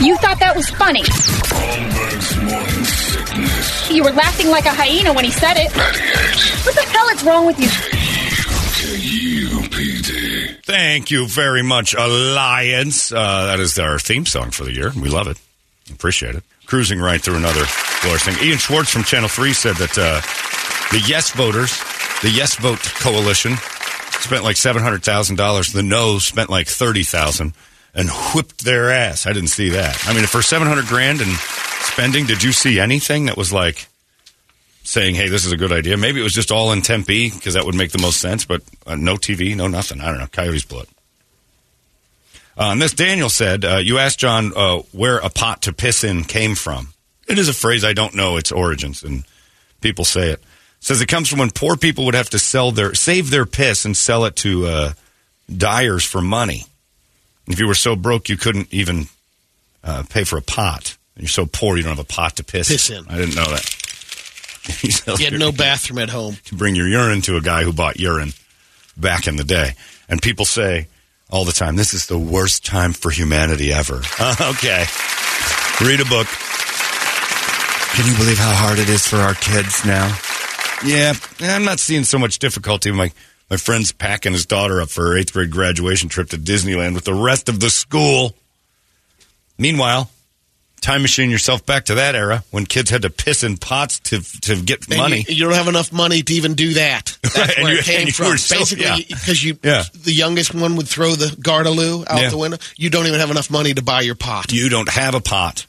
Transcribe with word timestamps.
You 0.00 0.16
thought 0.16 0.38
that 0.40 0.54
was 0.56 0.68
funny. 0.70 1.02
You 3.94 4.04
were 4.04 4.12
laughing 4.12 4.48
like 4.48 4.64
a 4.64 4.70
hyena 4.70 5.12
when 5.12 5.24
he 5.24 5.30
said 5.30 5.54
it. 5.56 5.70
What 6.64 6.74
the 6.74 6.82
hell 6.82 7.08
is 7.08 7.24
wrong 7.24 7.46
with 7.46 7.58
you? 7.58 7.68
Thank 10.64 11.10
you 11.10 11.26
very 11.26 11.62
much, 11.62 11.94
Alliance. 11.94 13.12
Uh, 13.12 13.46
that 13.46 13.60
is 13.60 13.78
our 13.78 13.98
theme 13.98 14.24
song 14.26 14.50
for 14.52 14.64
the 14.64 14.72
year. 14.72 14.92
We 14.94 15.08
love 15.08 15.26
it. 15.26 15.36
Appreciate 15.92 16.34
it. 16.36 16.44
Cruising 16.66 17.00
right 17.00 17.20
through 17.20 17.36
another 17.36 17.64
glorious 18.02 18.22
thing. 18.24 18.36
Ian 18.46 18.58
Schwartz 18.58 18.90
from 18.90 19.02
Channel 19.02 19.28
3 19.28 19.52
said 19.52 19.76
that 19.76 19.98
uh, 19.98 20.20
the 20.92 21.04
yes 21.06 21.32
voters, 21.32 21.76
the 22.22 22.30
yes 22.30 22.54
vote 22.56 22.80
coalition, 23.00 23.56
spent 24.20 24.44
like 24.44 24.56
$700,000. 24.56 25.72
The 25.72 25.82
no 25.82 26.18
spent 26.18 26.48
like 26.48 26.68
30000 26.68 27.52
and 27.94 28.08
whipped 28.34 28.64
their 28.64 28.90
ass. 28.90 29.26
I 29.26 29.32
didn't 29.32 29.50
see 29.50 29.70
that. 29.70 30.06
I 30.06 30.14
mean, 30.14 30.26
for 30.26 30.42
700 30.42 30.86
grand 30.86 31.20
and 31.20 31.30
spending, 31.30 32.26
did 32.26 32.42
you 32.42 32.52
see 32.52 32.78
anything 32.78 33.26
that 33.26 33.36
was 33.36 33.52
like 33.52 33.88
saying, 34.82 35.14
hey, 35.14 35.28
this 35.28 35.44
is 35.44 35.52
a 35.52 35.56
good 35.56 35.72
idea? 35.72 35.96
Maybe 35.96 36.20
it 36.20 36.24
was 36.24 36.32
just 36.32 36.52
all 36.52 36.72
in 36.72 36.82
Tempe 36.82 37.30
because 37.30 37.54
that 37.54 37.64
would 37.64 37.74
make 37.74 37.92
the 37.92 37.98
most 37.98 38.20
sense, 38.20 38.44
but 38.44 38.62
uh, 38.86 38.94
no 38.94 39.16
TV, 39.16 39.56
no 39.56 39.66
nothing. 39.66 40.00
I 40.00 40.06
don't 40.06 40.18
know. 40.18 40.26
Coyote's 40.26 40.64
blood. 40.64 40.86
Uh, 42.56 42.72
and 42.72 42.82
this 42.82 42.92
Daniel 42.92 43.30
said, 43.30 43.64
uh, 43.64 43.76
you 43.76 43.98
asked 43.98 44.18
John 44.18 44.52
uh, 44.54 44.78
where 44.92 45.18
a 45.18 45.30
pot 45.30 45.62
to 45.62 45.72
piss 45.72 46.04
in 46.04 46.24
came 46.24 46.54
from. 46.54 46.88
It 47.26 47.38
is 47.38 47.48
a 47.48 47.54
phrase 47.54 47.84
I 47.84 47.92
don't 47.92 48.14
know 48.14 48.36
its 48.36 48.52
origins, 48.52 49.02
and 49.02 49.24
people 49.80 50.04
say 50.04 50.30
it. 50.30 50.42
Says 50.80 51.00
it 51.00 51.06
comes 51.06 51.28
from 51.28 51.38
when 51.38 51.50
poor 51.50 51.76
people 51.76 52.06
would 52.06 52.14
have 52.14 52.30
to 52.30 52.38
sell 52.38 52.72
their 52.72 52.94
save 52.94 53.30
their 53.30 53.46
piss 53.46 53.84
and 53.84 53.96
sell 53.96 54.24
it 54.24 54.36
to 54.36 54.66
uh, 54.66 54.92
dyers 55.54 56.04
for 56.04 56.20
money. 56.20 56.64
If 57.50 57.58
you 57.58 57.66
were 57.66 57.74
so 57.74 57.96
broke 57.96 58.28
you 58.28 58.36
couldn't 58.36 58.72
even 58.72 59.06
uh, 59.84 60.04
pay 60.08 60.24
for 60.24 60.36
a 60.38 60.42
pot, 60.42 60.96
and 61.16 61.22
you're 61.22 61.28
so 61.28 61.46
poor 61.46 61.76
you 61.76 61.82
don't 61.82 61.96
have 61.96 62.04
a 62.04 62.04
pot 62.04 62.36
to 62.36 62.44
piss, 62.44 62.68
Piss 62.68 62.90
in. 62.90 63.04
I 63.08 63.16
didn't 63.16 63.34
know 63.34 63.50
that. 63.50 63.76
You 64.82 64.90
You 65.18 65.24
had 65.24 65.32
your- 65.32 65.38
no 65.40 65.52
bathroom 65.66 65.98
at 65.98 66.10
home. 66.10 66.36
to 66.44 66.54
bring 66.54 66.74
your 66.76 66.86
urine 66.86 67.22
to 67.22 67.36
a 67.36 67.40
guy 67.40 67.62
who 67.64 67.72
bought 67.72 67.98
urine 67.98 68.32
back 68.96 69.26
in 69.26 69.36
the 69.36 69.42
day. 69.44 69.72
And 70.08 70.20
people 70.20 70.44
say 70.44 70.86
all 71.30 71.44
the 71.46 71.52
time, 71.52 71.76
this 71.76 71.94
is 71.94 72.06
the 72.06 72.18
worst 72.18 72.64
time 72.64 72.92
for 72.92 73.10
humanity 73.10 73.72
ever. 73.72 73.96
okay. 74.40 74.84
Read 75.80 76.00
a 76.00 76.04
book. 76.04 76.26
Can 77.94 78.06
you 78.06 78.16
believe 78.16 78.38
how 78.38 78.52
hard 78.54 78.78
it 78.78 78.88
is 78.88 79.06
for 79.06 79.16
our 79.16 79.34
kids 79.34 79.84
now? 79.84 80.14
Yeah, 80.84 81.14
I'm 81.40 81.64
not 81.64 81.80
seeing 81.80 82.04
so 82.04 82.18
much 82.18 82.38
difficulty. 82.38 82.90
My 82.90 83.12
my 83.50 83.56
friend's 83.56 83.90
packing 83.92 84.32
his 84.32 84.46
daughter 84.46 84.80
up 84.80 84.88
for 84.90 85.06
her 85.06 85.16
eighth 85.18 85.32
grade 85.32 85.50
graduation 85.50 86.08
trip 86.08 86.30
to 86.30 86.38
Disneyland 86.38 86.94
with 86.94 87.04
the 87.04 87.14
rest 87.14 87.48
of 87.48 87.58
the 87.60 87.68
school. 87.70 88.34
Meanwhile, 89.58 90.10
time 90.80 91.02
machine 91.02 91.30
yourself 91.30 91.66
back 91.66 91.84
to 91.86 91.96
that 91.96 92.14
era 92.14 92.42
when 92.50 92.64
kids 92.64 92.88
had 92.90 93.02
to 93.02 93.10
piss 93.10 93.44
in 93.44 93.56
pots 93.58 93.98
to 94.00 94.20
to 94.42 94.62
get 94.62 94.88
And 94.88 94.96
money. 94.98 95.24
You, 95.28 95.34
you 95.34 95.44
don't 95.44 95.54
have 95.54 95.68
enough 95.68 95.92
money 95.92 96.22
to 96.22 96.32
even 96.34 96.54
do 96.54 96.74
that. 96.74 97.18
That's 97.22 97.36
Right, 97.36 97.56
and 97.56 97.64
where 97.64 97.72
you- 97.74 97.78
it 97.80 97.84
came 97.84 98.08
from. 98.08 98.38
so- 98.38 98.58
Basically, 98.58 98.84
yeah. 98.84 98.96
because 99.08 99.44
you, 99.44 99.58
Yeah. 99.62 99.84
the 100.02 100.12
youngest 100.12 100.54
one 100.54 100.76
would 100.76 100.88
throw 100.88 101.14
the 101.14 101.26
gardyloo 101.26 102.04
out 102.08 102.20
Yeah. 102.22 102.30
the 102.30 102.38
window. 102.38 102.56
You 102.76 102.88
don't 102.90 103.06
even 103.06 103.20
have 103.20 103.30
enough 103.30 103.50
money 103.50 103.74
to 103.74 103.82
buy 103.82 104.00
your 104.02 104.14
pot. 104.14 104.52
you 104.52 104.68
don't 104.68 104.88
have 104.88 105.14
a 105.14 105.20
pot. 105.20 105.66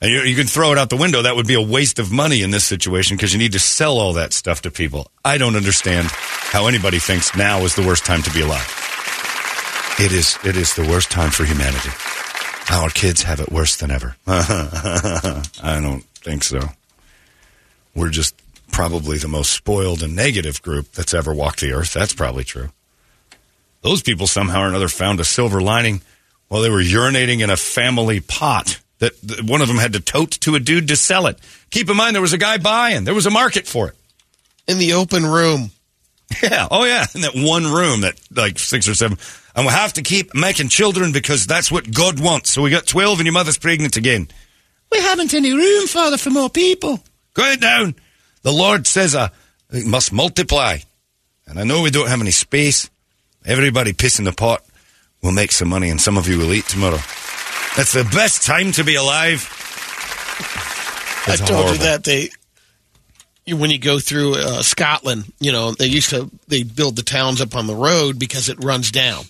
You, 0.00 0.22
you 0.22 0.36
can 0.36 0.46
throw 0.46 0.70
it 0.72 0.78
out 0.78 0.90
the 0.90 0.96
window. 0.96 1.22
That 1.22 1.34
would 1.34 1.46
be 1.46 1.54
a 1.54 1.62
waste 1.62 1.98
of 1.98 2.12
money 2.12 2.42
in 2.42 2.50
this 2.50 2.64
situation 2.64 3.16
because 3.16 3.32
you 3.32 3.38
need 3.38 3.52
to 3.52 3.58
sell 3.58 3.98
all 3.98 4.12
that 4.12 4.32
stuff 4.32 4.62
to 4.62 4.70
people. 4.70 5.10
I 5.24 5.38
don't 5.38 5.56
understand 5.56 6.08
how 6.10 6.66
anybody 6.68 6.98
thinks 6.98 7.36
now 7.36 7.60
is 7.60 7.74
the 7.74 7.86
worst 7.86 8.06
time 8.06 8.22
to 8.22 8.30
be 8.30 8.42
alive. 8.42 8.74
It 9.98 10.12
is. 10.12 10.38
It 10.44 10.56
is 10.56 10.74
the 10.76 10.86
worst 10.88 11.10
time 11.10 11.30
for 11.30 11.44
humanity. 11.44 11.90
Our 12.70 12.90
kids 12.90 13.22
have 13.22 13.40
it 13.40 13.50
worse 13.50 13.76
than 13.76 13.90
ever. 13.90 14.14
I 14.26 15.80
don't 15.82 16.04
think 16.22 16.44
so. 16.44 16.60
We're 17.94 18.10
just 18.10 18.40
probably 18.70 19.18
the 19.18 19.26
most 19.26 19.50
spoiled 19.52 20.02
and 20.02 20.14
negative 20.14 20.62
group 20.62 20.92
that's 20.92 21.14
ever 21.14 21.34
walked 21.34 21.60
the 21.60 21.72
earth. 21.72 21.92
That's 21.92 22.12
probably 22.14 22.44
true. 22.44 22.68
Those 23.82 24.02
people 24.02 24.26
somehow 24.26 24.62
or 24.62 24.68
another 24.68 24.88
found 24.88 25.18
a 25.18 25.24
silver 25.24 25.60
lining 25.60 26.02
while 26.46 26.62
they 26.62 26.70
were 26.70 26.82
urinating 26.82 27.40
in 27.40 27.50
a 27.50 27.56
family 27.56 28.20
pot 28.20 28.78
that, 28.98 29.42
one 29.44 29.62
of 29.62 29.68
them 29.68 29.78
had 29.78 29.92
to 29.92 30.00
tote 30.00 30.32
to 30.32 30.54
a 30.54 30.60
dude 30.60 30.88
to 30.88 30.96
sell 30.96 31.26
it. 31.26 31.38
Keep 31.70 31.90
in 31.90 31.96
mind, 31.96 32.14
there 32.14 32.22
was 32.22 32.32
a 32.32 32.38
guy 32.38 32.58
buying. 32.58 33.04
There 33.04 33.14
was 33.14 33.26
a 33.26 33.30
market 33.30 33.66
for 33.66 33.88
it. 33.88 33.94
In 34.66 34.78
the 34.78 34.94
open 34.94 35.26
room. 35.26 35.70
Yeah. 36.42 36.68
Oh, 36.70 36.84
yeah. 36.84 37.06
In 37.14 37.22
that 37.22 37.32
one 37.34 37.64
room 37.64 38.02
that 38.02 38.20
like 38.30 38.58
six 38.58 38.86
or 38.86 38.94
seven. 38.94 39.16
And 39.56 39.64
we 39.64 39.72
have 39.72 39.94
to 39.94 40.02
keep 40.02 40.34
making 40.34 40.68
children 40.68 41.10
because 41.10 41.46
that's 41.46 41.72
what 41.72 41.90
God 41.90 42.20
wants. 42.20 42.52
So 42.52 42.60
we 42.60 42.68
got 42.68 42.86
12 42.86 43.20
and 43.20 43.26
your 43.26 43.32
mother's 43.32 43.56
pregnant 43.56 43.96
again. 43.96 44.28
We 44.92 45.00
haven't 45.00 45.32
any 45.32 45.52
room, 45.52 45.86
Father, 45.86 46.18
for 46.18 46.28
more 46.28 46.50
people. 46.50 47.00
Go 47.32 47.56
down. 47.56 47.94
The 48.42 48.52
Lord 48.52 48.86
says 48.86 49.14
uh, 49.14 49.30
we 49.72 49.84
must 49.84 50.12
multiply. 50.12 50.78
And 51.46 51.58
I 51.58 51.64
know 51.64 51.80
we 51.80 51.90
don't 51.90 52.08
have 52.08 52.20
any 52.20 52.30
space. 52.30 52.90
Everybody 53.46 53.94
piss 53.94 54.18
in 54.18 54.26
the 54.26 54.32
pot. 54.32 54.62
We'll 55.22 55.32
make 55.32 55.50
some 55.50 55.68
money 55.68 55.88
and 55.88 56.00
some 56.00 56.18
of 56.18 56.28
you 56.28 56.36
will 56.36 56.52
eat 56.52 56.66
tomorrow. 56.66 56.98
That's 57.78 57.92
the 57.92 58.04
best 58.12 58.44
time 58.44 58.72
to 58.72 58.82
be 58.84 58.96
alive. 58.96 59.48
That's 61.26 61.40
I 61.42 61.46
told 61.46 61.50
horrible. 61.66 61.72
you 61.74 61.78
that 61.84 62.04
they. 62.04 62.30
When 63.54 63.70
you 63.70 63.78
go 63.78 63.98
through 63.98 64.34
uh, 64.34 64.62
Scotland, 64.62 65.32
you 65.40 65.52
know 65.52 65.72
they 65.72 65.86
used 65.86 66.10
to 66.10 66.30
they 66.48 66.64
build 66.64 66.96
the 66.96 67.02
towns 67.02 67.40
up 67.40 67.54
on 67.56 67.66
the 67.66 67.74
road 67.74 68.18
because 68.18 68.48
it 68.50 68.62
runs 68.62 68.90
down, 68.90 69.24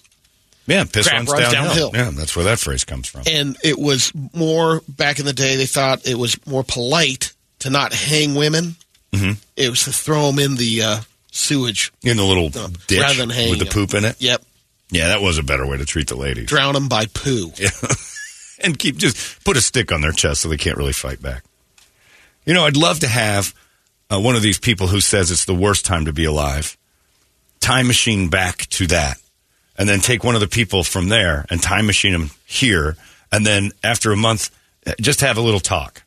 Yeah, 0.67 0.85
piss 0.85 1.07
Crap 1.07 1.19
runs, 1.19 1.31
runs 1.31 1.53
downhill. 1.53 1.91
downhill. 1.91 1.91
Yeah, 1.95 2.11
that's 2.19 2.35
where 2.35 2.47
that 2.47 2.59
phrase 2.59 2.85
comes 2.85 3.07
from. 3.07 3.23
and 3.31 3.57
it 3.63 3.79
was 3.79 4.13
more 4.35 4.81
back 4.89 5.21
in 5.21 5.25
the 5.27 5.33
day. 5.33 5.55
They 5.57 5.67
thought 5.67 6.05
it 6.09 6.17
was 6.19 6.37
more 6.49 6.65
polite 6.65 7.33
to 7.61 7.71
not 7.71 7.93
hang 7.93 8.35
women. 8.35 8.75
Mm-hmm. 9.13 9.33
It 9.57 9.71
was 9.71 9.85
to 9.85 9.93
throw 9.93 10.27
them 10.33 10.39
in 10.41 10.57
the 10.57 10.83
uh, 10.83 11.01
sewage. 11.31 11.93
In 12.03 12.17
the 12.17 12.25
little 12.25 12.47
Uh, 12.47 12.69
ditch 12.89 13.01
rather 13.01 13.15
than 13.19 13.31
hanging 13.31 13.51
with 13.51 13.59
the 13.61 13.67
them. 13.67 13.73
poop 13.75 13.95
in 13.95 14.05
it. 14.05 14.17
Yep, 14.21 14.43
Yeah, 14.91 15.09
that 15.09 15.23
was 15.23 15.39
a 15.39 15.43
better 15.45 15.65
way 15.67 15.77
to 15.77 15.85
treat 15.85 16.09
the 16.09 16.17
ladies. 16.17 16.47
drown 16.47 16.75
them 16.75 16.89
by 16.89 17.07
poo. 17.07 17.53
Yeah. 17.57 17.69
and 18.65 18.79
keep 18.79 18.97
just 18.97 19.45
put 19.45 19.57
a 19.57 19.61
stick 19.61 19.93
on 19.93 20.01
their 20.01 20.13
chest 20.13 20.43
so 20.43 20.49
they 20.49 20.57
can't 20.57 20.77
really 20.77 20.93
fight 20.93 21.21
back. 21.23 21.45
You 22.45 22.55
know, 22.55 22.65
I'd 22.65 22.77
love 22.77 23.01
to 23.01 23.09
have 23.09 23.55
uh, 24.11 24.21
one 24.21 24.37
of 24.37 24.43
these 24.43 24.59
people 24.59 24.87
who 24.87 25.01
says 25.01 25.31
it's 25.31 25.45
the 25.45 25.55
worst 25.55 25.85
time 25.85 26.07
to 26.07 26.13
be 26.13 26.25
alive. 26.25 26.77
Time 27.61 27.87
machine 27.87 28.29
back 28.29 28.67
to 28.71 28.87
that, 28.87 29.21
and 29.77 29.89
then 29.89 30.01
take 30.01 30.25
one 30.25 30.35
of 30.35 30.41
the 30.41 30.47
people 30.47 30.85
from 30.85 31.09
there 31.09 31.45
and 31.51 31.63
time 31.63 31.87
machine 31.87 32.13
them 32.13 32.31
here, 32.47 32.97
and 33.33 33.45
then 33.45 33.73
after 33.83 34.13
a 34.13 34.17
month, 34.17 34.51
uh, 34.87 34.93
just 35.01 35.21
have 35.21 35.37
a 35.37 35.41
little 35.41 35.61
talk. 35.61 36.03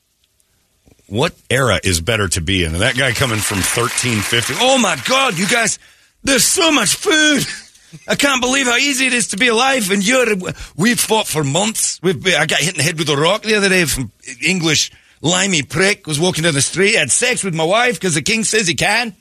What 1.08 1.36
era 1.50 1.80
is 1.84 2.00
better 2.00 2.30
to 2.30 2.42
be 2.42 2.64
in? 2.64 2.72
And 2.72 2.82
that 2.82 2.96
guy 2.96 3.12
coming 3.12 3.40
from 3.40 3.58
thirteen 3.58 4.20
fifty. 4.20 4.54
Oh 4.58 4.78
my 4.78 4.98
God, 5.06 5.38
you 5.38 5.46
guys! 5.46 5.78
There's 6.24 6.46
so 6.46 6.72
much 6.72 6.96
food. 6.96 7.44
I 8.08 8.16
can't 8.16 8.42
believe 8.42 8.66
how 8.66 8.78
easy 8.78 9.08
it 9.08 9.14
is 9.14 9.30
to 9.30 9.38
be 9.38 9.48
alive. 9.48 9.92
And 9.92 10.06
you're, 10.06 10.28
we've 10.76 11.00
fought 11.00 11.28
for 11.28 11.44
months. 11.44 12.00
We've, 12.02 12.26
I 12.28 12.46
got 12.46 12.60
hit 12.60 12.74
in 12.74 12.78
the 12.78 12.84
head 12.84 12.98
with 12.98 13.10
a 13.10 13.18
rock 13.18 13.44
the 13.44 13.56
other 13.56 13.70
day 13.70 13.86
from 13.86 14.12
English 14.44 14.92
limey 15.22 15.64
prick 15.64 16.08
was 16.08 16.20
walking 16.20 16.44
down 16.44 16.54
the 16.54 16.62
street. 16.62 16.96
had 16.96 17.12
sex 17.12 17.44
with 17.44 17.54
my 17.54 17.64
wife 17.64 17.96
because 17.96 18.16
the 18.16 18.22
king 18.22 18.44
says 18.44 18.68
he 18.68 18.76
can. 18.76 19.16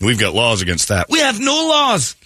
We've 0.00 0.18
got 0.18 0.34
laws 0.34 0.62
against 0.62 0.88
that. 0.88 1.08
We 1.08 1.20
have 1.20 1.40
no 1.40 1.68
laws. 1.68 2.16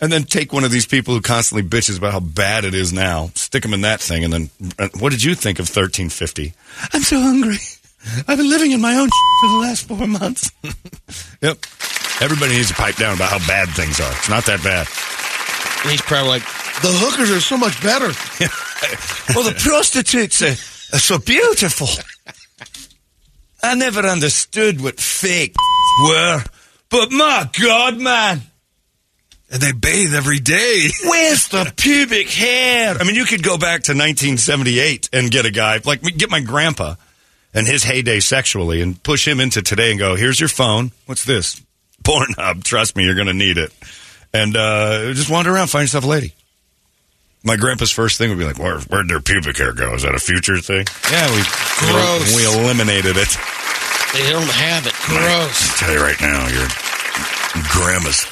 And 0.00 0.12
then 0.12 0.24
take 0.24 0.52
one 0.52 0.64
of 0.64 0.70
these 0.70 0.86
people 0.86 1.14
who 1.14 1.22
constantly 1.22 1.66
bitches 1.66 1.96
about 1.96 2.12
how 2.12 2.20
bad 2.20 2.64
it 2.66 2.74
is 2.74 2.92
now, 2.92 3.30
stick 3.34 3.62
them 3.62 3.72
in 3.72 3.80
that 3.80 3.98
thing, 4.00 4.24
and 4.24 4.32
then 4.32 4.50
uh, 4.78 4.88
what 4.98 5.10
did 5.10 5.22
you 5.22 5.34
think 5.34 5.58
of 5.58 5.62
1350? 5.62 6.52
I'm 6.92 7.00
so 7.00 7.18
hungry. 7.18 7.56
I've 8.28 8.36
been 8.36 8.50
living 8.50 8.72
in 8.72 8.80
my 8.82 8.94
own 8.94 9.08
for 9.40 9.48
the 9.48 9.56
last 9.56 9.88
four 9.88 10.06
months. 10.06 10.50
yep. 11.40 11.58
Everybody 12.20 12.54
needs 12.54 12.68
to 12.68 12.74
pipe 12.74 12.96
down 12.96 13.14
about 13.14 13.30
how 13.30 13.46
bad 13.46 13.68
things 13.68 14.00
are. 14.00 14.10
It's 14.12 14.30
not 14.30 14.46
that 14.46 14.62
bad. 14.62 14.88
And 15.82 15.90
he's 15.90 16.00
probably 16.00 16.30
like, 16.30 16.42
the 16.82 16.88
hookers 16.92 17.30
are 17.30 17.40
so 17.40 17.58
much 17.58 17.82
better. 17.82 18.06
well, 19.34 19.44
the 19.44 19.54
prostitutes 19.58 20.40
are, 20.42 20.96
are 20.96 20.98
so 20.98 21.18
beautiful. 21.18 21.88
I 23.62 23.74
never 23.74 24.00
understood 24.00 24.82
what 24.82 24.98
fake 24.98 25.54
were, 26.04 26.42
but 26.88 27.12
my 27.12 27.50
God, 27.60 27.98
man. 27.98 28.40
And 29.50 29.62
they 29.62 29.72
bathe 29.72 30.14
every 30.14 30.38
day. 30.38 30.88
Where's 31.04 31.48
the 31.48 31.72
pubic 31.76 32.30
hair? 32.30 32.96
I 32.98 33.04
mean, 33.04 33.14
you 33.14 33.26
could 33.26 33.42
go 33.42 33.58
back 33.58 33.84
to 33.84 33.92
1978 33.92 35.10
and 35.12 35.30
get 35.30 35.44
a 35.44 35.50
guy, 35.50 35.80
like, 35.84 36.02
get 36.02 36.30
my 36.30 36.40
grandpa 36.40 36.94
and 37.52 37.66
his 37.66 37.84
heyday 37.84 38.20
sexually 38.20 38.80
and 38.80 39.02
push 39.02 39.26
him 39.26 39.38
into 39.38 39.62
today 39.62 39.90
and 39.90 39.98
go, 39.98 40.16
here's 40.16 40.40
your 40.40 40.48
phone. 40.48 40.92
What's 41.04 41.24
this? 41.24 41.62
Pornhub. 42.02 42.62
Trust 42.64 42.96
me, 42.96 43.04
you're 43.04 43.14
going 43.14 43.26
to 43.26 43.34
need 43.34 43.58
it. 43.58 43.72
And 44.32 44.56
uh, 44.56 45.12
just 45.14 45.30
wander 45.30 45.54
around, 45.54 45.68
find 45.68 45.84
yourself 45.84 46.04
a 46.04 46.08
lady. 46.08 46.34
My 47.42 47.56
grandpa's 47.56 47.92
first 47.92 48.18
thing 48.18 48.28
would 48.30 48.38
be 48.38 48.44
like, 48.44 48.58
Where, 48.58 48.80
where'd 48.80 49.08
their 49.08 49.20
pubic 49.20 49.56
hair 49.56 49.72
go? 49.72 49.94
Is 49.94 50.02
that 50.02 50.14
a 50.14 50.18
future 50.18 50.58
thing? 50.58 50.86
Yeah, 51.10 51.30
we, 51.30 51.42
Gross. 51.78 52.34
we 52.36 52.44
eliminated 52.44 53.16
it. 53.16 53.28
They 54.12 54.30
don't 54.30 54.42
have 54.50 54.86
it. 54.86 54.94
Gross. 55.06 55.72
I 55.72 55.76
tell 55.78 55.92
you 55.94 56.00
right 56.00 56.20
now, 56.20 56.48
your 56.48 56.66
grandma's 57.70 58.24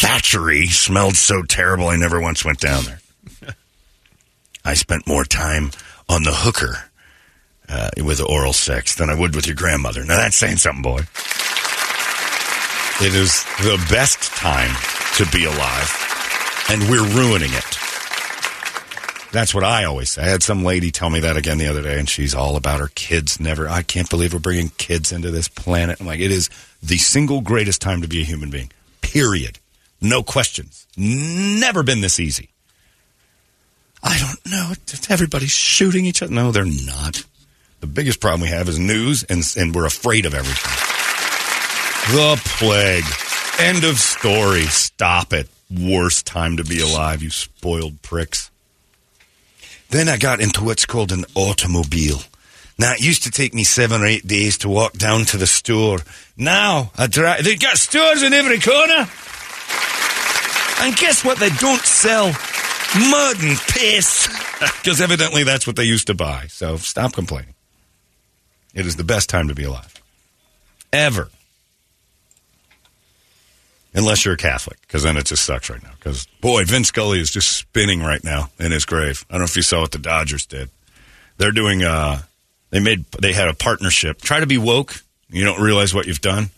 thatchery 0.00 0.66
smelled 0.66 1.16
so 1.16 1.42
terrible 1.42 1.88
I 1.88 1.96
never 1.96 2.20
once 2.20 2.44
went 2.44 2.60
down 2.60 2.84
there. 2.84 3.00
I 4.64 4.74
spent 4.74 5.06
more 5.06 5.24
time 5.24 5.70
on 6.08 6.22
the 6.24 6.32
hooker 6.32 6.76
uh, 7.68 7.90
with 7.98 8.20
oral 8.20 8.52
sex 8.52 8.94
than 8.96 9.10
I 9.10 9.14
would 9.18 9.34
with 9.34 9.46
your 9.46 9.54
grandmother. 9.56 10.00
Now 10.04 10.16
that's 10.16 10.36
saying 10.36 10.56
something, 10.56 10.82
boy. 10.82 11.00
It 12.98 13.14
is 13.14 13.44
the 13.58 13.76
best 13.90 14.32
time 14.36 14.70
to 15.16 15.26
be 15.30 15.44
alive, 15.44 16.66
and 16.70 16.82
we're 16.88 17.06
ruining 17.06 17.50
it. 17.52 17.78
That's 19.32 19.54
what 19.54 19.64
I 19.64 19.84
always 19.84 20.08
say. 20.08 20.22
I 20.22 20.28
had 20.28 20.42
some 20.42 20.64
lady 20.64 20.90
tell 20.90 21.10
me 21.10 21.20
that 21.20 21.36
again 21.36 21.58
the 21.58 21.68
other 21.68 21.82
day, 21.82 21.98
and 21.98 22.08
she's 22.08 22.34
all 22.34 22.56
about 22.56 22.80
her 22.80 22.88
kids. 22.94 23.38
Never, 23.38 23.68
I 23.68 23.82
can't 23.82 24.08
believe 24.08 24.32
we're 24.32 24.38
bringing 24.40 24.70
kids 24.78 25.12
into 25.12 25.30
this 25.30 25.46
planet. 25.46 26.00
I'm 26.00 26.06
like, 26.06 26.20
it 26.20 26.30
is 26.30 26.48
the 26.82 26.96
single 26.96 27.42
greatest 27.42 27.82
time 27.82 28.00
to 28.00 28.08
be 28.08 28.22
a 28.22 28.24
human 28.24 28.48
being. 28.48 28.70
Period. 29.02 29.58
No 30.00 30.22
questions. 30.22 30.86
Never 30.96 31.82
been 31.82 32.00
this 32.00 32.18
easy. 32.18 32.48
I 34.02 34.18
don't 34.18 34.50
know. 34.50 34.72
Everybody's 35.10 35.50
shooting 35.50 36.06
each 36.06 36.22
other. 36.22 36.32
No, 36.32 36.50
they're 36.50 36.64
not. 36.64 37.24
The 37.80 37.86
biggest 37.86 38.20
problem 38.20 38.40
we 38.40 38.48
have 38.48 38.70
is 38.70 38.78
news, 38.78 39.22
and, 39.24 39.44
and 39.58 39.74
we're 39.74 39.84
afraid 39.84 40.24
of 40.24 40.34
everything. 40.34 40.85
The 42.08 42.40
plague. 42.44 43.04
End 43.58 43.84
of 43.84 43.98
story. 43.98 44.62
Stop 44.62 45.32
it. 45.32 45.48
Worst 45.68 46.24
time 46.24 46.56
to 46.58 46.64
be 46.64 46.80
alive, 46.80 47.20
you 47.20 47.30
spoiled 47.30 48.00
pricks. 48.02 48.50
Then 49.90 50.08
I 50.08 50.16
got 50.16 50.40
into 50.40 50.62
what's 50.62 50.86
called 50.86 51.10
an 51.10 51.24
automobile. 51.34 52.20
Now, 52.78 52.92
it 52.92 53.00
used 53.00 53.24
to 53.24 53.30
take 53.32 53.54
me 53.54 53.64
seven 53.64 54.02
or 54.02 54.06
eight 54.06 54.26
days 54.26 54.58
to 54.58 54.68
walk 54.68 54.92
down 54.92 55.24
to 55.26 55.36
the 55.36 55.46
store. 55.48 55.98
Now, 56.36 56.92
I 56.96 57.08
drive. 57.08 57.42
They 57.42 57.56
got 57.56 57.76
stores 57.76 58.22
in 58.22 58.32
every 58.32 58.60
corner. 58.60 59.08
And 60.82 60.96
guess 60.96 61.24
what? 61.24 61.38
They 61.38 61.50
don't 61.50 61.82
sell 61.82 62.26
mud 62.26 63.42
and 63.42 63.58
piss. 63.58 64.28
Because 64.58 65.02
evidently 65.02 65.42
that's 65.42 65.66
what 65.66 65.76
they 65.76 65.84
used 65.84 66.06
to 66.06 66.14
buy. 66.14 66.46
So 66.48 66.78
stop 66.78 67.12
complaining. 67.12 67.52
It 68.72 68.86
is 68.86 68.96
the 68.96 69.04
best 69.04 69.28
time 69.28 69.48
to 69.48 69.54
be 69.54 69.64
alive. 69.64 69.92
Ever. 70.94 71.28
Unless 73.96 74.26
you're 74.26 74.34
a 74.34 74.36
Catholic, 74.36 74.78
because 74.82 75.04
then 75.04 75.16
it 75.16 75.24
just 75.24 75.46
sucks 75.46 75.70
right 75.70 75.82
now. 75.82 75.92
Because, 75.98 76.26
boy, 76.42 76.64
Vin 76.66 76.84
Scully 76.84 77.18
is 77.18 77.30
just 77.30 77.56
spinning 77.56 78.00
right 78.00 78.22
now 78.22 78.50
in 78.58 78.70
his 78.70 78.84
grave. 78.84 79.24
I 79.30 79.34
don't 79.34 79.40
know 79.40 79.46
if 79.46 79.56
you 79.56 79.62
saw 79.62 79.80
what 79.80 79.92
the 79.92 79.98
Dodgers 79.98 80.44
did. 80.44 80.68
They're 81.38 81.50
doing, 81.50 81.82
uh, 81.82 82.20
they 82.68 82.80
made, 82.80 83.06
they 83.12 83.32
had 83.32 83.48
a 83.48 83.54
partnership. 83.54 84.20
Try 84.20 84.40
to 84.40 84.46
be 84.46 84.58
woke. 84.58 84.96
You 85.30 85.44
don't 85.44 85.62
realize 85.62 85.94
what 85.94 86.06
you've 86.06 86.20
done. 86.20 86.50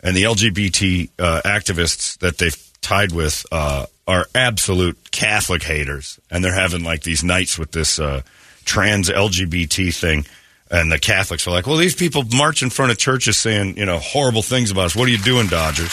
And 0.00 0.16
the 0.16 0.22
LGBT 0.22 1.10
uh, 1.18 1.42
activists 1.44 2.18
that 2.18 2.38
they've 2.38 2.56
tied 2.80 3.10
with 3.10 3.44
uh, 3.50 3.86
are 4.06 4.26
absolute 4.32 5.10
Catholic 5.10 5.64
haters. 5.64 6.20
And 6.30 6.44
they're 6.44 6.54
having 6.54 6.84
like 6.84 7.02
these 7.02 7.24
nights 7.24 7.58
with 7.58 7.72
this 7.72 7.98
uh, 7.98 8.22
trans 8.64 9.10
LGBT 9.10 9.92
thing. 9.92 10.24
And 10.70 10.92
the 10.92 11.00
Catholics 11.00 11.48
are 11.48 11.50
like, 11.50 11.66
well, 11.66 11.78
these 11.78 11.96
people 11.96 12.22
march 12.22 12.62
in 12.62 12.70
front 12.70 12.92
of 12.92 12.98
churches 12.98 13.36
saying, 13.36 13.76
you 13.76 13.86
know, 13.86 13.98
horrible 13.98 14.42
things 14.42 14.70
about 14.70 14.86
us. 14.86 14.96
What 14.96 15.08
are 15.08 15.12
you 15.12 15.18
doing, 15.18 15.48
Dodgers? 15.48 15.92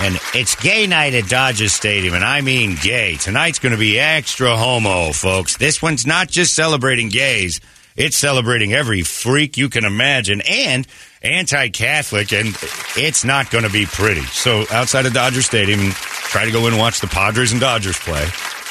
And 0.00 0.18
it's 0.34 0.56
gay 0.56 0.86
night 0.86 1.14
at 1.14 1.28
Dodger 1.28 1.68
Stadium, 1.68 2.14
and 2.14 2.24
I 2.24 2.40
mean 2.40 2.76
gay. 2.82 3.16
Tonight's 3.16 3.60
going 3.60 3.72
to 3.72 3.78
be 3.78 3.98
extra 3.98 4.56
homo, 4.56 5.12
folks. 5.12 5.56
This 5.56 5.80
one's 5.80 6.04
not 6.06 6.28
just 6.28 6.54
celebrating 6.54 7.10
gays, 7.10 7.60
it's 7.96 8.16
celebrating 8.16 8.72
every 8.72 9.02
freak 9.02 9.56
you 9.56 9.68
can 9.68 9.84
imagine 9.84 10.40
and 10.42 10.86
anti 11.22 11.68
Catholic, 11.68 12.32
and 12.32 12.48
it's 12.96 13.24
not 13.24 13.50
going 13.50 13.64
to 13.64 13.70
be 13.70 13.86
pretty. 13.86 14.22
So, 14.22 14.64
outside 14.72 15.06
of 15.06 15.12
Dodger 15.14 15.42
Stadium, 15.42 15.90
try 15.92 16.44
to 16.44 16.50
go 16.50 16.66
in 16.66 16.72
and 16.72 16.78
watch 16.78 17.00
the 17.00 17.06
Padres 17.06 17.52
and 17.52 17.60
Dodgers 17.60 17.98
play. 17.98 18.26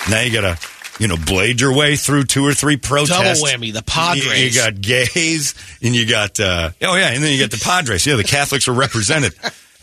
Now 0.10 0.22
you 0.22 0.32
got 0.32 0.42
to. 0.42 0.70
You 1.00 1.08
know, 1.08 1.18
blade 1.18 1.60
your 1.60 1.76
way 1.76 1.96
through 1.96 2.26
two 2.26 2.46
or 2.46 2.54
three 2.54 2.78
protests. 2.78 3.42
Double 3.42 3.52
whammy, 3.52 3.74
the 3.74 3.80
You, 3.80 3.84
Padres. 3.84 4.56
you 4.56 4.62
got 4.62 4.80
gays, 4.80 5.56
and 5.82 5.96
you 5.96 6.06
got 6.08 6.40
uh, 6.40 6.70
oh 6.84 6.96
yeah, 6.96 7.10
and 7.10 7.24
then 7.24 7.34
you 7.34 7.40
got 7.40 7.50
the 7.50 7.58
Padres. 7.58 8.06
Yeah, 8.06 8.16
the 8.16 8.24
Catholics 8.24 8.68
are 8.68 8.74
represented. 8.74 9.34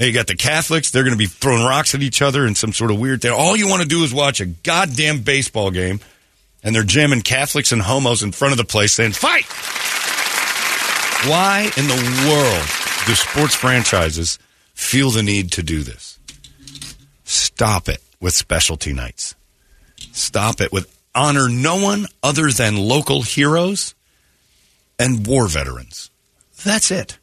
Hey, 0.01 0.07
you 0.07 0.13
got 0.15 0.29
the 0.29 0.35
Catholics. 0.35 0.91
They're 0.91 1.03
going 1.03 1.13
to 1.13 1.19
be 1.19 1.27
throwing 1.27 1.63
rocks 1.63 1.95
at 1.95 2.01
each 2.01 2.23
other 2.23 2.47
in 2.47 2.55
some 2.55 2.73
sort 2.73 2.91
of 2.91 2.99
weird 2.99 3.21
thing. 3.21 3.33
All 3.33 3.55
you 3.55 3.69
want 3.69 3.83
to 3.83 3.89
do 3.89 4.03
is 4.03 4.15
watch 4.15 4.41
a 4.41 4.47
goddamn 4.47 5.21
baseball 5.21 5.71
game, 5.71 6.01
and 6.63 6.75
they're 6.75 6.85
jamming 6.85 7.21
Catholics 7.21 7.71
and 7.71 7.83
homos 7.83 8.23
in 8.23 8.33
front 8.33 8.53
of 8.53 8.57
the 8.57 8.65
place 8.65 8.95
saying, 8.95 9.13
fight! 9.13 9.45
Why 11.29 11.71
in 11.77 11.87
the 11.87 12.29
world 12.31 12.67
do 13.07 13.15
sports 13.15 13.55
franchises 13.55 14.39
feel 14.73 15.11
the 15.11 15.23
need 15.23 15.53
to 15.53 15.63
do 15.63 15.83
this? 15.83 16.19
Stop 17.25 17.91
it 17.91 18.03
with 18.23 18.33
specialty 18.33 18.95
nights. 18.95 19.35
Stop 20.13 20.63
it 20.63 20.73
with 20.73 20.99
honor 21.15 21.51
no 21.51 21.77
one 21.79 22.07
other 22.23 22.51
than 22.51 22.79
local 22.79 23.21
heroes 23.21 23.95
and 24.99 25.27
war 25.27 25.47
veterans. 25.47 26.11
That's 26.65 26.91
it. 26.91 27.19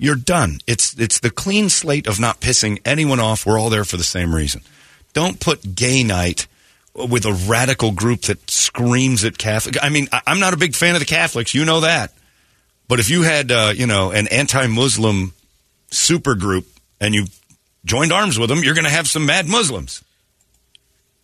You're 0.00 0.16
done. 0.16 0.60
It's 0.66 0.98
it's 0.98 1.20
the 1.20 1.28
clean 1.28 1.68
slate 1.68 2.06
of 2.06 2.18
not 2.18 2.40
pissing 2.40 2.80
anyone 2.86 3.20
off. 3.20 3.44
We're 3.44 3.60
all 3.60 3.68
there 3.68 3.84
for 3.84 3.98
the 3.98 4.02
same 4.02 4.34
reason. 4.34 4.62
Don't 5.12 5.38
put 5.38 5.74
gay 5.74 6.02
night 6.02 6.46
with 6.94 7.26
a 7.26 7.34
radical 7.34 7.92
group 7.92 8.22
that 8.22 8.50
screams 8.50 9.26
at 9.26 9.36
Catholic. 9.36 9.76
I 9.82 9.90
mean, 9.90 10.08
I'm 10.26 10.40
not 10.40 10.54
a 10.54 10.56
big 10.56 10.74
fan 10.74 10.94
of 10.94 11.00
the 11.00 11.06
Catholics. 11.06 11.52
You 11.52 11.66
know 11.66 11.80
that. 11.80 12.14
But 12.88 12.98
if 12.98 13.10
you 13.10 13.22
had, 13.22 13.52
uh, 13.52 13.74
you 13.76 13.86
know, 13.86 14.10
an 14.10 14.26
anti-Muslim 14.28 15.34
super 15.90 16.34
group 16.34 16.66
and 16.98 17.14
you 17.14 17.26
joined 17.84 18.10
arms 18.10 18.38
with 18.38 18.48
them, 18.48 18.64
you're 18.64 18.74
going 18.74 18.84
to 18.86 18.90
have 18.90 19.06
some 19.06 19.26
mad 19.26 19.46
Muslims. 19.48 20.02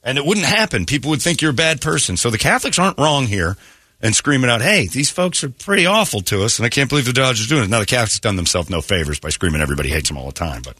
And 0.04 0.18
it 0.18 0.26
wouldn't 0.26 0.46
happen. 0.46 0.84
People 0.84 1.10
would 1.10 1.22
think 1.22 1.40
you're 1.40 1.50
a 1.50 1.54
bad 1.54 1.80
person. 1.80 2.18
So 2.18 2.28
the 2.28 2.38
Catholics 2.38 2.78
aren't 2.78 2.98
wrong 2.98 3.26
here 3.26 3.56
and 4.00 4.14
screaming 4.14 4.50
out, 4.50 4.62
hey, 4.62 4.86
these 4.86 5.10
folks 5.10 5.42
are 5.42 5.48
pretty 5.48 5.86
awful 5.86 6.20
to 6.22 6.44
us, 6.44 6.58
and 6.58 6.66
I 6.66 6.68
can't 6.68 6.88
believe 6.88 7.06
the 7.06 7.12
Dodgers 7.12 7.46
doing 7.46 7.64
it. 7.64 7.70
Now, 7.70 7.80
the 7.80 7.86
Catholics 7.86 8.20
done 8.20 8.36
themselves 8.36 8.70
no 8.70 8.80
favors 8.80 9.18
by 9.18 9.30
screaming 9.30 9.60
everybody 9.60 9.88
hates 9.88 10.08
them 10.08 10.18
all 10.18 10.26
the 10.26 10.32
time, 10.32 10.62
but 10.62 10.76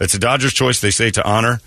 it's 0.00 0.14
a 0.14 0.18
Dodgers 0.18 0.52
choice, 0.52 0.80
they 0.80 0.90
say, 0.90 1.10
to 1.10 1.26
honor 1.26 1.60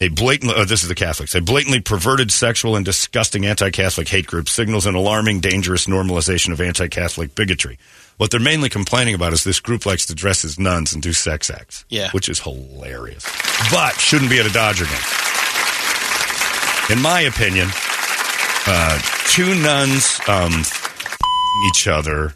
a 0.00 0.08
blatant, 0.08 0.52
uh, 0.52 0.64
this 0.64 0.82
is 0.82 0.88
the 0.88 0.94
Catholics, 0.94 1.34
a 1.34 1.40
blatantly 1.40 1.80
perverted, 1.80 2.30
sexual, 2.30 2.76
and 2.76 2.84
disgusting 2.84 3.46
anti 3.46 3.70
Catholic 3.70 4.08
hate 4.08 4.26
group 4.26 4.48
signals 4.48 4.84
an 4.86 4.94
alarming, 4.94 5.40
dangerous 5.40 5.86
normalization 5.86 6.52
of 6.52 6.60
anti 6.60 6.88
Catholic 6.88 7.34
bigotry. 7.34 7.78
What 8.18 8.30
they're 8.30 8.40
mainly 8.40 8.68
complaining 8.68 9.14
about 9.14 9.32
is 9.32 9.44
this 9.44 9.60
group 9.60 9.86
likes 9.86 10.06
to 10.06 10.14
dress 10.14 10.44
as 10.44 10.58
nuns 10.58 10.92
and 10.92 11.02
do 11.02 11.12
sex 11.12 11.50
acts. 11.50 11.84
Yeah. 11.88 12.10
Which 12.12 12.28
is 12.28 12.40
hilarious. 12.40 13.24
But 13.70 13.92
shouldn't 13.92 14.30
be 14.30 14.38
at 14.38 14.46
a 14.46 14.52
Dodger 14.52 14.84
game. 14.84 14.94
In 16.90 17.02
my 17.02 17.20
opinion, 17.22 17.68
uh, 18.66 18.98
two 19.28 19.54
nuns 19.54 20.20
um, 20.28 20.52
each 21.68 21.86
other 21.86 22.34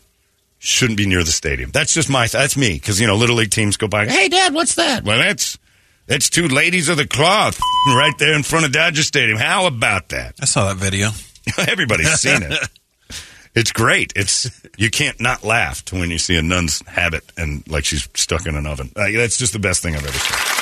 shouldn't 0.59 0.97
be 0.97 1.07
near 1.07 1.25
the 1.25 1.33
stadium. 1.33 1.71
That's 1.71 1.93
just 1.93 2.09
my 2.09 2.27
that's 2.27 2.57
me 2.57 2.75
because 2.75 3.01
you 3.01 3.07
know 3.07 3.17
little 3.17 3.37
league 3.37 3.51
teams 3.51 3.77
go 3.77 3.89
by. 3.89 4.07
Hey, 4.07 4.29
Dad, 4.29 4.55
what's 4.55 4.75
that? 4.77 5.05
Well, 5.05 5.19
that's 5.19 5.59
that's 6.07 6.31
two 6.31 6.49
ladies 6.49 6.89
of 6.89 6.97
the 6.97 7.07
cloth 7.07 7.59
right 7.89 8.17
there 8.19 8.35
in 8.35 8.43
front 8.43 8.67
of 8.67 8.73
Dodger 8.73 9.03
Stadium. 9.03 9.39
How 9.39 9.67
about 9.67 10.11
that? 10.11 10.35
I 10.41 10.45
saw 10.45 10.69
that 10.69 10.77
video. 10.77 11.11
Everybody's 11.59 12.13
seen 12.21 12.43
it. 12.43 12.59
It's 13.53 13.73
great. 13.73 14.13
It's 14.15 14.49
you 14.79 14.91
can't 14.91 15.21
not 15.21 15.43
laugh 15.43 15.85
to 15.87 15.97
when 15.97 16.13
you 16.13 16.19
see 16.19 16.37
a 16.37 16.43
nun's 16.43 16.87
habit 16.87 17.25
and 17.37 17.67
like 17.69 17.85
she's 17.85 18.09
stuck 18.15 18.47
in 18.47 18.55
an 18.55 18.65
oven. 18.65 18.93
Like, 18.95 19.17
that's 19.17 19.39
just 19.39 19.53
the 19.53 19.59
best 19.59 19.83
thing 19.83 19.97
I've 19.97 20.07
ever 20.07 20.17
seen. 20.17 20.60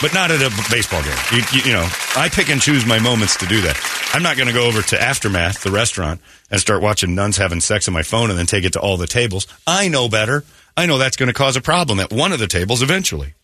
But 0.00 0.14
not 0.14 0.30
at 0.30 0.40
a 0.40 0.50
baseball 0.70 1.02
game. 1.02 1.16
You, 1.30 1.42
you, 1.52 1.62
you 1.66 1.72
know, 1.72 1.86
I 2.16 2.30
pick 2.30 2.48
and 2.48 2.60
choose 2.60 2.86
my 2.86 2.98
moments 2.98 3.36
to 3.36 3.46
do 3.46 3.60
that. 3.62 3.78
I'm 4.14 4.22
not 4.22 4.36
going 4.36 4.48
to 4.48 4.54
go 4.54 4.66
over 4.66 4.80
to 4.80 5.00
Aftermath, 5.00 5.62
the 5.62 5.70
restaurant, 5.70 6.20
and 6.50 6.58
start 6.58 6.80
watching 6.80 7.14
nuns 7.14 7.36
having 7.36 7.60
sex 7.60 7.86
on 7.86 7.92
my 7.92 8.02
phone 8.02 8.30
and 8.30 8.38
then 8.38 8.46
take 8.46 8.64
it 8.64 8.72
to 8.72 8.80
all 8.80 8.96
the 8.96 9.06
tables. 9.06 9.46
I 9.66 9.88
know 9.88 10.08
better. 10.08 10.44
I 10.76 10.86
know 10.86 10.96
that's 10.96 11.16
going 11.16 11.26
to 11.26 11.34
cause 11.34 11.56
a 11.56 11.60
problem 11.60 12.00
at 12.00 12.10
one 12.12 12.32
of 12.32 12.38
the 12.38 12.46
tables 12.46 12.82
eventually. 12.82 13.34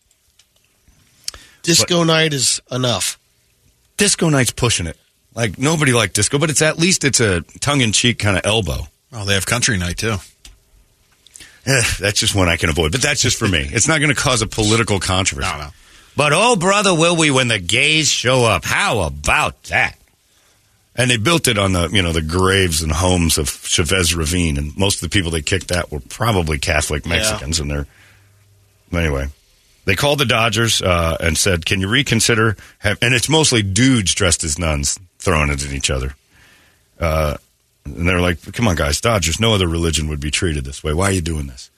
Disco 1.61 2.03
night 2.03 2.33
is 2.33 2.61
enough. 2.71 3.19
Disco 3.97 4.29
night's 4.29 4.51
pushing 4.51 4.87
it. 4.87 4.97
Like 5.35 5.59
nobody 5.59 5.91
liked 5.91 6.15
disco, 6.15 6.39
but 6.39 6.49
it's 6.49 6.63
at 6.63 6.79
least 6.79 7.03
it's 7.03 7.19
a 7.19 7.41
tongue 7.59 7.81
in 7.81 7.91
cheek 7.91 8.17
kind 8.17 8.37
of 8.37 8.45
elbow. 8.45 8.87
Oh, 9.13 9.25
they 9.25 9.35
have 9.35 9.45
country 9.45 9.77
night 9.77 9.97
too. 9.97 10.15
Eh, 11.67 11.83
that's 11.99 12.19
just 12.19 12.33
one 12.33 12.47
I 12.47 12.57
can 12.57 12.69
avoid, 12.69 12.93
but 12.93 13.01
that's 13.01 13.21
just 13.21 13.37
for 13.37 13.47
me. 13.47 13.59
It's 13.71 13.87
not 13.87 13.99
going 13.99 14.09
to 14.09 14.19
cause 14.19 14.41
a 14.41 14.47
political 14.47 14.99
controversy. 14.99 15.47
No, 15.51 15.65
no. 15.65 15.69
But 16.17 16.33
oh, 16.33 16.55
brother, 16.55 16.95
will 16.95 17.15
we 17.15 17.29
when 17.29 17.47
the 17.47 17.59
gays 17.59 18.09
show 18.09 18.43
up? 18.43 18.65
How 18.65 19.01
about 19.01 19.61
that? 19.65 19.95
And 20.95 21.11
they 21.11 21.17
built 21.17 21.47
it 21.47 21.59
on 21.59 21.73
the 21.73 21.89
you 21.89 22.01
know 22.01 22.11
the 22.11 22.23
graves 22.23 22.81
and 22.81 22.91
homes 22.91 23.37
of 23.37 23.47
Chavez 23.47 24.15
Ravine, 24.15 24.57
and 24.57 24.75
most 24.75 24.95
of 24.95 25.01
the 25.01 25.13
people 25.13 25.29
they 25.29 25.43
kicked 25.43 25.71
out 25.71 25.91
were 25.91 25.99
probably 25.99 26.57
Catholic 26.57 27.05
Mexicans, 27.05 27.59
and 27.59 27.69
they're 27.69 27.85
anyway. 28.91 29.27
They 29.85 29.95
called 29.95 30.17
the 30.17 30.25
Dodgers 30.25 30.81
uh, 30.81 31.17
and 31.19 31.37
said, 31.37 31.67
"Can 31.67 31.81
you 31.81 31.87
reconsider?" 31.87 32.57
Have, 32.79 32.97
and 33.03 33.13
it's 33.13 33.29
mostly 33.29 33.61
dudes 33.61 34.15
dressed 34.15 34.43
as 34.43 34.57
nuns 34.57 34.99
throwing 35.19 35.51
it 35.51 35.63
at 35.63 35.71
each 35.71 35.91
other. 35.91 36.15
Uh, 36.99 37.37
and 37.85 38.09
they're 38.09 38.19
like, 38.19 38.41
"Come 38.53 38.67
on, 38.67 38.75
guys, 38.75 38.99
Dodgers. 38.99 39.39
No 39.39 39.53
other 39.53 39.67
religion 39.67 40.09
would 40.09 40.19
be 40.19 40.31
treated 40.31 40.65
this 40.65 40.83
way. 40.83 40.93
Why 40.95 41.09
are 41.09 41.11
you 41.11 41.21
doing 41.21 41.45
this?" 41.45 41.69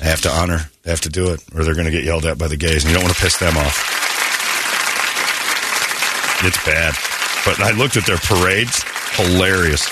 They 0.00 0.06
have 0.06 0.22
to 0.22 0.30
honor. 0.30 0.70
They 0.82 0.90
have 0.90 1.02
to 1.02 1.10
do 1.10 1.32
it, 1.32 1.44
or 1.54 1.62
they're 1.62 1.74
going 1.74 1.86
to 1.86 1.90
get 1.90 2.04
yelled 2.04 2.24
at 2.24 2.38
by 2.38 2.48
the 2.48 2.56
gays, 2.56 2.84
and 2.84 2.90
you 2.90 2.94
don't 2.94 3.04
want 3.04 3.14
to 3.14 3.22
piss 3.22 3.36
them 3.38 3.56
off. 3.56 4.00
It's 6.42 6.64
bad. 6.64 6.94
But 7.44 7.60
I 7.60 7.72
looked 7.72 7.98
at 7.98 8.06
their 8.06 8.16
parades. 8.16 8.82
Hilarious. 9.12 9.88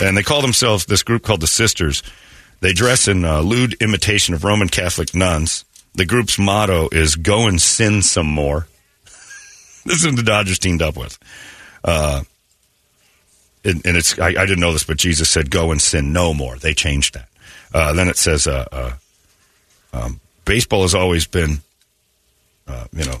And 0.00 0.16
they 0.16 0.24
call 0.24 0.42
themselves, 0.42 0.86
this 0.86 1.04
group 1.04 1.22
called 1.22 1.40
the 1.40 1.46
Sisters. 1.46 2.02
They 2.60 2.72
dress 2.72 3.06
in 3.06 3.24
uh, 3.24 3.40
lewd 3.40 3.74
imitation 3.80 4.34
of 4.34 4.42
Roman 4.42 4.68
Catholic 4.68 5.14
nuns. 5.14 5.64
The 5.94 6.06
group's 6.06 6.38
motto 6.38 6.88
is 6.90 7.14
go 7.14 7.46
and 7.46 7.60
sin 7.60 8.02
some 8.02 8.26
more. 8.26 8.66
this 9.84 9.98
is 10.00 10.06
what 10.06 10.16
the 10.16 10.22
Dodgers 10.22 10.58
teamed 10.58 10.82
up 10.82 10.96
with. 10.96 11.18
Uh, 11.84 12.22
and, 13.64 13.86
and 13.86 13.96
it's, 13.96 14.18
I, 14.18 14.28
I 14.28 14.46
didn't 14.46 14.60
know 14.60 14.72
this, 14.72 14.84
but 14.84 14.96
Jesus 14.96 15.30
said 15.30 15.50
go 15.50 15.70
and 15.70 15.80
sin 15.80 16.12
no 16.12 16.34
more. 16.34 16.56
They 16.56 16.74
changed 16.74 17.14
that. 17.14 17.28
Uh, 17.72 17.92
then 17.92 18.08
it 18.08 18.16
says, 18.16 18.46
uh, 18.48 18.66
uh, 18.72 18.92
um, 19.92 20.20
baseball 20.44 20.82
has 20.82 20.94
always 20.94 21.26
been, 21.26 21.58
uh, 22.66 22.86
you 22.92 23.04
know, 23.04 23.16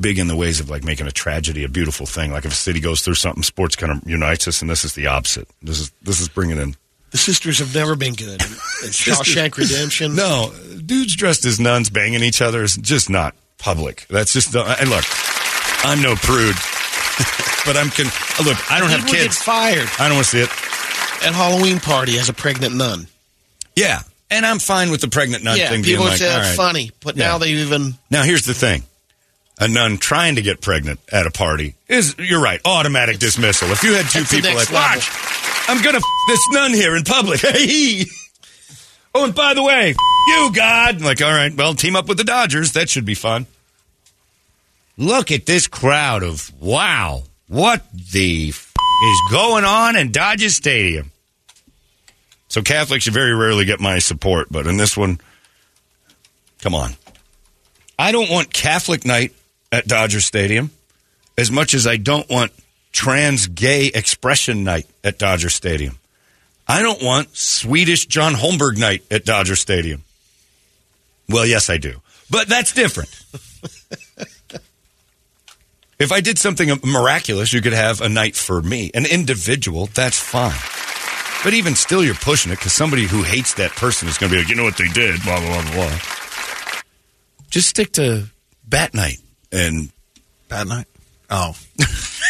big 0.00 0.18
in 0.18 0.28
the 0.28 0.36
ways 0.36 0.60
of 0.60 0.70
like 0.70 0.84
making 0.84 1.06
a 1.06 1.12
tragedy 1.12 1.64
a 1.64 1.68
beautiful 1.68 2.06
thing. 2.06 2.32
Like 2.32 2.44
if 2.44 2.52
a 2.52 2.56
city 2.56 2.80
goes 2.80 3.00
through 3.00 3.14
something, 3.14 3.42
sports 3.42 3.76
kind 3.76 3.92
of 3.92 4.08
unites 4.08 4.48
us, 4.48 4.60
and 4.60 4.70
this 4.70 4.84
is 4.84 4.94
the 4.94 5.06
opposite. 5.06 5.48
This 5.62 5.80
is 5.80 5.92
this 6.02 6.20
is 6.20 6.28
bringing 6.28 6.58
in 6.58 6.74
The 7.10 7.18
sisters 7.18 7.58
have 7.60 7.74
never 7.74 7.94
been 7.96 8.14
good. 8.14 8.40
Shawshank 8.40 9.56
Redemption. 9.56 10.14
no 10.14 10.52
dudes 10.84 11.16
dressed 11.16 11.44
as 11.44 11.58
nuns 11.60 11.90
banging 11.90 12.22
each 12.22 12.40
other 12.42 12.62
is 12.62 12.76
just 12.76 13.08
not 13.10 13.34
public. 13.58 14.06
That's 14.08 14.32
just 14.32 14.52
the, 14.52 14.62
and 14.62 14.88
look, 14.90 15.04
I'm 15.84 16.02
no 16.02 16.14
prude, 16.16 16.54
but 17.66 17.76
I'm 17.76 17.90
con- 17.90 18.06
look. 18.44 18.70
I 18.70 18.78
don't 18.80 18.90
have 18.90 19.02
would 19.04 19.12
get 19.12 19.22
kids. 19.24 19.38
fired 19.38 19.88
I 19.98 20.08
don't 20.08 20.16
want 20.16 20.26
to 20.26 20.30
see 20.30 20.40
it. 20.40 20.50
at 21.26 21.34
Halloween 21.34 21.78
party 21.80 22.18
as 22.18 22.28
a 22.28 22.32
pregnant 22.32 22.74
nun. 22.74 23.06
Yeah, 23.76 24.00
and 24.30 24.44
I'm 24.46 24.58
fine 24.58 24.90
with 24.90 25.00
the 25.00 25.08
pregnant 25.08 25.44
nun 25.44 25.56
yeah, 25.58 25.68
thing. 25.70 25.82
people 25.82 26.04
like, 26.06 26.18
say 26.18 26.26
that's 26.28 26.48
right. 26.48 26.56
funny, 26.56 26.90
but 27.00 27.16
Yeah. 27.16 27.28
now 27.28 27.38
they 27.38 27.50
even 27.50 27.94
Now 28.10 28.22
here's 28.22 28.44
the 28.44 28.54
thing. 28.54 28.82
A 29.60 29.66
nun 29.66 29.98
trying 29.98 30.36
to 30.36 30.42
get 30.42 30.60
pregnant 30.60 31.00
at 31.10 31.26
a 31.26 31.30
party 31.32 31.74
is, 31.88 32.14
you're 32.18 32.40
right, 32.40 32.60
automatic 32.64 33.18
dismissal. 33.18 33.70
If 33.72 33.82
you 33.82 33.94
had 33.94 34.06
two 34.06 34.22
people 34.24 34.54
like, 34.54 34.70
watch, 34.70 35.08
I'm 35.68 35.82
gonna 35.82 35.98
f- 35.98 36.02
this 36.28 36.40
nun 36.52 36.72
here 36.72 36.94
in 36.96 37.02
public. 37.04 37.40
Hey! 37.42 38.04
Oh, 39.14 39.24
and 39.24 39.34
by 39.34 39.54
the 39.54 39.62
way, 39.62 39.90
f- 39.90 39.96
you, 40.28 40.50
God. 40.52 41.00
Like, 41.00 41.20
all 41.22 41.32
right, 41.32 41.52
well, 41.56 41.74
team 41.74 41.96
up 41.96 42.06
with 42.08 42.18
the 42.18 42.24
Dodgers. 42.24 42.72
That 42.72 42.88
should 42.90 43.06
be 43.06 43.14
fun. 43.14 43.46
Look 44.96 45.30
at 45.32 45.46
this 45.46 45.66
crowd 45.66 46.22
of, 46.22 46.52
wow, 46.60 47.22
what 47.48 47.84
the 48.12 48.50
f- 48.50 48.72
is 49.04 49.20
going 49.32 49.64
on 49.64 49.96
in 49.96 50.12
Dodger 50.12 50.50
Stadium? 50.50 51.10
So 52.48 52.62
Catholics, 52.62 53.06
you 53.06 53.12
very 53.12 53.34
rarely 53.34 53.64
get 53.64 53.78
my 53.78 53.98
support, 53.98 54.48
but 54.50 54.66
in 54.66 54.78
this 54.78 54.96
one, 54.96 55.20
come 56.60 56.74
on. 56.74 56.92
I 57.98 58.10
don't 58.12 58.30
want 58.30 58.52
Catholic 58.52 59.04
night 59.04 59.34
at 59.70 59.86
Dodger 59.86 60.20
Stadium 60.20 60.70
as 61.36 61.50
much 61.50 61.74
as 61.74 61.86
I 61.86 61.96
don't 61.96 62.28
want 62.28 62.52
trans 62.92 63.46
gay 63.46 63.86
expression 63.86 64.64
night 64.64 64.86
at 65.04 65.18
Dodger 65.18 65.50
Stadium. 65.50 65.98
I 66.66 66.82
don't 66.82 67.02
want 67.02 67.36
Swedish 67.36 68.06
John 68.06 68.34
Holmberg 68.34 68.78
night 68.78 69.02
at 69.10 69.24
Dodger 69.24 69.56
Stadium. 69.56 70.02
Well, 71.28 71.46
yes, 71.46 71.70
I 71.70 71.76
do. 71.78 72.00
But 72.30 72.48
that's 72.48 72.72
different. 72.72 73.10
if 75.98 76.12
I 76.12 76.20
did 76.20 76.38
something 76.38 76.70
miraculous, 76.84 77.52
you 77.52 77.60
could 77.60 77.72
have 77.72 78.00
a 78.00 78.08
night 78.08 78.36
for 78.36 78.60
me, 78.62 78.90
an 78.94 79.06
individual, 79.06 79.86
that's 79.86 80.18
fine. 80.18 80.58
But 81.44 81.54
even 81.54 81.74
still, 81.76 82.02
you're 82.04 82.14
pushing 82.14 82.50
it 82.52 82.56
because 82.56 82.72
somebody 82.72 83.04
who 83.06 83.22
hates 83.22 83.54
that 83.54 83.70
person 83.72 84.08
is 84.08 84.18
going 84.18 84.30
to 84.30 84.36
be 84.36 84.42
like, 84.42 84.48
you 84.50 84.56
know 84.56 84.64
what 84.64 84.76
they 84.76 84.88
did, 84.88 85.22
blah, 85.22 85.38
blah, 85.40 85.62
blah, 85.62 85.72
blah. 85.72 85.98
Just 87.50 87.68
stick 87.68 87.92
to 87.92 88.26
Bat 88.66 88.94
Night 88.94 89.18
and 89.52 89.90
Bat 90.48 90.66
night. 90.66 90.86
Oh, 91.30 91.54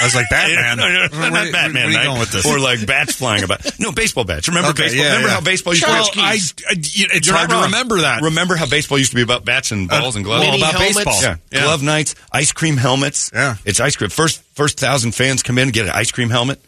I 0.00 0.04
was 0.04 0.14
like 0.16 0.26
Batman. 0.28 0.76
No, 0.78 0.88
no, 0.88 1.06
no, 1.06 1.18
not 1.20 1.32
where- 1.32 1.52
Batman 1.52 1.74
Where 1.74 1.84
are 1.86 1.90
you 1.90 1.96
night. 1.96 2.04
going 2.04 2.18
with 2.18 2.32
this? 2.32 2.44
Or 2.44 2.58
like 2.58 2.84
bats 2.84 3.14
flying 3.14 3.44
about. 3.44 3.60
No, 3.80 3.92
baseball 3.92 4.24
bats. 4.24 4.48
Remember 4.48 4.70
Okay, 4.70 4.84
baseball? 4.84 5.04
yeah, 5.04 5.08
remember 5.10 5.28
yeah. 5.28 5.34
how 5.34 5.40
baseball 5.40 5.72
used 5.72 5.84
Charles 5.86 6.10
to 6.10 6.16
be? 6.16 6.22
I, 6.24 6.32
Keys. 6.34 6.54
I- 6.68 6.74
it's 7.16 7.26
You're 7.28 7.36
hard 7.36 7.50
to 7.50 7.62
remember 7.62 8.00
that. 8.00 8.22
Remember 8.22 8.56
how 8.56 8.66
baseball 8.66 8.98
used 8.98 9.10
to 9.10 9.16
be 9.16 9.22
about 9.22 9.44
bats 9.44 9.70
and 9.70 9.88
balls 9.88 10.16
and 10.16 10.24
gloves? 10.24 10.46
All 10.48 10.56
about 10.56 10.72
helmets. 10.74 10.96
baseball. 10.96 11.22
Yeah. 11.22 11.36
Yeah. 11.52 11.62
glove 11.62 11.82
nights, 11.84 12.16
ice 12.32 12.50
cream 12.52 12.76
helmets. 12.76 13.30
Yeah. 13.32 13.54
it's 13.64 13.78
ice 13.78 13.94
cream. 13.96 14.10
First, 14.10 14.42
first 14.54 14.80
thousand 14.80 15.12
fans 15.12 15.44
come 15.44 15.58
in 15.58 15.68
get 15.70 15.86
an 15.86 15.92
ice 15.92 16.10
cream 16.10 16.28
helmet. 16.28 16.60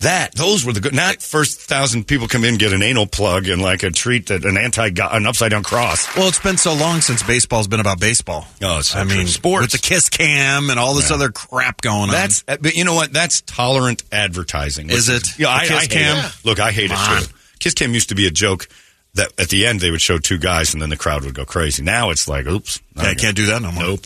That 0.00 0.36
those 0.36 0.64
were 0.64 0.72
the 0.72 0.80
good. 0.80 0.94
Not 0.94 1.20
first 1.22 1.60
thousand 1.60 2.06
people 2.06 2.28
come 2.28 2.44
in 2.44 2.56
get 2.56 2.72
an 2.72 2.84
anal 2.84 3.06
plug 3.08 3.48
and 3.48 3.60
like 3.60 3.82
a 3.82 3.90
treat 3.90 4.26
that 4.28 4.44
an 4.44 4.56
anti 4.56 4.90
an 4.96 5.26
upside 5.26 5.50
down 5.50 5.64
cross. 5.64 6.14
Well, 6.16 6.28
it's 6.28 6.38
been 6.38 6.56
so 6.56 6.72
long 6.72 7.00
since 7.00 7.20
baseball's 7.24 7.66
been 7.66 7.80
about 7.80 7.98
baseball. 7.98 8.46
Oh, 8.62 8.78
it's 8.78 8.90
so 8.90 9.00
I 9.00 9.02
true. 9.04 9.16
mean, 9.16 9.26
Sports. 9.26 9.62
with 9.62 9.70
the 9.72 9.78
kiss 9.78 10.08
cam 10.08 10.70
and 10.70 10.78
all 10.78 10.94
this 10.94 11.10
Yeah. 11.10 11.16
other 11.16 11.30
crap 11.30 11.80
going 11.80 12.12
That's, 12.12 12.42
on. 12.42 12.44
That's 12.46 12.58
uh, 12.60 12.62
but 12.62 12.74
you 12.76 12.84
know 12.84 12.94
what? 12.94 13.12
That's 13.12 13.40
tolerant 13.40 14.04
advertising. 14.12 14.88
Is 14.90 15.08
it? 15.08 15.36
Yeah, 15.36 15.48
I, 15.48 15.62
I 15.68 15.86
cam? 15.86 16.24
it. 16.24 16.32
Look, 16.44 16.60
I 16.60 16.70
hate 16.70 16.90
Come 16.90 17.18
it 17.18 17.24
too. 17.24 17.32
Kiss 17.58 17.74
cam 17.74 17.92
used 17.92 18.10
to 18.10 18.14
be 18.14 18.28
a 18.28 18.30
joke 18.30 18.68
that 19.14 19.32
at 19.36 19.48
the 19.48 19.66
end 19.66 19.80
they 19.80 19.90
would 19.90 20.00
show 20.00 20.18
two 20.18 20.38
guys 20.38 20.74
and 20.74 20.80
then 20.80 20.90
the 20.90 20.96
crowd 20.96 21.24
would 21.24 21.34
go 21.34 21.44
crazy. 21.44 21.82
Now 21.82 22.10
it's 22.10 22.28
like, 22.28 22.46
oops, 22.46 22.80
Yeah, 22.94 23.02
I 23.02 23.14
can't 23.14 23.34
do 23.34 23.46
that 23.46 23.60
no 23.62 23.72
more. 23.72 23.82
Nope. 23.82 24.00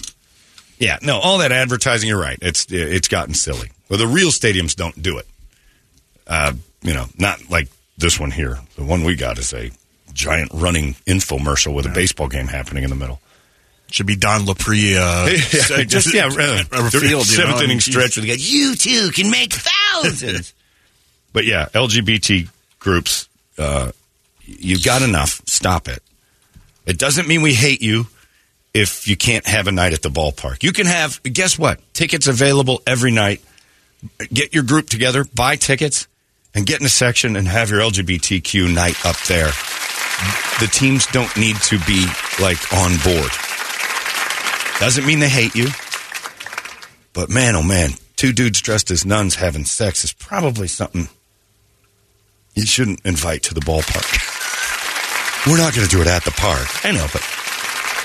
Yeah, 0.79 0.97
no, 1.03 1.19
all 1.19 1.37
that 1.39 1.53
advertising. 1.53 2.09
You're 2.09 2.19
right. 2.19 2.39
It's 2.41 2.67
it's 2.71 3.09
gotten 3.09 3.35
silly. 3.35 3.71
Well, 3.91 3.99
the 3.99 4.07
real 4.07 4.31
stadiums 4.31 4.75
don't 4.75 5.01
do 5.03 5.19
it. 5.19 5.27
Uh, 6.27 6.53
you 6.83 6.95
know, 6.95 7.07
not 7.19 7.51
like 7.51 7.69
this 7.99 8.19
one 8.19 8.31
here. 8.31 8.59
The 8.77 8.85
one 8.85 9.05
we 9.05 9.17
got 9.17 9.39
is 9.39 9.53
a 9.53 9.71
giant 10.13 10.51
running 10.55 10.95
infomercial 11.07 11.75
with 11.75 11.87
a 11.87 11.91
baseball 11.91 12.29
game 12.29 12.47
happening 12.47 12.85
in 12.85 12.91
the 12.91 12.97
middle. 12.97 13.21
Should 13.91 14.07
be 14.07 14.17
Don 14.17 14.47
Lapre. 14.47 14.97
Uh, 14.97 15.27
Yeah, 15.29 15.85
just 15.85 16.15
yeah, 16.15 16.27
a 16.27 16.91
field, 16.91 17.03
you 17.03 17.11
know? 17.11 17.23
seventh 17.23 17.63
inning 17.63 17.81
stretch 17.81 18.17
where 18.17 18.23
they 18.27 18.29
go, 18.29 18.35
you 18.39 18.75
too 18.75 19.11
can 19.13 19.31
make 19.31 19.53
thousands. 19.53 20.55
but 21.33 21.45
yeah, 21.45 21.67
LGBT 21.75 22.49
groups, 22.79 23.29
uh, 23.59 23.93
you've 24.45 24.83
got 24.83 25.03
enough. 25.03 25.43
Stop 25.47 25.89
it. 25.89 26.03
It 26.87 26.99
doesn't 26.99 27.29
mean 27.29 27.43
we 27.43 27.55
hate 27.55 27.83
you 27.83 28.07
if 28.75 29.07
you 29.07 29.17
can't 29.17 29.47
have 29.47 29.67
a 29.67 29.73
night 29.73 29.93
at 29.93 30.03
the 30.03 30.09
ballpark. 30.09 30.63
You 30.63 30.73
can 30.73 30.87
have. 30.87 31.23
Guess 31.23 31.59
what? 31.59 31.81
Tickets 31.93 32.27
available 32.27 32.81
every 32.87 33.11
night. 33.11 33.43
Get 34.33 34.55
your 34.55 34.65
group 34.65 34.89
together, 34.89 35.25
buy 35.25 35.57
tickets, 35.57 36.09
and 36.55 36.67
get 36.67 36.81
in 36.81 36.87
a 36.87 36.91
section 36.91 37.37
and 37.37 37.49
have 37.49 37.71
your 37.71 37.81
LGBTQ 37.81 38.75
night 38.75 39.05
up 39.05 39.17
there. 39.29 39.51
The 40.61 40.69
teams 40.71 41.07
don't 41.07 41.35
need 41.37 41.57
to 41.63 41.79
be 41.81 42.07
like 42.41 42.73
on 42.73 42.93
board. 43.03 43.31
Doesn't 44.79 45.07
mean 45.07 45.21
they 45.21 45.29
hate 45.29 45.55
you. 45.55 45.69
But 47.13 47.31
man, 47.31 47.57
oh 47.57 47.63
man, 47.63 47.91
two 48.17 48.33
dudes 48.33 48.61
dressed 48.61 48.91
as 48.91 49.05
nuns 49.05 49.35
having 49.37 49.65
sex 49.65 50.05
is 50.05 50.13
probably 50.13 50.69
something 50.69 51.09
you 52.55 52.67
shouldn't 52.67 53.01
invite 53.05 53.45
to 53.45 53.55
the 53.55 53.61
ballpark. 53.61 54.31
We're 55.47 55.59
not 55.59 55.75
going 55.75 55.87
to 55.87 55.91
do 55.91 56.03
it 56.03 56.07
at 56.07 56.25
the 56.25 56.31
park. 56.31 56.69
I 56.85 56.93
know, 56.93 57.07
but 57.13 57.23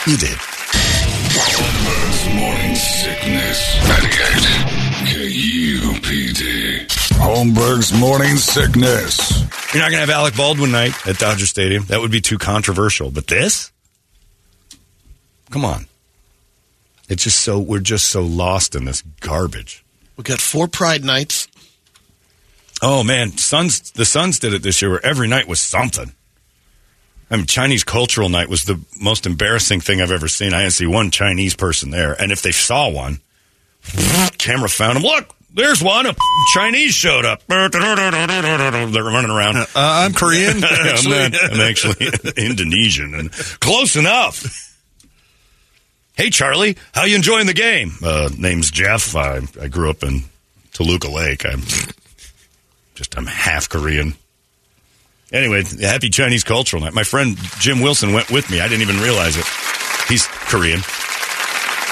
you 0.08 0.18
did. 0.18 0.38
Morning 2.34 2.76
sickness. 2.76 3.78
98 3.88 4.10
KUPD. 4.10 4.57
Holmberg's 7.28 7.92
morning 7.92 8.38
sickness. 8.38 9.42
You're 9.74 9.84
not 9.84 9.92
going 9.92 9.96
to 9.96 10.00
have 10.00 10.10
Alec 10.10 10.38
Baldwin 10.38 10.72
night 10.72 10.94
at 11.06 11.18
Dodger 11.18 11.46
Stadium. 11.46 11.84
That 11.88 12.00
would 12.00 12.10
be 12.10 12.22
too 12.22 12.38
controversial. 12.38 13.12
But 13.12 13.28
this? 13.28 13.74
Come 15.52 15.66
on. 15.66 15.88
It's 17.10 17.26
just 17.26 17.42
so, 17.42 17.60
we're 17.60 17.82
just 17.82 18.08
so 18.08 18.22
lost 18.22 18.76
in 18.76 18.86
this 18.86 19.02
garbage. 19.20 19.84
we 20.16 20.24
got 20.24 20.40
four 20.40 20.70
Pride 20.70 21.04
nights. 21.04 21.50
Oh 22.82 23.04
man, 23.04 23.38
Suns, 23.38 23.92
the 23.92 24.06
Suns 24.06 24.40
did 24.40 24.54
it 24.54 24.64
this 24.64 24.82
year 24.82 24.92
where 24.92 25.06
every 25.06 25.28
night 25.28 25.50
was 25.50 25.60
something. 25.60 26.14
I 27.30 27.36
mean, 27.36 27.46
Chinese 27.46 27.84
cultural 27.84 28.30
night 28.30 28.48
was 28.48 28.64
the 28.64 28.80
most 29.02 29.26
embarrassing 29.26 29.82
thing 29.82 30.02
I've 30.02 30.12
ever 30.12 30.30
seen. 30.30 30.54
I 30.54 30.62
didn't 30.62 30.74
see 30.74 30.88
one 30.88 31.12
Chinese 31.12 31.58
person 31.58 31.92
there, 31.92 32.14
and 32.14 32.32
if 32.32 32.42
they 32.42 32.54
saw 32.54 32.90
one, 32.90 33.20
camera 34.38 34.70
found 34.70 34.96
them. 34.96 35.04
Look, 35.04 35.37
there's 35.54 35.82
one. 35.84 36.06
A 36.06 36.16
Chinese 36.54 36.94
showed 36.94 37.26
up. 37.26 37.42
They're 37.48 37.70
running 37.70 39.32
around. 39.32 39.58
Uh, 39.58 39.66
I'm 39.76 40.14
Korean. 40.14 40.64
I'm, 40.64 41.10
not- 41.10 41.36
I'm 41.52 41.62
actually 41.62 42.08
Indonesian 42.38 43.14
and 43.14 43.32
close 43.32 43.96
enough. 43.96 44.64
Hey 46.16 46.30
Charlie, 46.32 46.78
how 46.94 47.04
you 47.06 47.16
enjoying 47.16 47.46
the 47.46 47.54
game? 47.54 47.92
Uh, 48.04 48.30
name's 48.38 48.72
Jeff. 48.72 49.16
I, 49.16 49.42
I 49.62 49.68
grew 49.68 49.90
up 49.92 50.02
in 50.04 50.22
Toluca 50.74 51.10
Lake. 51.10 51.46
I'm 51.46 51.62
just 52.96 53.16
I'm 53.18 53.28
half 53.28 53.70
Korean. 53.70 54.16
Anyway, 55.32 55.62
happy 55.82 56.10
Chinese 56.10 56.44
cultural 56.44 56.82
night. 56.82 56.94
My 56.94 57.04
friend 57.04 57.38
Jim 57.60 57.82
Wilson 57.82 58.14
went 58.14 58.32
with 58.32 58.50
me. 58.50 58.62
I 58.62 58.68
didn't 58.68 58.82
even 58.82 59.00
realize 59.00 59.38
it. 59.38 59.46
He's 60.08 60.26
Korean. 60.26 60.80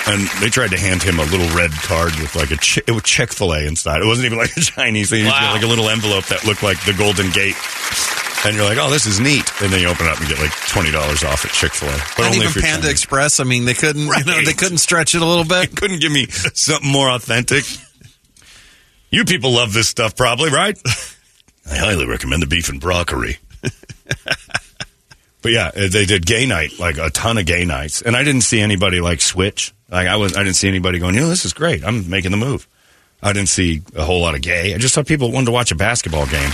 And 0.08 0.28
they 0.40 0.50
tried 0.50 0.70
to 0.70 0.78
hand 0.80 1.02
him 1.02 1.20
a 1.20 1.24
little 1.26 1.50
red 1.58 1.72
card 1.72 2.14
with 2.20 2.36
like 2.36 2.52
a 2.52 2.58
Ch- 2.58 2.78
it 2.86 2.92
was 2.92 3.02
Chick 3.04 3.34
Fil 3.34 3.54
A 3.54 3.66
inside. 3.66 4.02
It 4.02 4.06
wasn't 4.06 4.28
even 4.28 4.38
like 4.38 4.56
a 4.56 4.62
Chinese 4.62 5.10
thing. 5.10 5.24
He 5.26 5.30
got 5.30 5.42
Wow. 5.42 5.54
like 5.54 5.64
a 5.64 5.68
little 5.68 5.90
envelope 5.90 6.26
that 6.28 6.46
looked 6.46 6.62
like 6.62 6.84
the 6.86 6.94
Golden 6.94 7.32
Gate. 7.32 7.56
And 8.46 8.56
you're 8.56 8.66
like, 8.66 8.78
oh, 8.80 8.92
this 8.92 9.08
is 9.08 9.20
neat. 9.20 9.44
And 9.64 9.74
then 9.74 9.82
you 9.82 9.88
open 9.88 10.06
it 10.06 10.12
up 10.12 10.20
and 10.20 10.30
get 10.30 10.38
like 10.40 10.52
twenty 10.68 10.92
dollars 10.92 11.24
off 11.24 11.44
at 11.46 11.52
Chick 11.52 11.74
Fil 11.74 11.90
A. 11.90 11.98
But 12.16 12.26
and 12.26 12.36
only 12.36 12.46
even 12.46 12.62
Panda 12.62 12.82
Chinese. 12.84 12.92
Express. 12.92 13.40
I 13.40 13.44
mean, 13.46 13.66
they 13.66 13.74
couldn't. 13.74 14.04
You 14.04 14.08
know, 14.26 14.34
Right. 14.38 14.46
they 14.46 14.54
couldn't 14.54 14.78
stretch 14.78 15.16
it 15.16 15.22
a 15.24 15.26
little 15.26 15.44
bit. 15.46 15.76
couldn't 15.76 16.00
give 16.00 16.12
me 16.12 16.28
something 16.30 16.88
more 16.92 17.10
authentic. 17.10 17.64
You 19.10 19.26
people 19.26 19.52
love 19.54 19.74
this 19.74 19.88
stuff, 19.88 20.16
probably, 20.16 20.52
right? 20.52 20.78
I 21.72 21.78
highly 21.78 22.06
recommend 22.06 22.44
the 22.44 22.48
beef 22.48 22.70
and 22.70 22.80
broccoli. 22.80 23.38
but 25.42 25.52
yeah, 25.52 25.72
they 25.72 26.06
did 26.06 26.26
gay 26.26 26.46
night, 26.46 26.78
like 26.80 26.98
a 26.98 27.10
ton 27.10 27.38
of 27.38 27.46
gay 27.46 27.66
nights, 27.66 28.02
and 28.02 28.16
I 28.16 28.24
didn't 28.24 28.42
see 28.42 28.60
anybody 28.60 29.02
like 29.02 29.22
switch. 29.22 29.74
Like 29.90 30.08
I 30.08 30.16
was, 30.16 30.36
I 30.36 30.44
didn't 30.44 30.56
see 30.56 30.68
anybody 30.68 31.00
going, 31.00 31.16
you 31.16 31.22
know, 31.22 31.30
this 31.30 31.46
is 31.46 31.54
great. 31.54 31.84
I'm 31.84 32.10
making 32.10 32.32
the 32.32 32.38
move. 32.38 32.68
I 33.22 33.34
didn't 33.34 33.50
see 33.50 33.82
a 33.96 34.04
whole 34.04 34.22
lot 34.22 34.36
of 34.36 34.42
gay. 34.42 34.74
I 34.74 34.78
just 34.78 34.94
saw 34.94 35.04
people 35.04 35.32
wanted 35.32 35.48
to 35.48 35.52
watch 35.52 35.72
a 35.72 35.76
basketball 35.76 36.26
game 36.26 36.50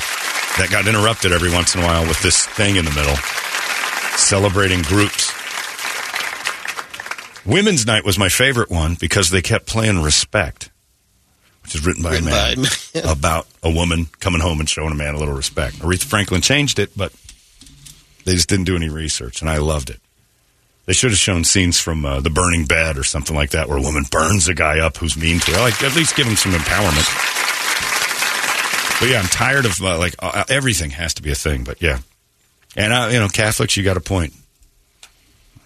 that 0.58 0.68
got 0.70 0.88
interrupted 0.88 1.32
every 1.32 1.52
once 1.52 1.76
in 1.76 1.82
a 1.82 1.86
while 1.86 2.06
with 2.08 2.22
this 2.22 2.46
thing 2.46 2.76
in 2.76 2.86
the 2.86 2.92
middle, 2.92 3.16
celebrating 4.18 4.82
groups. 4.84 5.34
Women's 7.46 7.86
Night 7.86 8.06
was 8.06 8.20
my 8.20 8.30
favorite 8.30 8.70
one 8.70 8.96
because 8.96 9.32
they 9.32 9.42
kept 9.42 9.66
playing 9.66 10.02
Respect, 10.02 10.70
which 11.64 11.74
is 11.74 11.86
written 11.86 12.04
by 12.04 12.12
Written 12.12 12.28
a 12.28 12.32
man 12.32 12.56
by 12.56 12.70
a 12.96 13.02
man. 13.04 13.12
about 13.18 13.48
a 13.64 13.72
woman 13.72 14.08
coming 14.20 14.42
home 14.42 14.60
and 14.60 14.70
showing 14.70 14.92
a 14.92 14.96
man 14.96 15.16
a 15.16 15.18
little 15.18 15.34
respect. 15.34 15.80
Aretha 15.80 16.06
Franklin 16.06 16.42
changed 16.42 16.78
it, 16.78 16.96
but 16.96 17.12
they 18.26 18.34
just 18.34 18.48
didn't 18.48 18.66
do 18.66 18.76
any 18.76 18.90
research, 18.90 19.42
and 19.42 19.50
I 19.50 19.58
loved 19.58 19.90
it. 19.90 20.00
They 20.92 20.96
should 20.96 21.12
have 21.12 21.20
shown 21.20 21.46
scenes 21.46 21.80
from 21.80 22.04
uh, 22.04 22.20
The 22.20 22.30
Burning 22.30 22.66
Bed 22.66 22.98
or 22.98 23.06
something 23.06 23.34
like 23.34 23.52
that 23.52 23.70
where 23.70 23.78
a 23.78 23.82
woman 23.82 24.04
burns 24.12 24.50
a 24.50 24.54
guy 24.54 24.80
up 24.80 24.98
who's 24.98 25.16
mean 25.16 25.40
to 25.40 25.52
her. 25.52 25.62
Like, 25.62 25.82
at 25.84 25.96
least 25.96 26.18
give 26.18 26.28
him 26.28 26.36
some 26.36 26.52
empowerment. 26.52 27.08
But 29.00 29.08
yeah, 29.08 29.20
I'm 29.20 29.30
tired 29.30 29.66
of, 29.66 29.82
uh, 29.82 29.98
like, 29.98 30.16
uh, 30.20 30.44
everything 30.50 30.90
has 30.90 31.14
to 31.14 31.22
be 31.22 31.32
a 31.32 31.36
thing, 31.36 31.64
but 31.64 31.82
yeah. 31.82 32.00
And, 32.76 33.14
you 33.14 33.20
know, 33.22 33.30
Catholics, 33.30 33.78
you 33.78 33.86
got 33.86 33.96
a 33.96 34.02
point 34.02 34.34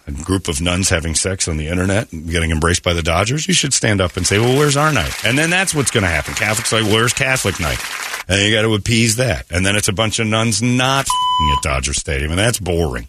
a 0.06 0.12
group 0.12 0.46
of 0.46 0.60
nuns 0.60 0.90
having 0.90 1.16
sex 1.16 1.48
on 1.48 1.56
the 1.56 1.66
internet 1.66 2.12
and 2.12 2.30
getting 2.30 2.52
embraced 2.52 2.84
by 2.84 2.92
the 2.92 3.02
Dodgers, 3.02 3.48
you 3.48 3.54
should 3.54 3.74
stand 3.74 4.00
up 4.00 4.16
and 4.16 4.24
say, 4.24 4.38
well, 4.38 4.56
where's 4.56 4.76
our 4.76 4.92
night? 4.92 5.12
And 5.24 5.36
then 5.36 5.50
that's 5.50 5.74
what's 5.74 5.90
going 5.90 6.04
to 6.04 6.08
happen. 6.08 6.34
Catholics 6.34 6.72
like, 6.72 6.84
where's 6.84 7.12
Catholic 7.12 7.58
night? 7.58 7.80
And 8.28 8.40
you 8.42 8.54
got 8.54 8.62
to 8.62 8.76
appease 8.76 9.16
that. 9.16 9.46
And 9.50 9.66
then 9.66 9.74
it's 9.74 9.88
a 9.88 9.92
bunch 9.92 10.20
of 10.20 10.28
nuns 10.28 10.62
not 10.62 11.08
at 11.56 11.62
Dodger 11.64 11.94
Stadium, 11.94 12.30
and 12.30 12.38
that's 12.38 12.60
boring. 12.60 13.08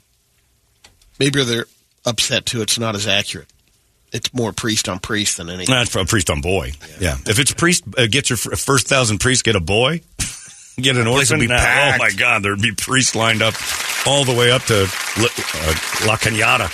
Maybe 1.20 1.44
they're 1.44 1.68
upset 2.08 2.46
too. 2.46 2.62
It's 2.62 2.80
not 2.80 2.96
as 2.96 3.08
accurate. 3.08 3.48
It's 4.12 4.34
more 4.34 4.54
priest 4.54 4.88
on 4.88 5.00
priest 5.00 5.38
than 5.38 5.50
anything. 5.50 5.74
Not 5.74 5.90
for 5.90 6.00
a 6.00 6.06
priest 6.06 6.30
on 6.30 6.42
boy. 6.42 6.72
Yeah. 7.00 7.18
If 7.26 7.40
it's 7.40 7.54
priest, 7.54 7.84
uh, 7.98 8.08
get 8.10 8.30
your 8.30 8.38
first 8.38 8.88
thousand 8.88 9.20
priests, 9.20 9.44
get 9.44 9.56
a 9.56 9.60
boy, 9.60 10.02
get 10.78 10.96
an 10.96 11.08
orphan. 11.08 11.40
be 11.40 11.48
oh 11.48 11.96
my 12.00 12.12
God, 12.16 12.42
there'd 12.42 12.62
be 12.62 12.72
priests 12.72 13.16
lined 13.16 13.42
up 13.42 13.54
all 14.08 14.24
the 14.24 14.34
way 14.34 14.50
up 14.52 14.64
to 14.64 14.84
uh, 14.84 16.08
La 16.08 16.16
Cañada. 16.16 16.70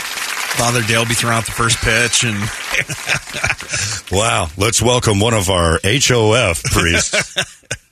Father 0.53 0.83
Dale 0.83 1.05
be 1.05 1.15
throwing 1.15 1.35
out 1.35 1.45
the 1.45 1.51
first 1.51 1.77
pitch, 1.79 2.23
and 2.23 2.37
Wow. 4.11 4.49
Let's 4.57 4.81
welcome 4.81 5.19
one 5.19 5.33
of 5.33 5.49
our 5.49 5.79
HOF 5.83 6.63
priests. 6.65 7.35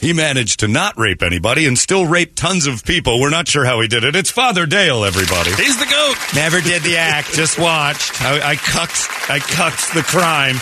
he 0.00 0.12
managed 0.12 0.60
to 0.60 0.68
not 0.68 0.96
rape 0.98 1.22
anybody 1.22 1.66
and 1.66 1.78
still 1.78 2.06
rape 2.06 2.34
tons 2.34 2.66
of 2.66 2.84
people. 2.84 3.20
We're 3.20 3.30
not 3.30 3.48
sure 3.48 3.64
how 3.64 3.80
he 3.80 3.88
did 3.88 4.04
it. 4.04 4.14
It's 4.16 4.30
Father 4.30 4.66
Dale, 4.66 5.04
everybody. 5.04 5.50
he's 5.54 5.78
the 5.78 5.86
goat. 5.86 6.16
Never 6.34 6.60
did 6.60 6.82
the 6.82 6.96
act, 6.96 7.32
just 7.32 7.58
watched. 7.58 8.22
I, 8.22 8.50
I 8.50 8.56
cucked, 8.56 9.08
I 9.30 9.38
cucked 9.40 9.94
the 9.94 10.02
crime. 10.02 10.56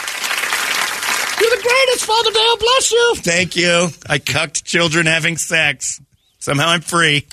You're 1.38 1.56
the 1.56 1.62
greatest, 1.62 2.04
Father 2.04 2.30
Dale. 2.32 2.56
Bless 2.56 2.92
you. 2.92 3.14
Thank 3.16 3.56
you. 3.56 3.88
I 4.08 4.18
cucked 4.18 4.64
children 4.64 5.06
having 5.06 5.36
sex. 5.36 6.00
Somehow 6.38 6.68
I'm 6.68 6.80
free. 6.80 7.26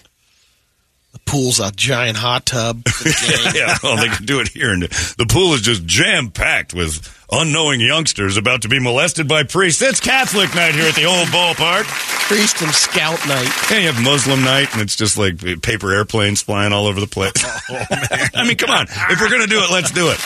Pool's 1.33 1.59
a 1.59 1.71
giant 1.71 2.15
hot 2.15 2.45
tub. 2.45 2.83
yeah, 3.55 3.75
well, 3.81 3.97
they 3.97 4.07
can 4.07 4.23
do 4.23 4.39
it 4.39 4.49
here. 4.49 4.71
And 4.71 4.83
the 4.83 5.25
pool 5.27 5.55
is 5.55 5.61
just 5.61 5.83
jam 5.83 6.29
packed 6.29 6.75
with 6.75 7.01
unknowing 7.31 7.81
youngsters 7.81 8.37
about 8.37 8.61
to 8.61 8.69
be 8.69 8.79
molested 8.79 9.27
by 9.27 9.41
priests. 9.41 9.81
It's 9.81 9.99
Catholic 9.99 10.53
night 10.53 10.75
here 10.75 10.87
at 10.87 10.93
the 10.93 11.05
old 11.05 11.27
ballpark. 11.29 11.85
priest 12.27 12.61
and 12.61 12.71
scout 12.71 13.17
night. 13.27 13.49
Yeah, 13.71 13.79
you 13.79 13.91
have 13.91 14.03
Muslim 14.03 14.43
night, 14.43 14.71
and 14.73 14.81
it's 14.83 14.95
just 14.95 15.17
like 15.17 15.39
paper 15.63 15.91
airplanes 15.91 16.39
flying 16.43 16.71
all 16.71 16.85
over 16.85 16.99
the 16.99 17.07
place. 17.07 17.33
Oh, 17.69 17.85
I 18.35 18.45
mean, 18.45 18.57
come 18.57 18.69
on. 18.69 18.85
If 19.09 19.19
we're 19.19 19.29
going 19.29 19.41
to 19.41 19.47
do 19.47 19.57
it, 19.63 19.71
let's 19.71 19.89
do 19.89 20.09
it. 20.11 20.19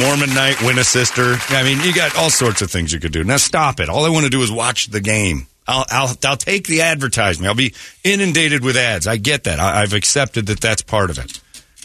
Mormon 0.00 0.34
night, 0.34 0.60
win 0.62 0.78
a 0.78 0.84
sister. 0.84 1.36
I 1.50 1.62
mean, 1.62 1.78
you 1.80 1.94
got 1.94 2.16
all 2.16 2.30
sorts 2.30 2.62
of 2.62 2.70
things 2.70 2.92
you 2.92 2.98
could 2.98 3.12
do. 3.12 3.22
Now 3.22 3.36
stop 3.36 3.78
it. 3.80 3.88
All 3.88 4.04
I 4.04 4.08
want 4.08 4.24
to 4.24 4.30
do 4.30 4.40
is 4.42 4.50
watch 4.50 4.86
the 4.88 5.00
game. 5.00 5.46
I'll, 5.66 5.84
I'll, 5.90 6.16
I'll 6.24 6.36
take 6.36 6.66
the 6.66 6.82
advertisement. 6.82 7.48
I'll 7.48 7.54
be 7.54 7.74
inundated 8.04 8.64
with 8.64 8.76
ads. 8.76 9.06
I 9.06 9.16
get 9.16 9.44
that. 9.44 9.60
I, 9.60 9.82
I've 9.82 9.92
accepted 9.92 10.46
that 10.46 10.60
that's 10.60 10.82
part 10.82 11.10
of 11.10 11.18
it. 11.18 11.40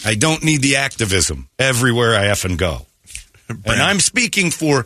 I 0.06 0.16
don't 0.16 0.44
need 0.44 0.62
the 0.62 0.78
activism 0.78 1.50
everywhere 1.58 2.16
I 2.16 2.26
effing 2.26 2.58
go. 2.58 2.86
And 3.48 3.82
I'm 3.82 4.00
speaking 4.00 4.52
for 4.52 4.86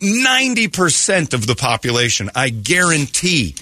90% 0.00 1.34
of 1.34 1.46
the 1.46 1.54
population. 1.54 2.30
I 2.34 2.50
guarantee 2.50 3.54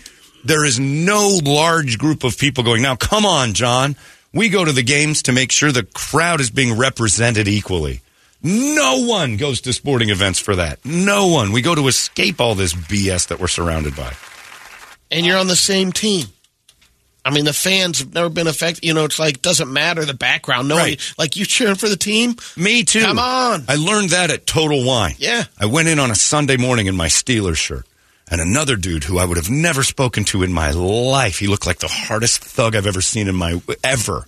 there 0.44 0.64
is 0.64 0.80
no 0.80 1.38
large 1.42 1.98
group 1.98 2.24
of 2.24 2.38
people 2.38 2.64
going, 2.64 2.82
now 2.82 2.96
come 2.96 3.24
on, 3.24 3.52
John. 3.54 3.96
We 4.32 4.48
go 4.48 4.64
to 4.64 4.72
the 4.72 4.82
games 4.82 5.22
to 5.24 5.32
make 5.32 5.52
sure 5.52 5.70
the 5.70 5.82
crowd 5.82 6.40
is 6.40 6.50
being 6.50 6.76
represented 6.76 7.46
equally. 7.46 8.00
No 8.42 9.06
one 9.06 9.36
goes 9.36 9.60
to 9.62 9.72
sporting 9.72 10.10
events 10.10 10.40
for 10.40 10.56
that. 10.56 10.84
No 10.84 11.28
one. 11.28 11.52
We 11.52 11.62
go 11.62 11.74
to 11.74 11.86
escape 11.86 12.40
all 12.40 12.54
this 12.54 12.74
BS 12.74 13.28
that 13.28 13.38
we're 13.38 13.46
surrounded 13.46 13.94
by. 13.94 14.12
And 15.12 15.24
you're 15.24 15.38
on 15.38 15.46
the 15.46 15.54
same 15.56 15.92
team. 15.92 16.26
I 17.24 17.30
mean, 17.30 17.44
the 17.44 17.52
fans 17.52 18.00
have 18.00 18.12
never 18.14 18.28
been 18.28 18.48
affected. 18.48 18.84
You 18.84 18.94
know, 18.94 19.04
it's 19.04 19.20
like 19.20 19.42
doesn't 19.42 19.72
matter 19.72 20.04
the 20.04 20.14
background. 20.14 20.66
No, 20.66 20.76
Right. 20.76 21.00
like 21.18 21.36
you 21.36 21.44
cheering 21.46 21.76
for 21.76 21.88
the 21.88 21.96
team. 21.96 22.34
Me 22.56 22.82
too. 22.82 23.02
Come 23.02 23.20
on. 23.20 23.64
I 23.68 23.76
learned 23.76 24.10
that 24.10 24.30
at 24.32 24.44
Total 24.46 24.84
Wine. 24.84 25.14
Yeah. 25.18 25.44
I 25.56 25.66
went 25.66 25.86
in 25.86 26.00
on 26.00 26.10
a 26.10 26.16
Sunday 26.16 26.56
morning 26.56 26.86
in 26.86 26.96
my 26.96 27.06
Steelers 27.06 27.58
shirt. 27.58 27.86
And 28.28 28.40
another 28.40 28.76
dude 28.76 29.04
who 29.04 29.18
I 29.18 29.24
would 29.26 29.36
have 29.36 29.50
never 29.50 29.82
spoken 29.84 30.24
to 30.24 30.42
in 30.42 30.52
my 30.52 30.70
life. 30.72 31.38
He 31.38 31.46
looked 31.46 31.66
like 31.66 31.78
the 31.80 31.86
hardest 31.88 32.42
thug 32.42 32.74
I've 32.74 32.86
ever 32.86 33.02
seen 33.02 33.28
in 33.28 33.36
my 33.36 33.60
ever. 33.84 34.24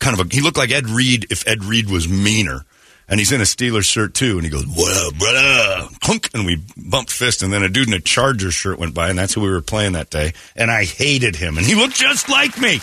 Kind 0.00 0.18
of 0.18 0.26
a 0.26 0.34
he 0.34 0.40
looked 0.42 0.56
like 0.58 0.72
Ed 0.72 0.88
Reed 0.90 1.28
if 1.30 1.46
Ed 1.46 1.64
Reed 1.64 1.88
was 1.88 2.06
meaner. 2.08 2.64
And 3.08 3.20
he's 3.20 3.30
in 3.30 3.40
a 3.40 3.44
Steelers 3.44 3.84
shirt 3.84 4.14
too, 4.14 4.32
and 4.36 4.42
he 4.42 4.50
goes, 4.50 4.66
"What 4.66 4.96
up, 4.96 5.14
brother?" 5.18 5.88
Clunk, 6.02 6.28
and 6.34 6.44
we 6.44 6.60
bumped 6.76 7.12
fists. 7.12 7.42
And 7.42 7.52
then 7.52 7.62
a 7.62 7.68
dude 7.68 7.86
in 7.86 7.94
a 7.94 8.00
Chargers 8.00 8.54
shirt 8.54 8.78
went 8.80 8.94
by, 8.94 9.10
and 9.10 9.18
that's 9.18 9.32
who 9.34 9.42
we 9.42 9.48
were 9.50 9.60
playing 9.60 9.92
that 9.92 10.10
day. 10.10 10.32
And 10.56 10.70
I 10.72 10.84
hated 10.84 11.36
him, 11.36 11.56
and 11.56 11.64
he 11.66 11.76
looked 11.76 11.94
just 11.94 12.28
like 12.28 12.58
me. 12.60 12.80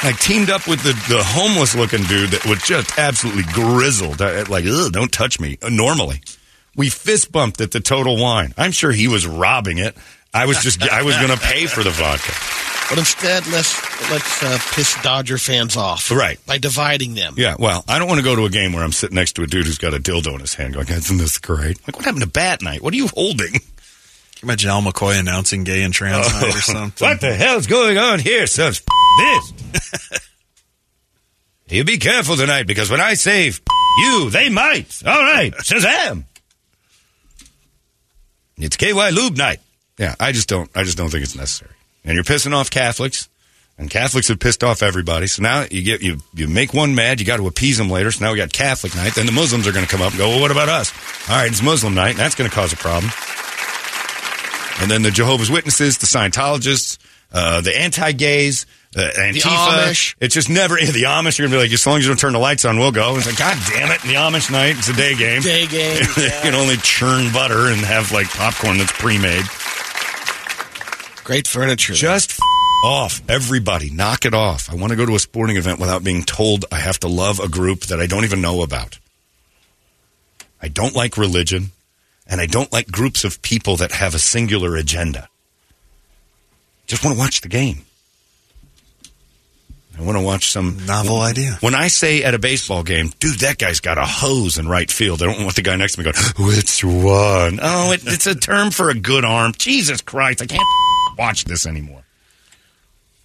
I 0.00 0.12
teamed 0.12 0.48
up 0.48 0.66
with 0.68 0.80
the, 0.84 0.92
the 1.12 1.22
homeless 1.24 1.74
looking 1.74 2.04
dude 2.04 2.30
that 2.30 2.46
was 2.46 2.62
just 2.62 2.96
absolutely 2.98 3.42
grizzled. 3.52 4.20
Like, 4.20 4.64
ugh, 4.64 4.92
don't 4.92 5.10
touch 5.12 5.40
me. 5.40 5.58
Uh, 5.60 5.70
Normally, 5.70 6.20
we 6.76 6.88
fist 6.88 7.32
bumped 7.32 7.60
at 7.60 7.72
the 7.72 7.80
Total 7.80 8.16
Wine. 8.16 8.54
I'm 8.56 8.70
sure 8.70 8.92
he 8.92 9.08
was 9.08 9.26
robbing 9.26 9.78
it. 9.78 9.96
I 10.32 10.46
was 10.46 10.58
just, 10.62 10.82
I 10.88 11.02
was 11.02 11.16
going 11.16 11.30
to 11.36 11.36
pay 11.38 11.66
for 11.66 11.82
the 11.82 11.90
vodka. 11.90 12.32
But 12.88 12.98
instead, 12.98 13.46
let's 13.48 14.10
let's 14.10 14.42
uh, 14.42 14.58
piss 14.72 14.96
Dodger 15.02 15.36
fans 15.36 15.76
off, 15.76 16.10
Right. 16.10 16.38
By 16.46 16.56
dividing 16.56 17.14
them. 17.14 17.34
Yeah, 17.36 17.56
well, 17.58 17.84
I 17.86 17.98
don't 17.98 18.08
want 18.08 18.18
to 18.18 18.24
go 18.24 18.34
to 18.34 18.46
a 18.46 18.50
game 18.50 18.72
where 18.72 18.82
I'm 18.82 18.92
sitting 18.92 19.14
next 19.16 19.32
to 19.34 19.42
a 19.42 19.46
dude 19.46 19.66
who's 19.66 19.76
got 19.76 19.92
a 19.92 19.98
dildo 19.98 20.32
in 20.34 20.40
his 20.40 20.54
hand 20.54 20.74
going, 20.74 20.88
isn't 20.88 21.18
this 21.18 21.36
great? 21.38 21.78
Like, 21.86 21.96
what 21.96 22.06
happened 22.06 22.22
to 22.22 22.28
Bat 22.30 22.62
Night? 22.62 22.80
What 22.82 22.94
are 22.94 22.96
you 22.96 23.08
holding? 23.08 23.54
you 23.54 23.60
Imagine 24.42 24.70
Al 24.70 24.80
McCoy 24.80 25.20
announcing 25.20 25.64
gay 25.64 25.82
and 25.82 25.92
trans 25.92 26.32
night 26.32 26.54
or 26.56 26.60
something. 26.60 27.06
What 27.06 27.20
the 27.20 27.34
hell's 27.34 27.66
going 27.66 27.98
on 27.98 28.20
here, 28.20 28.46
sons? 28.46 28.80
F- 28.80 29.52
this. 29.72 30.20
you 31.68 31.84
be 31.84 31.98
careful 31.98 32.36
tonight 32.36 32.66
because 32.66 32.90
when 32.90 33.00
I 33.00 33.14
say 33.14 33.48
f- 33.48 33.60
you, 33.98 34.30
they 34.30 34.48
might. 34.48 35.02
All 35.04 35.22
right, 35.22 35.52
Shazam. 35.52 36.24
It's 38.56 38.76
KY 38.76 39.10
Lube 39.10 39.36
night. 39.36 39.60
Yeah, 39.98 40.14
I 40.18 40.32
just 40.32 40.48
don't. 40.48 40.70
I 40.74 40.84
just 40.84 40.96
don't 40.96 41.10
think 41.10 41.24
it's 41.24 41.36
necessary. 41.36 41.72
And 42.04 42.14
you're 42.14 42.24
pissing 42.24 42.54
off 42.54 42.70
Catholics. 42.70 43.28
And 43.78 43.88
Catholics 43.88 44.26
have 44.26 44.40
pissed 44.40 44.64
off 44.64 44.82
everybody. 44.82 45.28
So 45.28 45.42
now 45.42 45.64
you 45.70 45.84
get 45.84 46.02
you 46.02 46.18
you 46.34 46.48
make 46.48 46.74
one 46.74 46.96
mad, 46.96 47.20
you 47.20 47.26
got 47.26 47.36
to 47.36 47.46
appease 47.46 47.78
them 47.78 47.88
later. 47.88 48.10
So 48.10 48.24
now 48.24 48.32
we 48.32 48.38
got 48.38 48.52
Catholic 48.52 48.96
night. 48.96 49.14
Then 49.14 49.26
the 49.26 49.32
Muslims 49.32 49.68
are 49.68 49.72
going 49.72 49.84
to 49.84 49.90
come 49.90 50.02
up 50.02 50.10
and 50.10 50.18
go, 50.18 50.28
well, 50.30 50.40
what 50.40 50.50
about 50.50 50.68
us? 50.68 50.92
All 51.30 51.36
right, 51.36 51.48
it's 51.48 51.62
Muslim 51.62 51.94
night, 51.94 52.10
and 52.10 52.18
that's 52.18 52.34
going 52.34 52.50
to 52.50 52.54
cause 52.54 52.72
a 52.72 52.76
problem. 52.76 53.12
And 54.80 54.90
then 54.90 55.02
the 55.02 55.12
Jehovah's 55.12 55.50
Witnesses, 55.50 55.98
the 55.98 56.06
Scientologists, 56.06 56.98
uh, 57.32 57.60
the 57.60 57.76
anti-gays, 57.76 58.66
uh, 58.96 59.00
Antifa. 59.00 59.40
Amish. 59.42 60.14
It's 60.20 60.34
just 60.34 60.48
never 60.48 60.76
the 60.76 61.04
Amish. 61.04 61.38
You're 61.38 61.48
gonna 61.48 61.58
be 61.58 61.62
like, 61.62 61.72
as 61.72 61.86
long 61.86 61.98
as 61.98 62.04
you 62.04 62.10
don't 62.10 62.18
turn 62.18 62.32
the 62.32 62.38
lights 62.38 62.64
on, 62.64 62.78
we'll 62.78 62.92
go. 62.92 63.16
It's 63.16 63.26
like, 63.26 63.36
God 63.36 63.58
damn 63.68 63.90
it! 63.90 64.00
The 64.02 64.14
Amish 64.14 64.50
night. 64.50 64.78
It's 64.78 64.88
a 64.88 64.94
day 64.94 65.14
game. 65.14 65.42
Day 65.42 65.66
game. 65.66 66.02
you 66.16 66.30
can 66.42 66.54
only 66.54 66.76
churn 66.78 67.32
butter 67.32 67.68
and 67.68 67.80
have 67.80 68.12
like 68.12 68.28
popcorn 68.30 68.78
that's 68.78 68.92
pre-made. 68.92 69.44
Great 71.28 71.46
furniture. 71.46 71.92
Just 71.92 72.30
f- 72.30 72.38
off, 72.82 73.20
everybody. 73.28 73.90
Knock 73.90 74.24
it 74.24 74.32
off. 74.32 74.72
I 74.72 74.76
want 74.76 74.92
to 74.92 74.96
go 74.96 75.04
to 75.04 75.14
a 75.14 75.18
sporting 75.18 75.58
event 75.58 75.78
without 75.78 76.02
being 76.02 76.22
told 76.22 76.64
I 76.72 76.76
have 76.76 76.98
to 77.00 77.06
love 77.06 77.38
a 77.38 77.48
group 77.48 77.80
that 77.88 78.00
I 78.00 78.06
don't 78.06 78.24
even 78.24 78.40
know 78.40 78.62
about. 78.62 78.98
I 80.62 80.68
don't 80.68 80.94
like 80.94 81.18
religion, 81.18 81.72
and 82.26 82.40
I 82.40 82.46
don't 82.46 82.72
like 82.72 82.90
groups 82.90 83.24
of 83.24 83.42
people 83.42 83.76
that 83.76 83.92
have 83.92 84.14
a 84.14 84.18
singular 84.18 84.74
agenda. 84.74 85.28
Just 86.86 87.04
want 87.04 87.18
to 87.18 87.20
watch 87.20 87.42
the 87.42 87.48
game. 87.48 87.84
I 89.98 90.02
want 90.02 90.16
to 90.16 90.24
watch 90.24 90.50
some 90.50 90.78
Novel 90.86 91.20
idea. 91.20 91.58
When 91.60 91.74
I 91.74 91.88
say 91.88 92.22
at 92.22 92.32
a 92.32 92.38
baseball 92.38 92.84
game, 92.84 93.12
dude, 93.20 93.40
that 93.40 93.58
guy's 93.58 93.80
got 93.80 93.98
a 93.98 94.06
hose 94.06 94.56
in 94.56 94.66
right 94.66 94.90
field. 94.90 95.22
I 95.22 95.26
don't 95.26 95.42
want 95.42 95.56
the 95.56 95.62
guy 95.62 95.76
next 95.76 95.96
to 95.96 96.00
me 96.00 96.04
going, 96.04 96.16
which 96.38 96.82
one? 96.82 97.58
Oh, 97.60 97.92
it, 97.92 98.00
it's 98.06 98.26
a 98.26 98.34
term 98.34 98.70
for 98.70 98.88
a 98.88 98.94
good 98.94 99.26
arm. 99.26 99.52
Jesus 99.58 100.00
Christ, 100.00 100.40
I 100.40 100.46
can't 100.46 100.62
watch 101.18 101.44
this 101.44 101.66
anymore. 101.66 102.04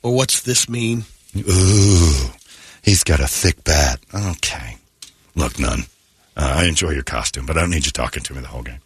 Or 0.02 0.14
what's 0.16 0.42
this 0.42 0.68
mean? 0.68 1.06
Ooh, 1.38 2.30
he's 2.82 3.04
got 3.04 3.20
a 3.20 3.28
thick 3.28 3.64
bat. 3.64 4.00
Okay. 4.14 4.78
Look, 5.36 5.60
none. 5.60 5.82
Uh, 6.36 6.56
I 6.58 6.66
enjoy 6.66 6.92
your 6.92 7.04
costume, 7.04 7.46
but 7.46 7.58
I 7.58 7.62
don't 7.62 7.70
need 7.70 7.86
you 7.86 7.92
talking 7.92 8.24
to 8.24 8.34
me 8.34 8.42
the 8.42 8.48
whole 8.48 8.64
game. 8.64 8.80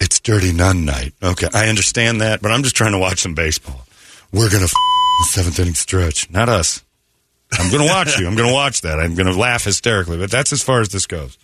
It's 0.00 0.20
Dirty 0.20 0.52
Nun 0.52 0.84
Night. 0.84 1.14
Okay, 1.22 1.48
I 1.54 1.68
understand 1.68 2.20
that, 2.20 2.42
but 2.42 2.50
I'm 2.50 2.62
just 2.62 2.76
trying 2.76 2.92
to 2.92 2.98
watch 2.98 3.20
some 3.20 3.34
baseball. 3.34 3.86
We're 4.32 4.50
going 4.50 4.60
to 4.60 4.64
f- 4.64 4.72
the 5.20 5.28
seventh 5.28 5.58
inning 5.58 5.74
stretch. 5.74 6.30
Not 6.30 6.48
us. 6.48 6.84
I'm 7.52 7.70
going 7.70 7.86
to 7.86 7.88
watch 7.92 8.18
you. 8.18 8.26
I'm 8.26 8.36
going 8.36 8.48
to 8.48 8.54
watch 8.54 8.82
that. 8.82 8.98
I'm 8.98 9.14
going 9.14 9.32
to 9.32 9.38
laugh 9.38 9.64
hysterically, 9.64 10.18
but 10.18 10.30
that's 10.30 10.52
as 10.52 10.62
far 10.62 10.80
as 10.80 10.88
this 10.88 11.06
goes. 11.06 11.38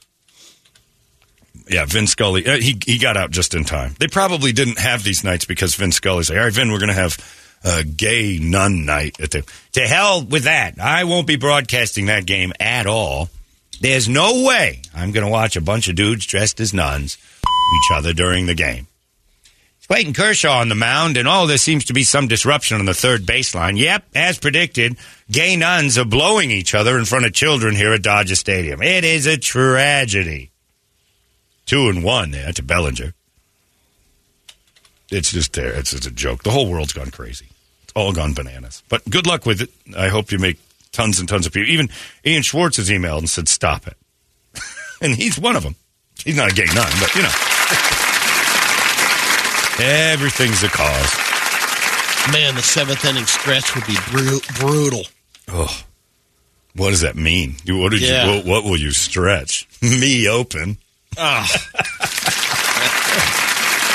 Yeah, 1.73 1.87
Vin 1.87 2.07
Scully. 2.07 2.47
Uh, 2.47 2.57
he 2.57 2.79
he 2.85 2.99
got 2.99 3.17
out 3.17 3.31
just 3.31 3.55
in 3.55 3.65
time. 3.65 3.95
They 3.99 4.09
probably 4.09 4.53
didn't 4.53 4.79
have 4.79 5.03
these 5.03 5.25
nights 5.25 5.45
because 5.45 5.75
Vin 5.75 5.93
Scully's 5.93 6.31
like, 6.31 6.39
all 6.39 6.45
right, 6.45 6.53
Vin, 6.53 6.71
we're 6.71 6.79
going 6.79 6.89
to 6.89 6.95
have 6.95 7.17
a 7.65 7.85
gay 7.85 8.39
nun 8.41 8.85
night 8.85 9.21
at 9.21 9.31
the. 9.31 9.45
To 9.73 9.81
hell 9.81 10.25
with 10.25 10.45
that. 10.45 10.79
I 10.81 11.05
won't 11.05 11.27
be 11.27 11.37
broadcasting 11.37 12.07
that 12.07 12.27
game 12.27 12.53
at 12.61 12.87
all. 12.87 13.29
There's 13.81 14.09
no 14.09 14.45
way 14.45 14.83
I'm 14.95 15.11
going 15.11 15.27
to 15.27 15.33
watch 15.33 15.57
a 15.57 15.61
bunch 15.61 15.89
of 15.89 15.97
dudes 15.97 16.27
dressed 16.27 16.61
as 16.61 16.73
nuns 16.73 17.19
each 17.41 17.97
other 17.97 18.13
during 18.13 18.47
the 18.47 18.55
game. 18.55 18.87
Clayton 19.89 20.15
Kershaw 20.15 20.61
on 20.61 20.69
the 20.69 20.75
mound, 20.75 21.17
and 21.17 21.27
oh, 21.27 21.47
there 21.47 21.59
seems 21.59 21.87
to 21.87 21.93
be 21.93 22.05
some 22.05 22.29
disruption 22.29 22.79
on 22.79 22.87
the 22.87 22.95
third 22.95 23.27
baseline. 23.27 23.77
Yep, 23.77 24.05
as 24.15 24.39
predicted, 24.39 24.97
gay 25.31 25.57
nuns 25.57 25.99
are 25.99 26.05
blowing 26.05 26.51
each 26.51 26.75
other 26.75 26.97
in 26.99 27.05
front 27.05 27.27
of 27.27 27.33
children 27.33 27.75
here 27.75 27.93
at 27.93 28.03
Dodger 28.03 28.37
Stadium. 28.37 28.81
It 28.81 29.05
is 29.05 29.27
a 29.27 29.37
tragedy. 29.37 30.52
Two 31.67 31.89
and 31.89 32.03
one 32.05 32.31
there 32.33 32.53
to 32.53 32.63
Bellinger. 32.63 33.15
It's 35.11 35.31
just 35.31 35.53
there. 35.53 35.73
It's 35.75 35.91
just 35.91 36.07
a 36.07 36.11
joke. 36.11 36.43
The 36.43 36.51
whole 36.51 36.71
world's 36.71 36.93
gone 36.93 37.11
crazy. 37.11 37.47
It's 37.85 37.93
all 37.95 38.13
gone 38.13 38.33
bananas. 38.35 38.83
But 38.89 39.09
good 39.09 39.27
luck 39.27 39.45
with 39.47 39.61
it. 39.61 39.71
I 39.97 40.09
hope 40.09 40.33
you 40.33 40.39
make 40.39 40.59
tons 40.93 41.19
and 41.21 41.29
tons 41.29 41.47
of 41.47 41.53
people. 41.53 41.71
Even 41.71 41.89
Ian 42.25 42.43
Schwartz 42.43 42.77
has 42.79 42.89
emailed 42.91 43.19
and 43.19 43.31
said, 43.31 43.49
stop 43.49 43.87
it. 43.87 43.97
and 45.03 45.15
he's 45.15 45.39
one 45.39 45.57
of 45.57 45.63
them. 45.63 45.77
He's 46.25 46.37
not 46.37 46.51
a 46.53 46.55
gay 46.55 46.67
nun, 46.75 46.91
but 47.01 47.15
you 47.15 47.23
know. 47.23 47.29
Everything's 49.81 50.63
a 50.63 50.69
cause. 50.69 51.17
Man, 52.33 52.55
the 52.55 52.63
seventh 52.63 53.05
inning 53.05 53.27
stretch 53.27 53.75
would 53.75 53.87
be 53.87 53.97
bru- 54.11 54.41
brutal. 54.61 55.03
Oh, 55.49 55.77
what 56.77 56.91
does 56.91 57.01
that 57.01 57.17
mean? 57.17 57.57
What 57.67 57.91
did 57.91 58.03
Yeah. 58.03 58.27
you? 58.27 58.37
What, 58.37 58.45
what 58.47 58.65
will 58.65 58.77
you 58.77 58.93
stretch? 58.93 59.67
Me 59.83 60.29
open. 60.29 60.79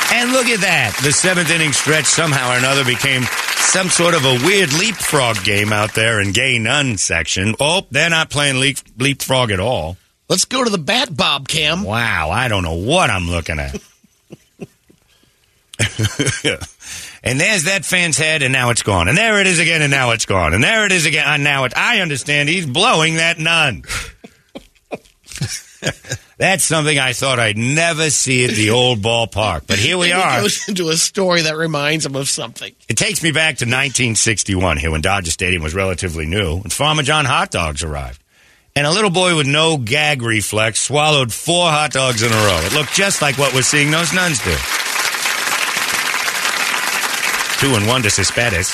And 0.09 0.31
look 0.31 0.47
at 0.47 0.61
that. 0.61 0.97
The 1.03 1.11
seventh 1.11 1.51
inning 1.51 1.73
stretch 1.73 2.05
somehow 2.05 2.53
or 2.53 2.57
another 2.57 2.85
became 2.85 3.23
some 3.23 3.89
sort 3.89 4.15
of 4.15 4.23
a 4.23 4.39
weird 4.45 4.71
leapfrog 4.73 5.43
game 5.43 5.73
out 5.73 5.93
there 5.93 6.21
in 6.21 6.31
gay 6.31 6.57
nun 6.57 6.97
section. 6.97 7.55
Oh, 7.59 7.85
they're 7.91 8.09
not 8.09 8.29
playing 8.29 8.59
leap, 8.59 8.77
leapfrog 8.97 9.51
at 9.51 9.59
all. 9.59 9.97
let's 10.29 10.45
go 10.45 10.63
to 10.63 10.69
the 10.69 10.77
bat 10.77 11.15
bob 11.15 11.47
cam. 11.47 11.83
Wow, 11.83 12.29
I 12.29 12.47
don't 12.47 12.63
know 12.63 12.75
what 12.75 13.09
I'm 13.09 13.29
looking 13.29 13.59
at. 13.59 13.73
and 17.23 17.39
there's 17.39 17.65
that 17.65 17.81
fan's 17.83 18.17
head, 18.17 18.41
and 18.41 18.53
now 18.53 18.69
it's 18.69 18.83
gone. 18.83 19.09
And 19.09 19.17
there 19.17 19.41
it 19.41 19.47
is 19.47 19.59
again, 19.59 19.81
and 19.81 19.91
now 19.91 20.11
it's 20.11 20.25
gone. 20.25 20.53
And 20.53 20.63
there 20.63 20.85
it 20.85 20.91
is 20.93 21.05
again, 21.05 21.25
and 21.27 21.43
now 21.43 21.65
it. 21.65 21.73
I 21.75 21.99
understand 21.99 22.49
he's 22.49 22.65
blowing 22.65 23.17
that 23.17 23.37
nun. 23.37 23.83
That's 26.37 26.63
something 26.63 26.99
I 26.99 27.13
thought 27.13 27.39
I'd 27.39 27.57
never 27.57 28.11
see 28.11 28.45
at 28.45 28.51
the 28.51 28.69
old 28.69 29.01
ballpark, 29.01 29.65
but 29.65 29.79
here 29.79 29.97
we 29.97 30.11
are. 30.11 30.35
He 30.35 30.41
goes 30.41 30.67
into 30.69 30.89
a 30.89 30.95
story 30.95 31.41
that 31.41 31.57
reminds 31.57 32.05
him 32.05 32.15
of 32.15 32.29
something. 32.29 32.75
It 32.87 32.95
takes 32.95 33.23
me 33.23 33.31
back 33.31 33.57
to 33.57 33.65
1961 33.65 34.77
here 34.77 34.91
when 34.91 35.01
Dodger 35.01 35.31
Stadium 35.31 35.63
was 35.63 35.73
relatively 35.73 36.27
new 36.27 36.57
and 36.57 36.71
Farmer 36.71 37.01
John 37.01 37.25
hot 37.25 37.49
dogs 37.49 37.81
arrived. 37.83 38.23
And 38.75 38.85
a 38.85 38.91
little 38.91 39.09
boy 39.09 39.35
with 39.35 39.47
no 39.47 39.77
gag 39.79 40.21
reflex 40.21 40.79
swallowed 40.79 41.33
four 41.33 41.71
hot 41.71 41.91
dogs 41.91 42.21
in 42.21 42.31
a 42.31 42.35
row. 42.35 42.61
It 42.63 42.73
looked 42.73 42.93
just 42.93 43.23
like 43.23 43.39
what 43.39 43.55
we're 43.55 43.63
seeing 43.63 43.89
those 43.89 44.13
nuns 44.13 44.37
do. 44.43 44.55
Two 47.57 47.73
and 47.73 47.87
one 47.87 48.03
to 48.03 48.11
Cespedes. 48.11 48.71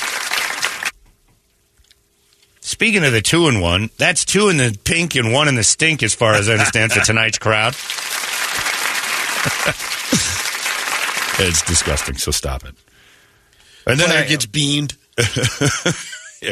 Speaking 2.74 3.04
of 3.04 3.12
the 3.12 3.22
two 3.22 3.46
and 3.46 3.62
one, 3.62 3.88
that's 3.98 4.24
two 4.24 4.48
in 4.48 4.56
the 4.56 4.76
pink 4.82 5.14
and 5.14 5.32
one 5.32 5.46
in 5.46 5.54
the 5.54 5.62
stink, 5.62 6.02
as 6.02 6.12
far 6.12 6.34
as 6.34 6.48
I 6.48 6.54
understand, 6.54 6.90
for 6.90 6.98
tonight's 7.04 7.38
crowd. 7.38 7.72
it's 11.38 11.62
disgusting, 11.62 12.16
so 12.16 12.32
stop 12.32 12.64
it. 12.64 12.74
And 13.86 14.00
then 14.00 14.08
Player 14.08 14.24
I, 14.24 14.26
gets 14.26 14.46
beamed 14.46 14.96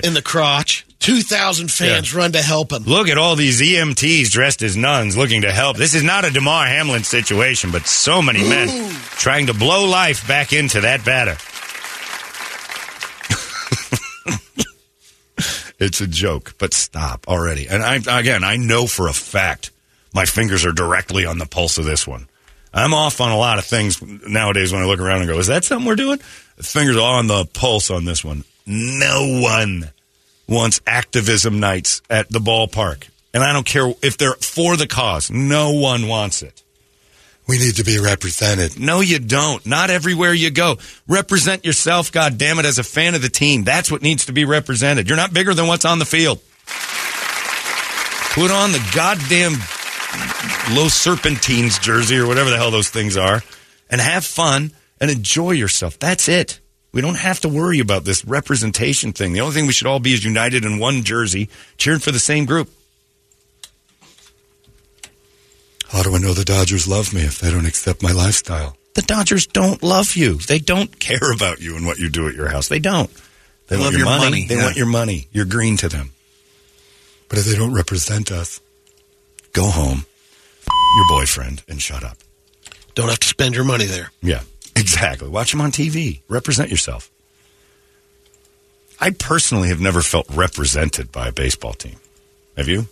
in 0.04 0.14
the 0.14 0.22
crotch. 0.24 0.86
2,000 1.00 1.72
fans 1.72 2.14
run 2.14 2.30
to 2.30 2.40
help 2.40 2.70
him. 2.70 2.84
Look 2.84 3.08
at 3.08 3.18
all 3.18 3.34
these 3.34 3.60
EMTs 3.60 4.30
dressed 4.30 4.62
as 4.62 4.76
nuns 4.76 5.16
looking 5.16 5.42
to 5.42 5.50
help. 5.50 5.76
This 5.76 5.92
is 5.92 6.04
not 6.04 6.24
a 6.24 6.30
Damar 6.30 6.68
Hamlin 6.68 7.02
situation, 7.02 7.72
but 7.72 7.88
so 7.88 8.22
many 8.22 8.48
men 8.48 8.94
trying 9.16 9.46
to 9.46 9.54
blow 9.54 9.86
life 9.86 10.28
back 10.28 10.52
into 10.52 10.82
that 10.82 11.04
batter. 11.04 11.36
It's 15.82 16.00
a 16.00 16.06
joke, 16.06 16.54
but 16.58 16.72
stop 16.72 17.26
already. 17.28 17.68
And 17.68 17.82
I 17.82 17.96
again, 18.18 18.44
I 18.44 18.56
know 18.56 18.86
for 18.86 19.08
a 19.08 19.12
fact 19.12 19.70
my 20.14 20.24
fingers 20.24 20.64
are 20.64 20.72
directly 20.72 21.26
on 21.26 21.38
the 21.38 21.46
pulse 21.46 21.78
of 21.78 21.84
this 21.84 22.06
one. 22.06 22.28
I'm 22.72 22.94
off 22.94 23.20
on 23.20 23.32
a 23.32 23.36
lot 23.36 23.58
of 23.58 23.66
things 23.66 24.00
nowadays 24.00 24.72
when 24.72 24.82
I 24.82 24.86
look 24.86 25.00
around 25.00 25.22
and 25.22 25.28
go, 25.28 25.38
"Is 25.38 25.48
that 25.48 25.64
something 25.64 25.86
we're 25.86 25.96
doing?" 25.96 26.18
Fingers 26.60 26.96
on 26.96 27.26
the 27.26 27.44
pulse 27.44 27.90
on 27.90 28.04
this 28.04 28.24
one. 28.24 28.44
No 28.66 29.40
one 29.42 29.90
wants 30.46 30.80
activism 30.86 31.60
nights 31.60 32.00
at 32.08 32.30
the 32.30 32.38
ballpark. 32.38 33.04
And 33.34 33.42
I 33.42 33.52
don't 33.52 33.66
care 33.66 33.92
if 34.02 34.18
they're 34.18 34.34
for 34.34 34.76
the 34.76 34.86
cause. 34.86 35.30
No 35.30 35.72
one 35.72 36.06
wants 36.06 36.42
it. 36.42 36.61
We 37.46 37.58
need 37.58 37.76
to 37.76 37.84
be 37.84 37.98
represented. 37.98 38.78
No, 38.78 39.00
you 39.00 39.18
don't. 39.18 39.64
Not 39.66 39.90
everywhere 39.90 40.32
you 40.32 40.50
go. 40.50 40.78
Represent 41.08 41.64
yourself, 41.64 42.12
God 42.12 42.38
damn 42.38 42.58
it, 42.58 42.64
as 42.64 42.78
a 42.78 42.84
fan 42.84 43.14
of 43.14 43.22
the 43.22 43.28
team. 43.28 43.64
That's 43.64 43.90
what 43.90 44.00
needs 44.00 44.26
to 44.26 44.32
be 44.32 44.44
represented. 44.44 45.08
You're 45.08 45.16
not 45.16 45.34
bigger 45.34 45.52
than 45.52 45.66
what's 45.66 45.84
on 45.84 45.98
the 45.98 46.04
field. 46.04 46.38
Put 48.34 48.50
on 48.50 48.72
the 48.72 48.90
goddamn 48.94 49.54
Los 50.74 50.94
Serpentines 50.94 51.78
jersey 51.78 52.16
or 52.16 52.26
whatever 52.26 52.48
the 52.48 52.56
hell 52.56 52.70
those 52.70 52.88
things 52.88 53.16
are 53.16 53.42
and 53.90 54.00
have 54.00 54.24
fun 54.24 54.72
and 55.00 55.10
enjoy 55.10 55.50
yourself. 55.50 55.98
That's 55.98 56.28
it. 56.28 56.60
We 56.92 57.00
don't 57.00 57.16
have 57.16 57.40
to 57.40 57.48
worry 57.48 57.80
about 57.80 58.04
this 58.04 58.24
representation 58.24 59.12
thing. 59.12 59.32
The 59.32 59.40
only 59.40 59.54
thing 59.54 59.66
we 59.66 59.72
should 59.72 59.86
all 59.86 59.98
be 59.98 60.12
is 60.12 60.24
united 60.24 60.64
in 60.64 60.78
one 60.78 61.02
jersey, 61.02 61.48
cheering 61.76 62.00
for 62.00 62.12
the 62.12 62.18
same 62.18 62.44
group. 62.44 62.70
How 65.92 66.02
do 66.02 66.14
I 66.14 66.18
know 66.18 66.32
the 66.32 66.44
Dodgers 66.44 66.88
love 66.88 67.12
me 67.12 67.20
if 67.20 67.38
they 67.38 67.50
don't 67.50 67.66
accept 67.66 68.02
my 68.02 68.12
lifestyle? 68.12 68.76
The 68.94 69.02
Dodgers 69.02 69.46
don't 69.46 69.82
love 69.82 70.16
you. 70.16 70.34
They 70.38 70.58
don't 70.58 70.98
care 70.98 71.32
about 71.34 71.60
you 71.60 71.76
and 71.76 71.84
what 71.84 71.98
you 71.98 72.08
do 72.08 72.28
at 72.28 72.34
your 72.34 72.48
house. 72.48 72.68
They 72.68 72.78
don't. 72.78 73.10
They 73.68 73.76
Love 73.76 73.86
want 73.86 73.92
your, 73.96 74.06
your 74.06 74.18
money. 74.18 74.24
money, 74.30 74.46
They 74.46 74.56
yeah. 74.56 74.64
want 74.64 74.76
your 74.76 74.86
money. 74.86 75.28
You're 75.32 75.44
green 75.44 75.76
to 75.78 75.88
them. 75.88 76.12
But 77.28 77.38
if 77.38 77.44
they 77.44 77.54
don't 77.56 77.74
represent 77.74 78.30
us, 78.32 78.60
go 79.52 79.64
home, 79.66 80.04
your 80.96 81.06
boyfriend, 81.08 81.62
and 81.68 81.80
shut 81.80 82.04
up. 82.04 82.18
Don't 82.94 83.08
have 83.08 83.20
to 83.20 83.28
spend 83.28 83.54
your 83.54 83.64
money 83.64 83.86
there. 83.86 84.10
Yeah, 84.20 84.42
exactly. 84.76 85.28
Watch 85.28 85.52
them 85.52 85.60
on 85.60 85.72
TV. 85.72 86.20
Represent 86.28 86.70
yourself. 86.70 87.10
I 89.00 89.10
personally 89.10 89.68
have 89.68 89.80
never 89.80 90.02
felt 90.02 90.26
represented 90.30 91.10
by 91.10 91.28
a 91.28 91.32
baseball 91.32 91.72
team. 91.72 91.96
Have 92.56 92.68
you? 92.68 92.88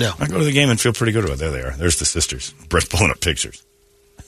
No. 0.00 0.14
I 0.18 0.26
go 0.26 0.38
to 0.38 0.44
the 0.44 0.52
game 0.52 0.70
and 0.70 0.80
feel 0.80 0.94
pretty 0.94 1.12
good 1.12 1.24
about 1.24 1.34
it. 1.34 1.40
There 1.40 1.50
they 1.50 1.60
are. 1.60 1.72
There's 1.72 1.98
the 1.98 2.06
sisters. 2.06 2.54
Brett's 2.70 2.88
pulling 2.88 3.10
up 3.10 3.20
pictures. 3.20 3.62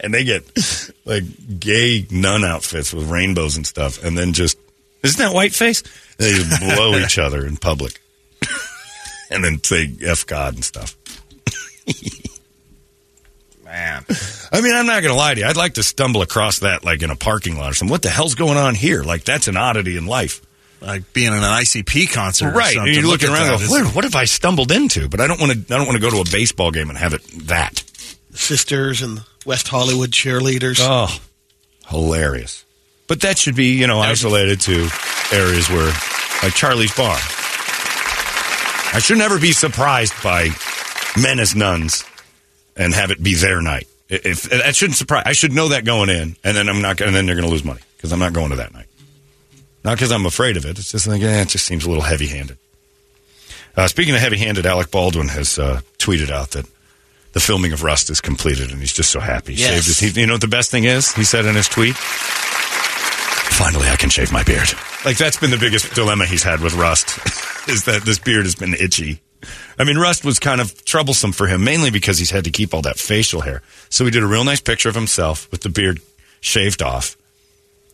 And 0.00 0.12
they 0.12 0.24
get 0.24 0.44
like 1.06 1.22
gay 1.60 2.04
nun 2.10 2.44
outfits 2.44 2.92
with 2.92 3.08
rainbows 3.08 3.56
and 3.56 3.64
stuff. 3.64 4.02
And 4.02 4.18
then 4.18 4.32
just, 4.32 4.58
isn't 5.04 5.18
that 5.18 5.32
whiteface? 5.32 5.82
They 6.18 6.32
just 6.32 6.60
blow 6.60 6.98
each 7.04 7.16
other 7.16 7.46
in 7.46 7.56
public. 7.56 8.02
and 9.30 9.44
then 9.44 9.62
say 9.62 9.94
F 10.04 10.26
God 10.26 10.54
and 10.56 10.64
stuff. 10.64 10.96
Man. 13.64 14.04
I 14.52 14.60
mean, 14.60 14.74
I'm 14.74 14.86
not 14.86 15.00
going 15.02 15.14
to 15.14 15.18
lie 15.18 15.34
to 15.34 15.40
you. 15.40 15.46
I'd 15.46 15.56
like 15.56 15.74
to 15.74 15.82
stumble 15.84 16.22
across 16.22 16.58
that 16.58 16.84
like 16.84 17.02
in 17.02 17.10
a 17.10 17.16
parking 17.16 17.56
lot 17.56 17.70
or 17.70 17.74
something. 17.74 17.92
What 17.92 18.02
the 18.02 18.10
hell's 18.10 18.34
going 18.34 18.58
on 18.58 18.74
here? 18.74 19.04
Like, 19.04 19.24
that's 19.24 19.46
an 19.48 19.56
oddity 19.56 19.96
in 19.96 20.06
life. 20.06 20.42
Like 20.84 21.12
being 21.14 21.28
in 21.28 21.34
an 21.34 21.42
ICP 21.42 22.12
concert. 22.12 22.48
or 22.48 22.52
Right. 22.52 22.74
something. 22.74 22.88
And 22.88 22.94
you're 22.94 23.04
Look 23.10 23.22
looking 23.22 23.34
at 23.34 23.40
around 23.40 23.60
and 23.62 23.68
go, 23.68 23.84
what, 23.84 23.94
what 23.94 24.04
have 24.04 24.14
I 24.14 24.26
stumbled 24.26 24.70
into? 24.70 25.08
But 25.08 25.20
I 25.20 25.26
don't 25.26 25.40
want 25.40 25.52
to, 25.52 25.74
I 25.74 25.78
don't 25.78 25.86
want 25.86 25.96
to 25.96 26.00
go 26.02 26.10
to 26.10 26.18
a 26.20 26.24
baseball 26.30 26.70
game 26.70 26.88
and 26.90 26.98
have 26.98 27.14
it 27.14 27.22
that. 27.48 27.82
Sisters 28.34 29.00
and 29.00 29.22
West 29.46 29.68
Hollywood 29.68 30.10
cheerleaders. 30.10 30.78
Oh, 30.80 31.08
hilarious. 31.88 32.64
But 33.06 33.20
that 33.22 33.38
should 33.38 33.54
be, 33.54 33.74
you 33.78 33.86
know, 33.86 34.00
isolated 34.00 34.60
to 34.62 34.88
areas 35.32 35.68
where, 35.70 35.92
like 36.42 36.54
Charlie's 36.54 36.94
Bar. 36.94 37.16
I 38.92 39.00
should 39.02 39.18
never 39.18 39.38
be 39.40 39.52
surprised 39.52 40.14
by 40.22 40.50
men 41.20 41.38
as 41.40 41.54
nuns 41.56 42.04
and 42.76 42.94
have 42.94 43.10
it 43.10 43.22
be 43.22 43.34
their 43.34 43.60
night. 43.60 43.88
If 44.08 44.42
that 44.44 44.76
shouldn't 44.76 44.96
surprise, 44.96 45.24
I 45.26 45.32
should 45.32 45.52
know 45.52 45.68
that 45.68 45.84
going 45.84 46.10
in, 46.10 46.36
and 46.44 46.56
then 46.56 46.68
I'm 46.68 46.80
not, 46.82 47.00
and 47.00 47.14
then 47.14 47.26
they're 47.26 47.34
going 47.34 47.46
to 47.46 47.50
lose 47.50 47.64
money 47.64 47.80
because 47.96 48.12
I'm 48.12 48.18
not 48.18 48.32
going 48.32 48.50
to 48.50 48.56
that 48.56 48.72
night. 48.72 48.86
Not 49.84 49.96
because 49.96 50.10
I'm 50.12 50.26
afraid 50.26 50.56
of 50.56 50.64
it. 50.64 50.78
It's 50.78 50.90
just 50.90 51.06
like, 51.06 51.20
eh, 51.22 51.42
it 51.42 51.48
just 51.48 51.66
seems 51.66 51.84
a 51.84 51.88
little 51.88 52.02
heavy-handed. 52.02 52.56
Uh, 53.76 53.86
speaking 53.88 54.14
of 54.14 54.20
heavy-handed, 54.20 54.64
Alec 54.66 54.90
Baldwin 54.90 55.28
has 55.28 55.58
uh, 55.58 55.80
tweeted 55.98 56.30
out 56.30 56.52
that 56.52 56.66
the 57.32 57.40
filming 57.40 57.72
of 57.72 57.82
Rust 57.82 58.08
is 58.08 58.20
completed, 58.20 58.70
and 58.70 58.80
he's 58.80 58.92
just 58.92 59.10
so 59.10 59.20
happy. 59.20 59.54
He 59.54 59.60
Yes. 59.62 59.70
Shaved 59.84 59.86
his, 59.86 59.98
he, 60.14 60.20
you 60.20 60.26
know 60.26 60.34
what 60.34 60.40
the 60.40 60.48
best 60.48 60.70
thing 60.70 60.84
is? 60.84 61.12
He 61.12 61.24
said 61.24 61.44
in 61.44 61.54
his 61.56 61.68
tweet, 61.68 61.96
"Finally, 61.96 63.88
I 63.88 63.96
can 63.96 64.10
shave 64.10 64.32
my 64.32 64.42
beard." 64.44 64.68
Like 65.04 65.16
that's 65.16 65.38
been 65.38 65.50
the 65.50 65.58
biggest 65.58 65.92
dilemma 65.94 66.26
he's 66.26 66.44
had 66.44 66.60
with 66.60 66.74
Rust, 66.74 67.18
is 67.68 67.84
that 67.84 68.02
this 68.04 68.18
beard 68.20 68.44
has 68.44 68.54
been 68.54 68.74
itchy. 68.74 69.20
I 69.78 69.84
mean, 69.84 69.98
Rust 69.98 70.24
was 70.24 70.38
kind 70.38 70.60
of 70.60 70.84
troublesome 70.84 71.32
for 71.32 71.46
him, 71.48 71.64
mainly 71.64 71.90
because 71.90 72.18
he's 72.18 72.30
had 72.30 72.44
to 72.44 72.50
keep 72.50 72.72
all 72.72 72.82
that 72.82 72.98
facial 72.98 73.40
hair. 73.42 73.62
So 73.90 74.04
he 74.04 74.10
did 74.12 74.22
a 74.22 74.26
real 74.26 74.44
nice 74.44 74.60
picture 74.60 74.88
of 74.88 74.94
himself 74.94 75.50
with 75.50 75.60
the 75.62 75.68
beard 75.68 76.00
shaved 76.40 76.80
off. 76.82 77.16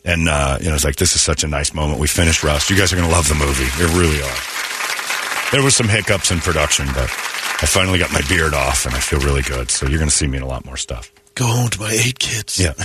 And, 0.03 0.27
uh, 0.27 0.57
you 0.59 0.69
know, 0.69 0.75
it's 0.75 0.83
like, 0.83 0.95
this 0.95 1.15
is 1.15 1.21
such 1.21 1.43
a 1.43 1.47
nice 1.47 1.73
moment. 1.73 1.99
We 1.99 2.07
finished 2.07 2.43
Rust. 2.43 2.69
You 2.69 2.77
guys 2.77 2.91
are 2.91 2.95
going 2.95 3.07
to 3.07 3.13
love 3.13 3.27
the 3.27 3.35
movie. 3.35 3.65
They 3.77 3.85
really 3.99 4.21
are. 4.21 4.37
There 5.51 5.63
was 5.63 5.75
some 5.75 5.87
hiccups 5.87 6.31
in 6.31 6.39
production, 6.39 6.87
but 6.87 7.09
I 7.61 7.67
finally 7.67 7.99
got 7.99 8.11
my 8.11 8.21
beard 8.27 8.53
off 8.53 8.85
and 8.85 8.95
I 8.95 8.99
feel 8.99 9.19
really 9.19 9.43
good. 9.43 9.69
So 9.69 9.85
you're 9.85 9.99
going 9.99 10.09
to 10.09 10.15
see 10.15 10.27
me 10.27 10.37
in 10.37 10.43
a 10.43 10.47
lot 10.47 10.65
more 10.65 10.77
stuff. 10.77 11.11
Go 11.35 11.45
home 11.45 11.69
to 11.69 11.79
my 11.79 11.91
eight 11.91 12.19
kids. 12.19 12.59
Yeah. 12.59 12.73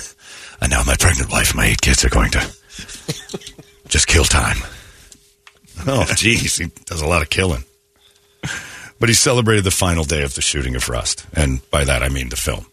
And 0.58 0.70
now 0.70 0.82
my 0.86 0.96
pregnant 0.98 1.30
wife 1.30 1.50
and 1.50 1.58
my 1.58 1.66
eight 1.66 1.82
kids 1.82 2.02
are 2.02 2.08
going 2.08 2.30
to 2.30 2.38
just 3.88 4.06
kill 4.06 4.24
time. 4.24 4.56
Oh, 5.80 6.06
jeez. 6.16 6.58
He 6.58 6.70
does 6.86 7.02
a 7.02 7.06
lot 7.06 7.20
of 7.20 7.28
killing. 7.28 7.62
But 8.98 9.10
he 9.10 9.14
celebrated 9.14 9.64
the 9.64 9.70
final 9.70 10.04
day 10.04 10.22
of 10.22 10.34
the 10.34 10.40
shooting 10.40 10.74
of 10.74 10.88
Rust. 10.88 11.26
And 11.34 11.60
by 11.70 11.84
that, 11.84 12.02
I 12.02 12.08
mean 12.08 12.30
the 12.30 12.36
film. 12.36 12.64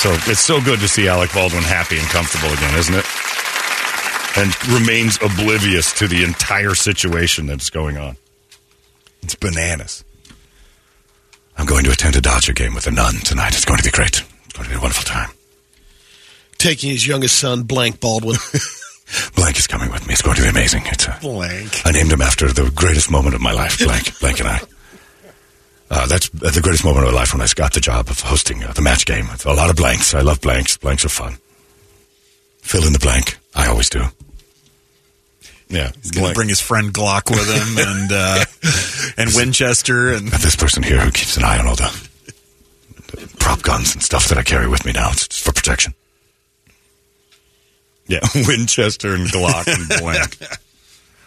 So 0.00 0.10
it's 0.30 0.40
so 0.40 0.62
good 0.62 0.80
to 0.80 0.88
see 0.88 1.08
Alec 1.08 1.30
Baldwin 1.34 1.62
happy 1.62 1.98
and 1.98 2.08
comfortable 2.08 2.50
again, 2.54 2.74
isn't 2.78 2.94
it? 2.94 3.04
And 4.38 4.72
remains 4.72 5.18
oblivious 5.20 5.92
to 5.98 6.08
the 6.08 6.24
entire 6.24 6.74
situation 6.74 7.44
that's 7.44 7.68
going 7.68 7.98
on. 7.98 8.16
It's 9.22 9.34
bananas. 9.34 10.02
I'm 11.58 11.66
going 11.66 11.84
to 11.84 11.90
attend 11.90 12.16
a 12.16 12.22
Dodger 12.22 12.54
game 12.54 12.74
with 12.74 12.86
a 12.86 12.90
nun 12.90 13.16
tonight. 13.16 13.48
It's 13.48 13.66
going 13.66 13.76
to 13.76 13.84
be 13.84 13.90
great. 13.90 14.24
It's 14.46 14.54
going 14.54 14.64
to 14.64 14.70
be 14.70 14.78
a 14.78 14.80
wonderful 14.80 15.04
time. 15.04 15.28
Taking 16.56 16.92
his 16.92 17.06
youngest 17.06 17.38
son, 17.38 17.64
Blank 17.64 18.00
Baldwin. 18.00 18.38
Blank 19.36 19.58
is 19.58 19.66
coming 19.66 19.92
with 19.92 20.06
me. 20.06 20.14
It's 20.14 20.22
going 20.22 20.36
to 20.36 20.42
be 20.42 20.48
amazing. 20.48 20.84
It's 20.86 21.08
a, 21.08 21.18
Blank. 21.20 21.82
I 21.84 21.90
named 21.90 22.10
him 22.10 22.22
after 22.22 22.50
the 22.50 22.72
greatest 22.74 23.10
moment 23.10 23.34
of 23.34 23.42
my 23.42 23.52
life, 23.52 23.78
Blank. 23.78 24.18
Blank 24.18 24.40
and 24.40 24.48
I. 24.48 24.60
Uh, 25.90 26.06
that's 26.06 26.28
the 26.28 26.60
greatest 26.62 26.84
moment 26.84 27.04
of 27.04 27.12
my 27.12 27.18
life 27.18 27.32
when 27.34 27.42
I 27.42 27.46
got 27.54 27.74
the 27.74 27.80
job 27.80 28.08
of 28.08 28.20
hosting 28.20 28.62
uh, 28.62 28.72
the 28.72 28.82
match 28.82 29.06
game. 29.06 29.26
It's 29.32 29.44
a 29.44 29.52
lot 29.52 29.70
of 29.70 29.76
blanks. 29.76 30.14
I 30.14 30.20
love 30.20 30.40
blanks. 30.40 30.76
Blanks 30.76 31.04
are 31.04 31.08
fun. 31.08 31.36
Fill 32.62 32.86
in 32.86 32.92
the 32.92 33.00
blank. 33.00 33.38
I 33.56 33.66
always 33.66 33.90
do. 33.90 34.04
Yeah, 35.68 35.90
He's 36.02 36.10
going 36.12 36.28
to 36.28 36.34
bring 36.34 36.48
his 36.48 36.60
friend 36.60 36.92
Glock 36.92 37.30
with 37.30 37.48
him 37.48 37.78
and 37.86 38.10
uh, 38.12 38.44
and 39.16 39.30
Winchester 39.34 40.12
and 40.12 40.28
this 40.28 40.56
person 40.56 40.82
here 40.82 41.00
who 41.00 41.10
keeps 41.10 41.36
an 41.36 41.44
eye 41.44 41.58
on 41.58 41.66
all 41.66 41.76
the, 41.76 42.08
the 43.12 43.36
prop 43.38 43.62
guns 43.62 43.94
and 43.94 44.02
stuff 44.02 44.28
that 44.28 44.38
I 44.38 44.42
carry 44.42 44.68
with 44.68 44.84
me 44.84 44.92
now. 44.92 45.10
It's, 45.10 45.26
it's 45.26 45.40
for 45.40 45.52
protection. 45.52 45.94
Yeah, 48.06 48.20
Winchester 48.34 49.14
and 49.14 49.26
Glock 49.28 49.66
and 49.66 50.00
blank. 50.00 50.38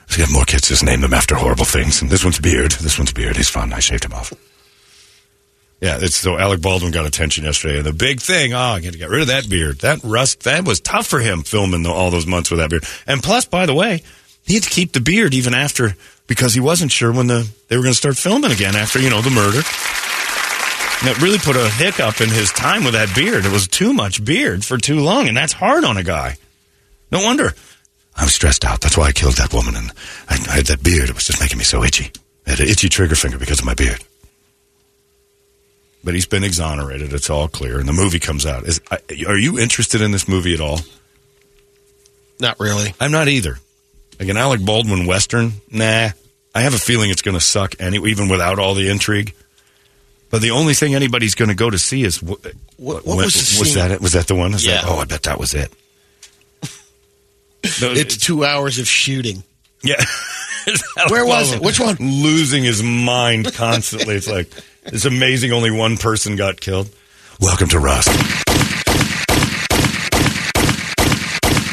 If 0.09 0.17
you 0.17 0.25
have 0.25 0.33
more 0.33 0.43
kids, 0.43 0.67
just 0.67 0.83
name 0.83 1.01
them 1.01 1.13
after 1.13 1.33
horrible 1.33 1.65
things. 1.65 2.01
And 2.01 2.11
this 2.11 2.23
one's 2.23 2.37
Beard. 2.37 2.73
This 2.73 2.99
one's 2.99 3.13
Beard. 3.13 3.35
He's 3.37 3.49
fun. 3.49 3.73
I 3.73 3.79
shaved 3.79 4.03
him 4.05 4.13
off. 4.13 4.31
Yeah, 5.83 5.97
it's 6.01 6.15
so 6.15 6.37
Alec 6.37 6.61
Baldwin 6.61 6.93
got 6.93 7.05
attention 7.05 7.43
yesterday. 7.43 7.75
And 7.75 7.85
the 7.85 7.91
big 7.91 8.21
thing, 8.21 8.53
oh, 8.53 8.57
I 8.57 8.79
got 8.79 8.93
to 8.93 8.97
get 8.97 9.09
rid 9.09 9.19
of 9.19 9.27
that 9.27 9.49
beard. 9.49 9.79
That 9.79 10.01
rust, 10.01 10.43
that 10.43 10.63
was 10.63 10.79
tough 10.79 11.05
for 11.05 11.19
him 11.19 11.43
filming 11.43 11.83
the, 11.83 11.91
all 11.91 12.09
those 12.09 12.25
months 12.25 12.49
with 12.49 12.61
that 12.61 12.69
beard. 12.69 12.85
And 13.05 13.21
plus, 13.21 13.43
by 13.43 13.65
the 13.65 13.73
way, 13.73 14.01
he 14.45 14.53
had 14.53 14.63
to 14.63 14.69
keep 14.69 14.93
the 14.93 15.01
beard 15.01 15.33
even 15.33 15.53
after 15.53 15.97
because 16.25 16.53
he 16.53 16.61
wasn't 16.61 16.93
sure 16.93 17.11
when 17.11 17.27
the 17.27 17.45
they 17.67 17.75
were 17.75 17.83
going 17.83 17.91
to 17.91 17.97
start 17.97 18.15
filming 18.15 18.53
again 18.53 18.77
after 18.77 18.97
you 18.97 19.09
know 19.09 19.19
the 19.19 19.29
murder. 19.29 19.59
And 21.01 21.11
it 21.11 21.21
really 21.21 21.37
put 21.37 21.57
a 21.57 21.67
hiccup 21.67 22.21
in 22.21 22.29
his 22.29 22.49
time 22.53 22.85
with 22.85 22.93
that 22.93 23.13
beard. 23.13 23.45
It 23.45 23.51
was 23.51 23.67
too 23.67 23.91
much 23.91 24.23
beard 24.23 24.63
for 24.63 24.77
too 24.77 25.01
long, 25.01 25.27
and 25.27 25.35
that's 25.35 25.51
hard 25.51 25.83
on 25.83 25.97
a 25.97 26.03
guy. 26.03 26.37
No 27.11 27.25
wonder. 27.25 27.51
I'm 28.15 28.29
stressed 28.29 28.63
out. 28.63 28.79
That's 28.79 28.97
why 28.97 29.07
I 29.07 29.11
killed 29.11 29.35
that 29.35 29.53
woman, 29.53 29.75
and 29.75 29.91
I, 30.29 30.35
I 30.49 30.55
had 30.55 30.67
that 30.67 30.81
beard. 30.81 31.09
It 31.09 31.15
was 31.15 31.25
just 31.25 31.41
making 31.41 31.57
me 31.57 31.65
so 31.65 31.83
itchy. 31.83 32.09
I 32.47 32.51
had 32.51 32.61
an 32.61 32.69
itchy 32.69 32.87
trigger 32.87 33.15
finger 33.15 33.37
because 33.37 33.59
of 33.59 33.65
my 33.65 33.73
beard. 33.73 34.01
But 36.03 36.13
he's 36.15 36.25
been 36.25 36.43
exonerated. 36.43 37.13
It's 37.13 37.29
all 37.29 37.47
clear, 37.47 37.79
and 37.79 37.87
the 37.87 37.93
movie 37.93 38.19
comes 38.19 38.45
out. 38.45 38.63
Is, 38.65 38.81
are 39.27 39.37
you 39.37 39.57
interested 39.57 40.01
in 40.01 40.11
this 40.11 40.27
movie 40.27 40.53
at 40.53 40.59
all? 40.59 40.79
Not 42.39 42.59
really. 42.59 42.93
I'm 42.99 43.11
not 43.11 43.29
either. 43.29 43.57
Like 44.19 44.27
an 44.29 44.35
Alec 44.37 44.61
Baldwin 44.65 45.05
Western, 45.05 45.53
nah. 45.71 46.09
I 46.55 46.61
have 46.61 46.73
a 46.73 46.77
feeling 46.77 47.09
it's 47.09 47.21
going 47.21 47.37
to 47.37 47.41
suck 47.43 47.75
anyway, 47.79 48.09
even 48.09 48.27
without 48.27 48.59
all 48.59 48.73
the 48.75 48.89
intrigue. 48.89 49.33
But 50.29 50.41
the 50.41 50.51
only 50.51 50.73
thing 50.73 50.93
anybody's 50.93 51.35
going 51.35 51.49
to 51.49 51.55
go 51.55 51.69
to 51.69 51.79
see 51.79 52.03
is 52.03 52.17
wh- 52.17 52.31
What- 52.31 52.43
what 52.77 53.05
when- 53.05 53.17
was 53.25 53.33
the 53.33 53.39
scene? 53.39 53.75
that 53.75 53.91
it? 53.91 54.01
Was 54.01 54.11
that 54.13 54.27
the 54.27 54.35
one? 54.35 54.53
Is 54.53 54.65
that- 54.65 54.83
Yeah. 54.83 54.89
oh, 54.89 54.97
I 54.99 55.05
bet 55.05 55.23
that 55.23 55.39
was 55.39 55.53
it. 55.53 55.71
No, 57.81 57.91
It's 57.93 58.17
two 58.17 58.43
hours 58.43 58.77
of 58.79 58.87
shooting. 58.87 59.43
yeah. 59.83 60.03
Where 61.09 61.25
was 61.25 61.53
it? 61.53 61.61
Which 61.61 61.79
one? 61.79 61.95
Losing 61.99 62.63
his 62.63 62.81
mind 62.83 63.53
constantly. 63.53 64.15
it's 64.15 64.29
like 64.29 64.49
it's 64.85 65.05
amazing. 65.05 65.51
Only 65.51 65.71
one 65.71 65.97
person 65.97 66.35
got 66.35 66.59
killed. 66.59 66.89
Welcome 67.39 67.69
to 67.69 67.79
Rust. 67.79 68.09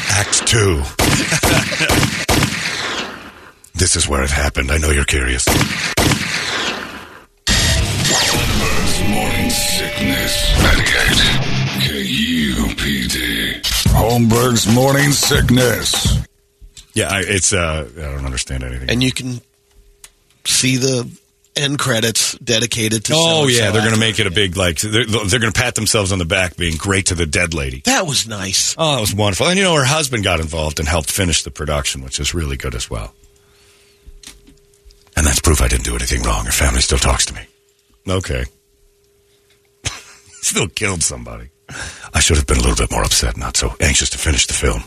Act 0.09 0.47
two. 0.47 0.77
this 3.77 3.95
is 3.95 4.07
where 4.07 4.23
it 4.23 4.31
happened. 4.31 4.71
I 4.71 4.77
know 4.77 4.89
you're 4.89 5.05
curious. 5.05 5.45
Holmberg's 8.21 9.09
morning 9.09 9.49
sickness. 9.49 10.61
98 10.63 12.65
KUPD. 12.65 13.61
Holmberg's 13.91 14.67
morning 14.73 15.11
sickness. 15.11 16.19
Yeah, 16.93 17.07
I, 17.09 17.21
it's. 17.25 17.53
Uh, 17.53 17.89
I 17.97 18.01
don't 18.01 18.25
understand 18.25 18.63
anything. 18.63 18.89
And 18.89 19.01
you 19.01 19.11
can 19.11 19.41
see 20.45 20.77
the 20.77 21.09
end 21.55 21.79
credits 21.79 22.37
dedicated 22.39 23.05
to. 23.05 23.13
oh 23.15 23.47
yeah, 23.47 23.71
they're 23.71 23.81
going 23.81 23.93
to 23.93 23.99
make 23.99 24.19
it 24.19 24.27
a 24.27 24.31
big 24.31 24.55
like. 24.57 24.79
They're, 24.79 25.05
they're 25.05 25.39
going 25.39 25.51
to 25.53 25.59
pat 25.59 25.75
themselves 25.75 26.11
on 26.11 26.19
the 26.19 26.25
back, 26.25 26.55
being 26.57 26.77
great 26.77 27.07
to 27.07 27.15
the 27.15 27.25
dead 27.25 27.53
lady. 27.53 27.81
That 27.85 28.07
was 28.07 28.27
nice. 28.27 28.75
Oh, 28.77 28.97
it 28.97 29.01
was 29.01 29.13
wonderful. 29.15 29.47
And 29.47 29.57
you 29.57 29.63
know, 29.63 29.75
her 29.75 29.85
husband 29.85 30.23
got 30.23 30.39
involved 30.39 30.79
and 30.79 30.87
helped 30.87 31.11
finish 31.11 31.43
the 31.43 31.51
production, 31.51 32.03
which 32.03 32.19
is 32.19 32.33
really 32.33 32.57
good 32.57 32.75
as 32.75 32.89
well. 32.89 33.13
And 35.15 35.25
that's 35.25 35.41
proof 35.41 35.61
I 35.61 35.67
didn't 35.67 35.83
do 35.85 35.95
anything 35.95 36.23
wrong. 36.23 36.45
Her 36.45 36.51
family 36.51 36.81
still 36.81 36.97
talks 36.97 37.25
to 37.27 37.33
me. 37.33 37.41
Okay. 38.07 38.45
still 40.41 40.67
killed 40.67 41.03
somebody. 41.03 41.49
I 42.13 42.19
should 42.19 42.37
have 42.37 42.47
been 42.47 42.57
a 42.57 42.61
little 42.61 42.75
bit 42.75 42.91
more 42.91 43.03
upset, 43.03 43.37
not 43.37 43.55
so 43.57 43.75
anxious 43.79 44.09
to 44.11 44.17
finish 44.17 44.47
the 44.47 44.53
film. 44.53 44.83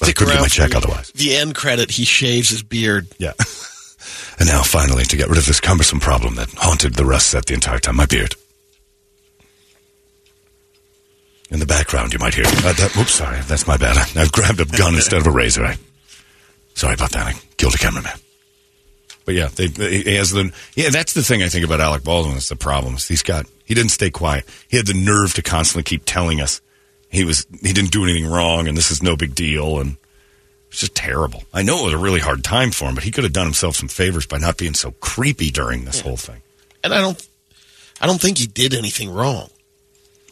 But 0.00 0.08
I 0.08 0.12
couldn't 0.12 0.34
get 0.34 0.40
my 0.40 0.48
check 0.48 0.70
the- 0.70 0.76
otherwise. 0.78 1.10
The 1.12 1.36
end 1.36 1.54
credit, 1.54 1.90
he 1.90 2.04
shaves 2.04 2.48
his 2.50 2.62
beard. 2.62 3.08
Yeah. 3.18 3.32
and 4.38 4.48
now, 4.48 4.62
finally, 4.62 5.04
to 5.04 5.16
get 5.16 5.28
rid 5.28 5.38
of 5.38 5.46
this 5.46 5.60
cumbersome 5.60 6.00
problem 6.00 6.34
that 6.36 6.50
haunted 6.54 6.94
the 6.94 7.04
Rust 7.04 7.30
set 7.30 7.46
the 7.46 7.54
entire 7.54 7.78
time, 7.78 7.96
my 7.96 8.06
beard. 8.06 8.34
In 11.50 11.60
the 11.60 11.66
background, 11.66 12.12
you 12.12 12.18
might 12.18 12.34
hear. 12.34 12.44
Uh, 12.46 12.72
that, 12.72 12.96
oops, 12.98 13.14
sorry, 13.14 13.40
that's 13.42 13.66
my 13.66 13.76
bad. 13.76 13.96
I, 13.96 14.22
I've 14.22 14.32
grabbed 14.32 14.60
a 14.60 14.64
gun 14.64 14.94
instead 14.96 15.20
of 15.20 15.26
a 15.26 15.30
razor. 15.30 15.64
I 15.64 15.76
Sorry 16.76 16.92
about 16.92 17.12
that. 17.12 17.26
I 17.26 17.32
killed 17.56 17.74
a 17.74 17.78
cameraman. 17.78 18.12
But 19.24 19.34
yeah, 19.34 19.48
they, 19.48 19.66
he 19.68 20.14
has 20.16 20.30
the 20.30 20.52
yeah. 20.74 20.90
That's 20.90 21.14
the 21.14 21.22
thing 21.22 21.42
I 21.42 21.48
think 21.48 21.64
about 21.64 21.80
Alec 21.80 22.04
Baldwin. 22.04 22.34
That's 22.34 22.50
the 22.50 22.54
problems 22.54 23.08
he's 23.08 23.22
got 23.22 23.46
he 23.64 23.74
didn't 23.74 23.90
stay 23.90 24.10
quiet. 24.10 24.44
He 24.68 24.76
had 24.76 24.86
the 24.86 24.94
nerve 24.94 25.34
to 25.34 25.42
constantly 25.42 25.82
keep 25.82 26.04
telling 26.04 26.40
us 26.40 26.60
he 27.08 27.24
was 27.24 27.46
he 27.62 27.72
didn't 27.72 27.90
do 27.90 28.04
anything 28.04 28.26
wrong 28.26 28.68
and 28.68 28.76
this 28.76 28.90
is 28.90 29.02
no 29.02 29.16
big 29.16 29.34
deal 29.34 29.80
and 29.80 29.96
it's 30.70 30.80
just 30.80 30.94
terrible. 30.94 31.42
I 31.52 31.62
know 31.62 31.80
it 31.80 31.84
was 31.86 31.94
a 31.94 31.98
really 31.98 32.20
hard 32.20 32.44
time 32.44 32.70
for 32.70 32.86
him, 32.88 32.94
but 32.94 33.04
he 33.04 33.10
could 33.10 33.24
have 33.24 33.32
done 33.32 33.46
himself 33.46 33.76
some 33.76 33.88
favors 33.88 34.26
by 34.26 34.38
not 34.38 34.56
being 34.56 34.74
so 34.74 34.90
creepy 34.92 35.50
during 35.50 35.84
this 35.84 36.00
whole 36.00 36.16
thing. 36.16 36.42
And 36.84 36.92
I 36.92 37.00
don't, 37.00 37.28
I 38.00 38.06
don't 38.06 38.20
think 38.20 38.38
he 38.38 38.46
did 38.46 38.74
anything 38.74 39.10
wrong. 39.10 39.48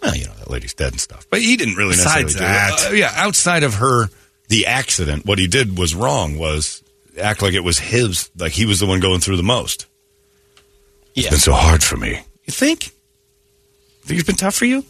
Well, 0.02 0.14
you 0.14 0.26
know 0.26 0.34
that 0.34 0.50
lady's 0.50 0.74
dead 0.74 0.92
and 0.92 1.00
stuff, 1.00 1.26
but 1.30 1.40
he 1.40 1.56
didn't 1.56 1.76
really 1.76 1.92
Besides 1.92 2.34
necessarily. 2.34 2.52
do 2.68 2.74
it. 2.74 2.78
that. 2.78 2.90
Uh, 2.90 2.94
yeah, 2.94 3.12
outside 3.14 3.62
of 3.62 3.74
her, 3.76 4.08
the 4.48 4.66
accident, 4.66 5.24
what 5.24 5.38
he 5.38 5.46
did 5.46 5.78
was 5.78 5.94
wrong. 5.94 6.36
Was 6.38 6.82
act 7.18 7.40
like 7.40 7.54
it 7.54 7.60
was 7.64 7.78
his, 7.78 8.28
like 8.36 8.52
he 8.52 8.66
was 8.66 8.80
the 8.80 8.86
one 8.86 9.00
going 9.00 9.20
through 9.20 9.38
the 9.38 9.42
most. 9.42 9.86
Yeah. 11.14 11.22
It's 11.22 11.30
been 11.30 11.38
so 11.38 11.52
hard 11.54 11.82
for 11.82 11.96
me. 11.96 12.20
You 12.44 12.52
think? 12.52 12.90
Think 14.02 14.20
it's 14.20 14.26
been 14.26 14.36
tough 14.36 14.56
for 14.56 14.66
you? 14.66 14.84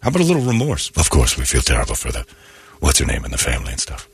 How 0.00 0.10
about 0.10 0.20
a 0.20 0.24
little 0.24 0.42
remorse? 0.42 0.92
Of 0.96 1.10
course, 1.10 1.36
we 1.36 1.44
feel 1.44 1.62
terrible 1.62 1.96
for 1.96 2.12
the 2.12 2.24
what's 2.78 3.00
her 3.00 3.06
name 3.06 3.24
in 3.24 3.32
the 3.32 3.38
family 3.38 3.72
and 3.72 3.80
stuff. 3.80 4.08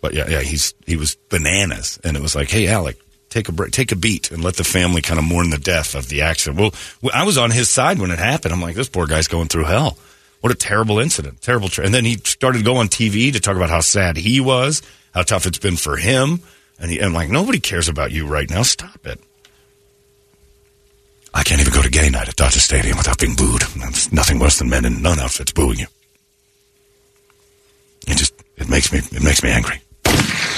But 0.00 0.14
yeah, 0.14 0.28
yeah, 0.28 0.40
he's 0.40 0.74
he 0.86 0.96
was 0.96 1.16
bananas, 1.28 2.00
and 2.04 2.16
it 2.16 2.22
was 2.22 2.34
like, 2.34 2.50
hey, 2.50 2.68
Alec, 2.68 2.96
take 3.28 3.48
a 3.48 3.52
break, 3.52 3.72
take 3.72 3.92
a 3.92 3.96
beat, 3.96 4.30
and 4.30 4.42
let 4.42 4.56
the 4.56 4.64
family 4.64 5.02
kind 5.02 5.18
of 5.18 5.24
mourn 5.24 5.50
the 5.50 5.58
death 5.58 5.94
of 5.94 6.08
the 6.08 6.22
accident. 6.22 6.58
Well, 7.02 7.12
I 7.14 7.24
was 7.24 7.38
on 7.38 7.50
his 7.50 7.68
side 7.68 7.98
when 7.98 8.10
it 8.10 8.18
happened. 8.18 8.54
I'm 8.54 8.62
like, 8.62 8.76
this 8.76 8.88
poor 8.88 9.06
guy's 9.06 9.28
going 9.28 9.48
through 9.48 9.64
hell. 9.64 9.98
What 10.40 10.52
a 10.52 10.56
terrible 10.56 10.98
incident, 10.98 11.42
terrible. 11.42 11.68
Tra- 11.68 11.84
and 11.84 11.92
then 11.92 12.04
he 12.04 12.16
started 12.24 12.58
to 12.58 12.64
go 12.64 12.76
on 12.76 12.88
TV 12.88 13.32
to 13.32 13.40
talk 13.40 13.56
about 13.56 13.68
how 13.68 13.80
sad 13.80 14.16
he 14.16 14.40
was, 14.40 14.80
how 15.12 15.22
tough 15.22 15.46
it's 15.46 15.58
been 15.58 15.76
for 15.76 15.96
him, 15.96 16.40
and 16.78 16.90
he, 16.90 16.98
I'm 16.98 17.12
like, 17.12 17.28
nobody 17.28 17.60
cares 17.60 17.88
about 17.88 18.10
you 18.10 18.26
right 18.26 18.48
now. 18.48 18.62
Stop 18.62 19.06
it. 19.06 19.20
I 21.32 21.42
can't 21.42 21.60
even 21.60 21.72
go 21.72 21.82
to 21.82 21.90
gay 21.90 22.08
night 22.08 22.28
at 22.28 22.36
Dodger 22.36 22.58
Stadium 22.58 22.96
without 22.96 23.18
being 23.18 23.36
booed. 23.36 23.62
There's 23.62 24.12
nothing 24.12 24.38
worse 24.38 24.58
than 24.58 24.68
men 24.68 24.84
in 24.84 25.02
nun 25.02 25.20
outfits 25.20 25.52
booing 25.52 25.78
you. 25.78 25.86
It 28.08 28.16
just 28.16 28.34
it 28.56 28.68
makes 28.68 28.92
me 28.92 28.98
it 28.98 29.22
makes 29.22 29.42
me 29.42 29.50
angry. 29.50 29.80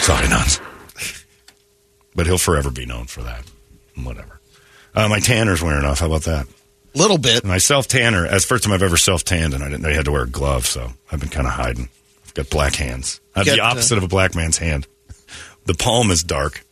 Sorry, 0.02 0.28
nuns. 0.28 0.60
But 2.14 2.26
he'll 2.26 2.38
forever 2.38 2.70
be 2.70 2.86
known 2.86 3.06
for 3.06 3.22
that. 3.22 3.44
Whatever. 3.94 4.40
Uh, 4.94 5.08
my 5.08 5.20
tanner's 5.20 5.62
wearing 5.62 5.84
off. 5.84 6.00
How 6.00 6.06
about 6.06 6.22
that? 6.22 6.46
Little 6.94 7.18
bit. 7.18 7.44
My 7.44 7.58
self 7.58 7.88
tanner. 7.88 8.28
That's 8.28 8.44
the 8.44 8.48
first 8.48 8.64
time 8.64 8.72
I've 8.72 8.82
ever 8.82 8.96
self 8.96 9.24
tanned, 9.24 9.54
and 9.54 9.62
I 9.62 9.68
didn't 9.68 9.82
know 9.82 9.88
you 9.88 9.96
had 9.96 10.04
to 10.06 10.12
wear 10.12 10.24
a 10.24 10.28
glove, 10.28 10.66
so 10.66 10.90
I've 11.10 11.20
been 11.20 11.28
kind 11.28 11.46
of 11.46 11.52
hiding. 11.52 11.88
I've 12.26 12.34
got 12.34 12.50
black 12.50 12.74
hands. 12.74 13.20
I 13.34 13.40
have 13.40 13.46
Get, 13.46 13.56
the 13.56 13.62
uh, 13.62 13.70
opposite 13.70 13.96
of 13.96 14.04
a 14.04 14.08
black 14.08 14.34
man's 14.34 14.58
hand. 14.58 14.86
The 15.64 15.74
palm 15.74 16.10
is 16.10 16.24
dark, 16.24 16.64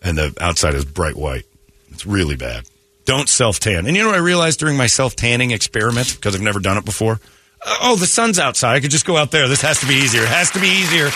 and 0.00 0.16
the 0.16 0.34
outside 0.40 0.74
is 0.74 0.84
bright 0.84 1.16
white. 1.16 1.44
It's 1.90 2.06
really 2.06 2.36
bad. 2.36 2.64
Don't 3.04 3.28
self 3.28 3.58
tan. 3.58 3.86
And 3.86 3.96
you 3.96 4.02
know 4.02 4.10
what 4.10 4.16
I 4.16 4.22
realized 4.22 4.60
during 4.60 4.76
my 4.76 4.86
self 4.86 5.16
tanning 5.16 5.50
experiment 5.50 6.14
because 6.14 6.34
I've 6.34 6.40
never 6.40 6.60
done 6.60 6.78
it 6.78 6.84
before. 6.84 7.20
Uh, 7.60 7.76
oh, 7.82 7.96
the 7.96 8.06
sun's 8.06 8.38
outside. 8.38 8.76
I 8.76 8.80
could 8.80 8.92
just 8.92 9.04
go 9.04 9.16
out 9.16 9.32
there. 9.32 9.48
This 9.48 9.62
has 9.62 9.80
to 9.80 9.86
be 9.86 9.94
easier. 9.94 10.22
It 10.22 10.28
has 10.28 10.52
to 10.52 10.60
be 10.60 10.68
easier. 10.68 11.10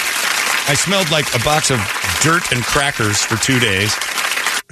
I 0.69 0.75
smelled 0.75 1.11
like 1.11 1.27
a 1.35 1.45
box 1.45 1.71
of 1.71 1.79
dirt 2.23 2.53
and 2.53 2.63
crackers 2.63 3.19
for 3.21 3.37
two 3.37 3.59
days. 3.59 3.95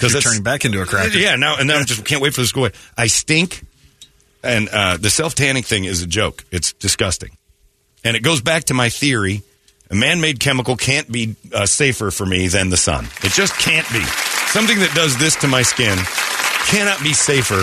You're 0.00 0.09
that's- 0.09 0.22
turning 0.24 0.42
back 0.42 0.64
into 0.64 0.81
a 0.81 0.87
cracker. 0.87 1.18
Yeah, 1.18 1.37
now 1.37 1.57
and 1.59 1.68
now 1.68 1.79
I 1.79 1.85
just 1.85 2.05
can't 2.05 2.22
wait 2.22 2.35
for 2.35 2.40
this 2.40 2.50
to 2.50 2.55
go 2.55 2.61
away. 2.62 2.72
I 2.96 3.07
stink, 3.09 3.62
and 4.42 4.68
uh, 4.68 4.96
the 4.96 5.11
self 5.11 5.35
tanning 5.35 5.62
thing 5.62 5.85
is 5.85 6.03
a 6.03 6.07
joke. 6.07 6.44
It's 6.50 6.72
disgusting, 6.72 7.37
and 8.05 8.16
it 8.16 8.20
goes 8.20 8.40
back 8.40 8.64
to 8.64 8.74
my 8.74 8.88
theory: 8.88 9.42
a 9.90 9.94
man-made 9.94 10.40
chemical 10.40 10.76
can't 10.76 11.11
be 11.11 11.37
uh, 11.53 11.66
safer 11.66 12.11
for 12.11 12.24
me 12.24 12.48
than 12.48 12.70
the 12.70 12.79
sun. 12.79 13.07
It 13.22 13.33
just 13.33 13.53
can't 13.59 13.87
be. 13.92 14.03
Something 14.50 14.79
that 14.79 14.92
does 14.94 15.18
this 15.18 15.37
to 15.37 15.48
my 15.48 15.62
skin 15.62 15.98
cannot 16.66 17.03
be 17.03 17.12
safer 17.12 17.62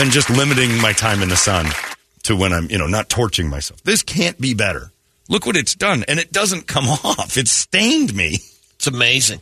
than 0.00 0.10
just 0.10 0.30
limiting 0.30 0.80
my 0.80 0.92
time 0.92 1.22
in 1.22 1.28
the 1.28 1.36
sun 1.36 1.66
to 2.24 2.34
when 2.36 2.52
I'm, 2.52 2.70
you 2.70 2.78
know, 2.78 2.86
not 2.86 3.08
torching 3.08 3.48
myself. 3.50 3.82
This 3.82 4.02
can't 4.02 4.40
be 4.40 4.54
better. 4.54 4.90
Look 5.28 5.44
what 5.46 5.56
it's 5.56 5.74
done, 5.74 6.04
and 6.08 6.18
it 6.18 6.32
doesn't 6.32 6.66
come 6.66 6.88
off. 6.88 7.36
It 7.36 7.48
stained 7.48 8.14
me. 8.14 8.38
It's 8.76 8.86
amazing. 8.86 9.40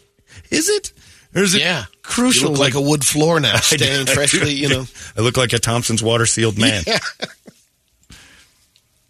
Is 0.50 0.68
it? 0.68 0.92
Or 1.34 1.42
is 1.42 1.54
it 1.54 1.60
Yeah. 1.60 1.84
crucial? 2.02 2.44
You 2.44 2.50
look 2.50 2.60
like 2.60 2.74
a 2.74 2.80
wood 2.80 3.04
floor 3.04 3.38
now, 3.40 3.54
I 3.56 3.60
staying 3.60 4.06
do- 4.06 4.12
I 4.12 4.14
freshly, 4.14 4.52
you 4.52 4.68
know. 4.68 4.84
I 5.16 5.20
look 5.20 5.36
like 5.36 5.52
a 5.52 5.58
Thompson's 5.58 6.02
water 6.02 6.26
sealed 6.26 6.58
man. 6.58 6.82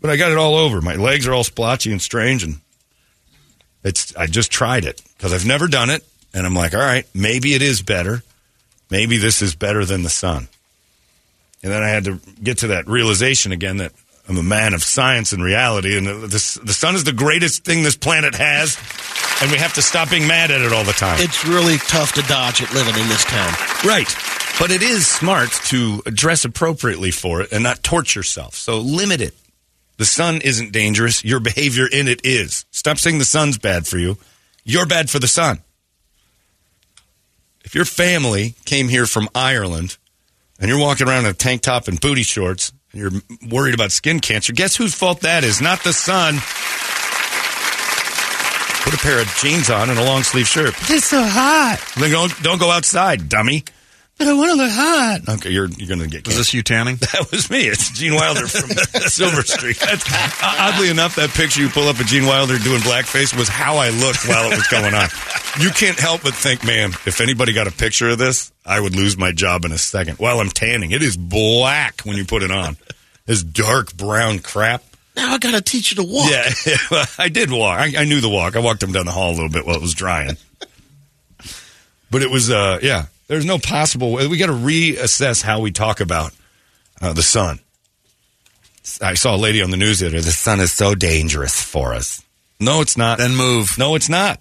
But 0.00 0.10
I 0.10 0.16
got 0.16 0.30
it 0.30 0.38
all 0.38 0.56
over. 0.56 0.80
My 0.80 0.96
legs 0.96 1.26
are 1.26 1.32
all 1.32 1.44
splotchy 1.44 1.90
and 1.90 2.00
strange, 2.02 2.42
and 2.42 2.60
it's. 3.82 4.14
I 4.14 4.26
just 4.26 4.50
tried 4.52 4.84
it 4.84 5.00
because 5.16 5.32
I've 5.32 5.46
never 5.46 5.68
done 5.68 5.90
it, 5.90 6.04
and 6.34 6.46
I'm 6.46 6.54
like, 6.54 6.74
all 6.74 6.80
right, 6.80 7.06
maybe 7.14 7.54
it 7.54 7.62
is 7.62 7.82
better. 7.82 8.22
Maybe 8.90 9.16
this 9.16 9.42
is 9.42 9.54
better 9.56 9.84
than 9.84 10.02
the 10.02 10.10
sun. 10.10 10.48
And 11.62 11.72
then 11.72 11.82
I 11.82 11.88
had 11.88 12.04
to 12.04 12.20
get 12.42 12.58
to 12.58 12.68
that 12.68 12.86
realization 12.86 13.50
again 13.50 13.78
that 13.78 13.92
I'm 14.28 14.38
a 14.38 14.42
man 14.42 14.74
of 14.74 14.82
science 14.82 15.32
and 15.32 15.42
reality, 15.42 15.96
and 15.96 16.06
the, 16.06 16.38
sun 16.38 16.96
is 16.96 17.04
the 17.04 17.12
greatest 17.12 17.64
thing 17.64 17.84
this 17.84 17.96
planet 17.96 18.34
has, 18.34 18.76
and 19.40 19.52
we 19.52 19.58
have 19.58 19.74
to 19.74 19.82
stop 19.82 20.10
being 20.10 20.26
mad 20.26 20.50
at 20.50 20.62
it 20.62 20.72
all 20.72 20.82
the 20.82 20.92
time. 20.92 21.20
It's 21.20 21.46
really 21.46 21.78
tough 21.78 22.12
to 22.14 22.22
dodge 22.22 22.60
it 22.60 22.72
living 22.74 23.00
in 23.00 23.08
this 23.08 23.24
town. 23.24 23.52
Right. 23.84 24.12
But 24.58 24.70
it 24.70 24.82
is 24.82 25.06
smart 25.06 25.50
to 25.66 26.00
dress 26.02 26.44
appropriately 26.44 27.12
for 27.12 27.42
it 27.42 27.52
and 27.52 27.62
not 27.62 27.82
torch 27.82 28.16
yourself. 28.16 28.54
So 28.54 28.80
limit 28.80 29.20
it. 29.20 29.34
The 29.98 30.04
sun 30.04 30.40
isn't 30.42 30.72
dangerous. 30.72 31.24
Your 31.24 31.40
behavior 31.40 31.86
in 31.86 32.08
it 32.08 32.24
is. 32.24 32.64
Stop 32.70 32.98
saying 32.98 33.18
the 33.18 33.24
sun's 33.24 33.58
bad 33.58 33.86
for 33.86 33.98
you. 33.98 34.16
You're 34.64 34.86
bad 34.86 35.08
for 35.08 35.18
the 35.18 35.28
sun. 35.28 35.60
If 37.64 37.74
your 37.74 37.84
family 37.84 38.54
came 38.64 38.88
here 38.88 39.06
from 39.06 39.28
Ireland 39.34 39.98
and 40.58 40.68
you're 40.68 40.80
walking 40.80 41.06
around 41.06 41.24
in 41.24 41.30
a 41.30 41.34
tank 41.34 41.62
top 41.62 41.86
and 41.86 42.00
booty 42.00 42.22
shorts 42.22 42.72
you're 42.96 43.10
worried 43.50 43.74
about 43.74 43.92
skin 43.92 44.20
cancer, 44.20 44.52
guess 44.52 44.76
whose 44.76 44.94
fault 44.94 45.20
that 45.20 45.44
is? 45.44 45.60
Not 45.60 45.82
the 45.84 45.92
sun. 45.92 46.36
Put 48.84 48.94
a 48.94 48.98
pair 48.98 49.20
of 49.20 49.26
jeans 49.40 49.68
on 49.68 49.90
and 49.90 49.98
a 49.98 50.04
long 50.04 50.22
sleeve 50.22 50.46
shirt. 50.46 50.74
It's 50.88 51.06
so 51.06 51.22
hot. 51.22 51.78
Then 51.98 52.10
don't, 52.10 52.42
don't 52.42 52.58
go 52.58 52.70
outside, 52.70 53.28
dummy. 53.28 53.64
But 54.18 54.28
I 54.28 54.32
want 54.32 54.50
to 54.52 54.56
look 54.56 54.70
hot. 54.72 55.20
Okay, 55.28 55.50
you're 55.50 55.68
you're 55.68 55.88
going 55.88 56.00
to 56.00 56.06
get 56.08 56.26
Was 56.26 56.36
cancer. 56.36 56.38
this 56.38 56.54
you 56.54 56.62
tanning? 56.62 56.96
That 57.12 57.28
was 57.30 57.50
me. 57.50 57.66
It's 57.68 57.90
Gene 57.90 58.14
Wilder 58.14 58.46
from 58.46 58.70
Silver 59.08 59.42
Streak. 59.42 59.78
That's, 59.78 60.04
oddly 60.42 60.88
enough, 60.88 61.16
that 61.16 61.30
picture 61.30 61.60
you 61.60 61.68
pull 61.68 61.88
up 61.88 62.00
of 62.00 62.06
Gene 62.06 62.24
Wilder 62.24 62.56
doing 62.58 62.80
blackface 62.80 63.36
was 63.36 63.48
how 63.48 63.76
I 63.76 63.90
looked 63.90 64.26
while 64.26 64.50
it 64.50 64.56
was 64.56 64.66
going 64.68 64.94
on. 64.94 65.08
You 65.60 65.70
can't 65.70 65.98
help 65.98 66.22
but 66.22 66.34
think, 66.34 66.64
man, 66.64 66.90
if 67.04 67.20
anybody 67.20 67.52
got 67.52 67.66
a 67.66 67.70
picture 67.70 68.08
of 68.08 68.18
this, 68.18 68.52
I 68.64 68.80
would 68.80 68.96
lose 68.96 69.18
my 69.18 69.32
job 69.32 69.64
in 69.66 69.72
a 69.72 69.78
second. 69.78 70.18
While 70.18 70.40
I'm 70.40 70.48
tanning, 70.50 70.92
it 70.92 71.02
is 71.02 71.16
black 71.18 72.00
when 72.02 72.16
you 72.16 72.24
put 72.24 72.42
it 72.42 72.50
on. 72.50 72.76
This 73.26 73.42
dark 73.42 73.94
brown 73.96 74.38
crap. 74.38 74.82
Now 75.14 75.32
I 75.32 75.38
got 75.38 75.52
to 75.52 75.60
teach 75.62 75.92
you 75.92 75.96
to 76.02 76.10
walk. 76.10 76.30
Yeah, 76.30 77.04
I 77.18 77.28
did 77.28 77.50
walk. 77.50 77.80
I, 77.80 77.92
I 77.98 78.04
knew 78.04 78.20
the 78.20 78.28
walk. 78.28 78.56
I 78.56 78.60
walked 78.60 78.82
him 78.82 78.92
down 78.92 79.04
the 79.06 79.12
hall 79.12 79.30
a 79.30 79.34
little 79.34 79.48
bit 79.50 79.66
while 79.66 79.76
it 79.76 79.82
was 79.82 79.94
drying. 79.94 80.36
But 82.10 82.22
it 82.22 82.30
was, 82.30 82.50
uh, 82.50 82.78
yeah, 82.82 83.06
there's 83.28 83.44
no 83.44 83.58
possible 83.58 84.12
way. 84.12 84.26
We 84.26 84.36
got 84.38 84.46
to 84.46 84.52
reassess 84.52 85.42
how 85.42 85.60
we 85.60 85.70
talk 85.72 86.00
about 86.00 86.32
uh, 87.00 87.12
the 87.12 87.22
sun. 87.22 87.60
I 89.02 89.14
saw 89.14 89.34
a 89.34 89.38
lady 89.38 89.62
on 89.62 89.70
the 89.70 89.76
news 89.76 89.98
the 89.98 90.06
other 90.06 90.16
day. 90.18 90.22
The 90.22 90.30
sun 90.30 90.60
is 90.60 90.72
so 90.72 90.94
dangerous 90.94 91.60
for 91.60 91.92
us. 91.92 92.22
No, 92.60 92.80
it's 92.80 92.96
not. 92.96 93.18
Then 93.18 93.34
move. 93.34 93.76
No, 93.78 93.94
it's 93.96 94.08
not. 94.08 94.40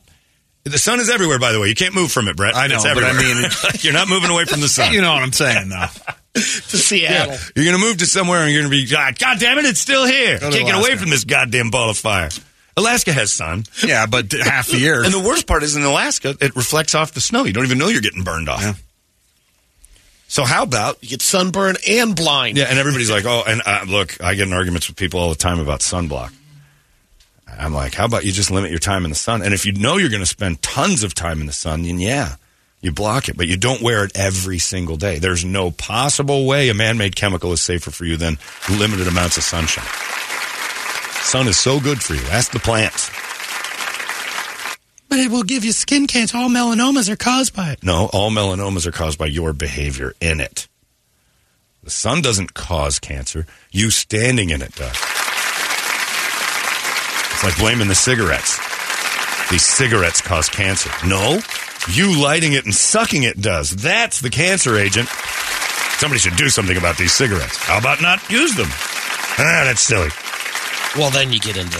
The 0.63 0.77
sun 0.77 0.99
is 0.99 1.09
everywhere, 1.09 1.39
by 1.39 1.51
the 1.51 1.59
way. 1.59 1.67
You 1.67 1.75
can't 1.75 1.93
move 1.95 2.11
from 2.11 2.27
it, 2.27 2.35
Brett. 2.37 2.55
I 2.55 2.67
know, 2.67 2.75
It's 2.75 2.83
but 2.83 3.03
I 3.03 3.09
everywhere. 3.09 3.41
mean- 3.41 3.49
you're 3.81 3.93
not 3.93 4.07
moving 4.07 4.29
away 4.31 4.45
from 4.45 4.61
the 4.61 4.67
sun. 4.67 4.93
You 4.93 5.01
know 5.01 5.13
what 5.13 5.21
I'm 5.23 5.33
saying, 5.33 5.69
though. 5.69 5.85
To 6.35 6.41
Seattle. 6.77 7.31
Yeah. 7.33 7.39
You're 7.55 7.65
going 7.65 7.79
to 7.79 7.85
move 7.85 7.97
to 7.99 8.05
somewhere 8.05 8.41
and 8.41 8.51
you're 8.51 8.61
going 8.63 8.69
to 8.69 8.77
be, 8.77 8.85
God, 8.91 9.17
God 9.17 9.39
damn 9.39 9.57
it, 9.57 9.63
it's 9.63 9.79
still 9.79 10.05
here. 10.05 10.37
Go 10.37 10.51
Can't 10.51 10.65
get 10.65 10.75
away 10.75 10.97
from 10.97 11.09
this 11.09 11.23
goddamn 11.23 11.69
ball 11.69 11.89
of 11.89 11.97
fire. 11.97 12.27
Alaska 12.77 13.13
has 13.13 13.31
sun. 13.31 13.63
Yeah, 13.85 14.05
but 14.05 14.31
half 14.33 14.67
the 14.67 14.77
year. 14.77 15.03
And 15.03 15.13
the 15.13 15.19
worst 15.19 15.47
part 15.47 15.63
is 15.63 15.75
in 15.75 15.83
Alaska, 15.83 16.35
it 16.41 16.55
reflects 16.55 16.93
off 16.95 17.13
the 17.13 17.21
snow. 17.21 17.45
You 17.45 17.53
don't 17.53 17.65
even 17.65 17.77
know 17.77 17.87
you're 17.87 18.01
getting 18.01 18.23
burned 18.23 18.49
off. 18.49 18.61
Yeah. 18.61 18.73
So 20.27 20.43
how 20.43 20.63
about 20.63 21.01
You 21.01 21.09
get 21.09 21.21
sunburned 21.21 21.77
and 21.87 22.15
blind. 22.15 22.57
yeah? 22.57 22.65
And 22.65 22.77
everybody's 22.79 23.11
like, 23.11 23.25
oh, 23.25 23.43
and 23.47 23.61
uh, 23.65 23.85
look, 23.87 24.21
I 24.21 24.33
get 24.33 24.47
in 24.47 24.53
arguments 24.53 24.87
with 24.87 24.97
people 24.97 25.19
all 25.19 25.29
the 25.29 25.35
time 25.35 25.59
about 25.59 25.79
sunblock. 25.81 26.33
I'm 27.47 27.73
like, 27.73 27.93
how 27.93 28.05
about 28.05 28.25
you 28.25 28.31
just 28.33 28.51
limit 28.51 28.71
your 28.71 28.79
time 28.79 29.05
in 29.05 29.09
the 29.11 29.15
sun? 29.15 29.41
And 29.41 29.53
if 29.53 29.65
you 29.65 29.71
know 29.73 29.97
you're 29.97 30.09
going 30.09 30.21
to 30.23 30.25
spend 30.25 30.61
tons 30.61 31.03
of 31.03 31.13
time 31.13 31.39
in 31.39 31.45
the 31.47 31.53
sun, 31.53 31.83
then 31.83 31.99
yeah, 31.99 32.35
you 32.81 32.91
block 32.91 33.29
it, 33.29 33.37
but 33.37 33.47
you 33.47 33.55
don't 33.55 33.81
wear 33.81 34.03
it 34.03 34.11
every 34.15 34.59
single 34.59 34.97
day. 34.97 35.19
There's 35.19 35.45
no 35.45 35.71
possible 35.71 36.45
way 36.45 36.67
a 36.69 36.73
man-made 36.73 37.15
chemical 37.15 37.53
is 37.53 37.61
safer 37.61 37.91
for 37.91 38.03
you 38.03 38.17
than 38.17 38.37
limited 38.69 39.07
amounts 39.07 39.37
of 39.37 39.43
sunshine. 39.43 39.85
Sun 41.25 41.47
is 41.47 41.57
so 41.57 41.79
good 41.79 42.01
for 42.03 42.13
you. 42.13 42.21
Ask 42.29 42.51
the 42.51 42.59
plants. 42.59 43.09
But 45.09 45.19
it 45.19 45.31
will 45.31 45.43
give 45.43 45.65
you 45.65 45.71
skin 45.71 46.05
cancer. 46.07 46.37
All 46.37 46.49
melanomas 46.49 47.09
are 47.09 47.15
caused 47.15 47.55
by 47.55 47.71
it. 47.71 47.83
No, 47.83 48.09
all 48.13 48.29
melanomas 48.29 48.85
are 48.85 48.91
caused 48.91 49.17
by 49.17 49.25
your 49.25 49.51
behavior 49.51 50.13
in 50.21 50.39
it. 50.39 50.67
The 51.83 51.89
sun 51.89 52.21
doesn't 52.21 52.53
cause 52.53 52.99
cancer. 52.99 53.47
You 53.71 53.89
standing 53.91 54.51
in 54.51 54.61
it 54.61 54.75
does. 54.75 54.95
It's 57.31 57.43
like 57.43 57.57
blaming 57.57 57.87
the 57.87 57.95
cigarettes. 57.95 58.59
these 59.49 59.65
cigarettes 59.65 60.21
cause 60.21 60.47
cancer. 60.47 60.91
No, 61.07 61.39
you 61.91 62.21
lighting 62.21 62.53
it 62.53 62.65
and 62.65 62.73
sucking 62.73 63.23
it 63.23 63.41
does. 63.41 63.71
That's 63.71 64.21
the 64.21 64.29
cancer 64.29 64.77
agent. 64.77 65.09
Somebody 65.97 66.19
should 66.19 66.35
do 66.35 66.49
something 66.49 66.77
about 66.77 66.97
these 66.97 67.13
cigarettes. 67.13 67.57
How 67.57 67.77
about 67.79 68.01
not 68.01 68.29
use 68.29 68.55
them? 68.55 68.67
Ah, 68.69 69.63
that's 69.65 69.81
silly. 69.81 70.09
Well, 70.97 71.11
then 71.11 71.33
you 71.33 71.39
get 71.39 71.57
into 71.57 71.79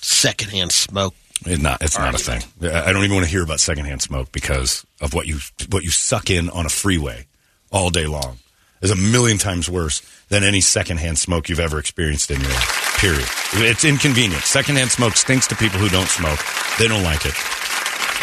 secondhand 0.00 0.72
smoke. 0.72 1.14
It's 1.46 1.62
not. 1.62 1.82
It's 1.82 1.98
not 1.98 2.14
a 2.14 2.18
thing. 2.18 2.42
I 2.62 2.92
don't 2.92 3.04
even 3.04 3.14
want 3.14 3.24
to 3.24 3.30
hear 3.30 3.42
about 3.42 3.60
secondhand 3.60 4.02
smoke 4.02 4.30
because 4.32 4.84
of 5.00 5.14
what 5.14 5.26
you 5.26 5.38
what 5.68 5.82
you 5.84 5.90
suck 5.90 6.30
in 6.30 6.50
on 6.50 6.66
a 6.66 6.68
freeway 6.68 7.26
all 7.70 7.90
day 7.90 8.06
long. 8.06 8.38
Is 8.82 8.90
a 8.90 8.96
million 8.96 9.36
times 9.36 9.68
worse 9.68 10.00
than 10.28 10.42
any 10.42 10.62
secondhand 10.62 11.18
smoke 11.18 11.50
you've 11.50 11.60
ever 11.60 11.78
experienced 11.78 12.30
in 12.30 12.40
your 12.40 12.48
life. 12.48 12.96
Period. 12.98 13.28
It's 13.68 13.84
inconvenient. 13.84 14.42
Secondhand 14.44 14.90
smoke 14.90 15.16
stinks 15.16 15.46
to 15.48 15.54
people 15.54 15.78
who 15.78 15.90
don't 15.90 16.08
smoke. 16.08 16.38
They 16.78 16.88
don't 16.88 17.02
like 17.02 17.26
it. 17.26 17.34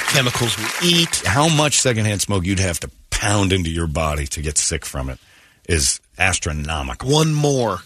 Chemicals 0.10 0.58
we 0.58 0.88
eat. 0.88 1.22
How 1.26 1.48
much 1.48 1.78
secondhand 1.78 2.22
smoke 2.22 2.44
you'd 2.44 2.60
have 2.60 2.80
to 2.80 2.90
pound 3.12 3.54
into 3.54 3.70
your 3.70 3.88
body 3.88 4.26
to 4.28 4.42
get 4.42 4.58
sick 4.58 4.86
from 4.86 5.10
it 5.10 5.20
is 5.68 6.00
astronomical. 6.18 7.10
One 7.10 7.34
more. 7.34 7.80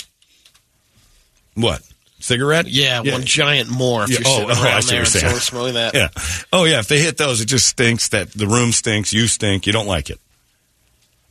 What? 1.56 1.82
Cigarette? 2.22 2.68
Yeah, 2.68 3.02
one 3.02 3.24
giant 3.24 3.70
more. 3.70 4.06
Yeah, 4.08 4.20
oh, 4.26 4.46
oh, 4.48 4.50
I 4.50 4.80
see 4.80 4.96
what 4.96 4.98
you're 4.98 5.06
saying. 5.06 5.36
smoking 5.38 5.74
that. 5.76 5.94
Yeah. 5.94 6.10
Oh 6.54 6.66
yeah. 6.66 6.80
If 6.80 6.88
they 6.88 7.00
hit 7.00 7.18
those, 7.18 7.42
it 7.42 7.46
just 7.46 7.68
stinks. 7.68 8.10
That 8.10 8.32
the 8.32 8.48
room 8.48 8.72
stinks. 8.72 9.14
You 9.14 9.28
stink. 9.28 9.68
You 9.68 9.74
don't 9.74 9.88
like 9.88 10.10
it. 10.10 10.20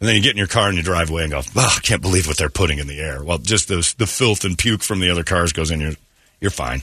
And 0.00 0.08
then 0.08 0.16
you 0.16 0.22
get 0.22 0.32
in 0.32 0.38
your 0.38 0.46
car 0.46 0.68
and 0.68 0.76
you 0.76 0.82
drive 0.82 1.10
away 1.10 1.24
and 1.24 1.32
go, 1.32 1.42
"Oh, 1.56 1.74
I 1.76 1.80
can't 1.80 2.00
believe 2.00 2.26
what 2.26 2.38
they're 2.38 2.48
putting 2.48 2.78
in 2.78 2.86
the 2.86 3.00
air." 3.00 3.22
Well, 3.22 3.38
just 3.38 3.68
those 3.68 3.94
the 3.94 4.06
filth 4.06 4.44
and 4.44 4.56
puke 4.56 4.82
from 4.82 5.00
the 5.00 5.10
other 5.10 5.24
cars 5.24 5.52
goes 5.52 5.70
in. 5.70 5.80
You're 5.80 5.94
you're 6.40 6.50
fine. 6.50 6.82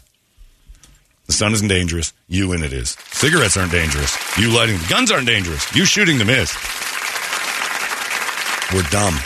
The 1.26 1.34
sun 1.34 1.52
isn't 1.54 1.68
dangerous. 1.68 2.14
You 2.28 2.54
in 2.54 2.64
it 2.64 2.72
is. 2.72 2.92
Cigarettes 3.12 3.58
aren't 3.58 3.72
dangerous. 3.72 4.16
You 4.38 4.50
lighting 4.56 4.78
the 4.78 4.88
guns 4.88 5.12
aren't 5.12 5.28
dangerous. 5.28 5.76
You 5.76 5.84
shooting 5.86 6.18
them 6.20 6.30
is. 6.30 6.56
We're 8.74 8.90
dumb. 8.90 9.18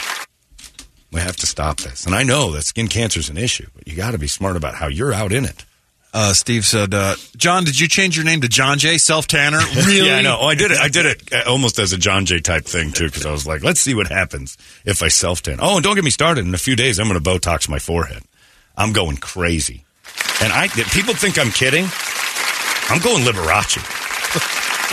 We 1.11 1.19
have 1.19 1.35
to 1.37 1.45
stop 1.45 1.77
this. 1.77 2.05
And 2.05 2.15
I 2.15 2.23
know 2.23 2.51
that 2.51 2.63
skin 2.63 2.87
cancer 2.87 3.19
is 3.19 3.29
an 3.29 3.37
issue, 3.37 3.67
but 3.75 3.87
you 3.87 3.95
got 3.95 4.11
to 4.11 4.17
be 4.17 4.27
smart 4.27 4.55
about 4.55 4.75
how 4.75 4.87
you're 4.87 5.13
out 5.13 5.33
in 5.33 5.45
it. 5.45 5.65
Uh, 6.13 6.33
Steve 6.33 6.65
said, 6.65 6.93
uh, 6.93 7.15
John, 7.37 7.63
did 7.63 7.79
you 7.79 7.87
change 7.87 8.17
your 8.17 8.25
name 8.25 8.41
to 8.41 8.49
John 8.49 8.77
J. 8.79 8.97
Self 8.97 9.27
Tanner? 9.27 9.59
Really? 9.75 10.07
Yeah, 10.07 10.17
I 10.17 10.21
know. 10.21 10.37
Oh, 10.41 10.45
I 10.47 10.55
did 10.55 10.71
it. 10.71 10.77
I 10.77 10.89
did 10.89 11.05
it 11.05 11.33
uh, 11.33 11.49
almost 11.49 11.79
as 11.79 11.93
a 11.93 11.97
John 11.97 12.25
J. 12.25 12.39
type 12.41 12.65
thing 12.65 12.91
too, 12.91 13.05
because 13.05 13.25
I 13.25 13.31
was 13.31 13.47
like, 13.47 13.63
let's 13.63 13.79
see 13.79 13.93
what 13.95 14.07
happens 14.07 14.57
if 14.85 15.01
I 15.01 15.07
self 15.07 15.41
tan. 15.41 15.59
Oh, 15.61 15.75
and 15.75 15.83
don't 15.83 15.95
get 15.95 16.03
me 16.03 16.11
started. 16.11 16.45
In 16.45 16.53
a 16.53 16.57
few 16.57 16.75
days, 16.75 16.99
I'm 16.99 17.07
going 17.07 17.21
to 17.21 17.29
Botox 17.29 17.69
my 17.69 17.79
forehead. 17.79 18.23
I'm 18.77 18.91
going 18.91 19.17
crazy, 19.17 19.85
and 20.41 20.51
I 20.51 20.67
people 20.67 21.13
think 21.13 21.39
I'm 21.39 21.51
kidding. 21.51 21.85
I'm 22.89 23.01
going 23.01 23.23
Liberace. 23.23 23.79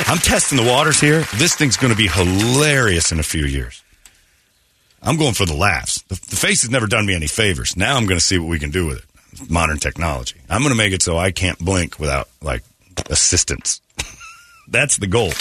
I'm 0.08 0.18
testing 0.18 0.56
the 0.56 0.68
waters 0.70 1.00
here. 1.00 1.22
This 1.34 1.56
thing's 1.56 1.76
going 1.76 1.92
to 1.92 1.96
be 1.96 2.06
hilarious 2.06 3.10
in 3.10 3.18
a 3.18 3.24
few 3.24 3.44
years. 3.44 3.82
I'm 5.03 5.16
going 5.16 5.34
for 5.34 5.46
the 5.46 5.55
laughs. 5.55 6.03
The, 6.03 6.14
the 6.14 6.36
face 6.36 6.62
has 6.62 6.70
never 6.70 6.86
done 6.86 7.07
me 7.07 7.14
any 7.14 7.26
favors. 7.26 7.76
Now 7.76 7.96
I'm 7.96 8.07
going 8.07 8.18
to 8.18 8.24
see 8.24 8.38
what 8.38 8.49
we 8.49 8.59
can 8.59 8.70
do 8.70 8.86
with 8.86 8.99
it. 8.99 9.51
Modern 9.51 9.78
technology. 9.78 10.40
I'm 10.49 10.62
going 10.62 10.72
to 10.72 10.78
make 10.78 10.92
it 10.92 11.03
so 11.03 11.16
I 11.16 11.30
can't 11.30 11.59
blink 11.59 11.99
without 11.99 12.28
like 12.42 12.62
assistance. 13.11 13.80
That's 14.68 14.96
the 14.96 15.07
goal. 15.07 15.32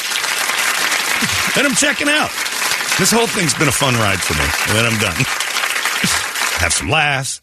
Then 1.56 1.66
I'm 1.66 1.76
checking 1.76 2.08
out. 2.08 2.30
This 3.00 3.12
whole 3.12 3.28
thing's 3.28 3.54
been 3.54 3.68
a 3.68 3.72
fun 3.72 3.96
ride 3.96 4.20
for 4.20 4.34
me. 4.34 4.48
And 4.68 4.78
then 4.78 4.86
I'm 4.94 5.00
done. 5.00 5.16
Have 6.62 6.74
some 6.74 6.90
laughs, 6.90 7.42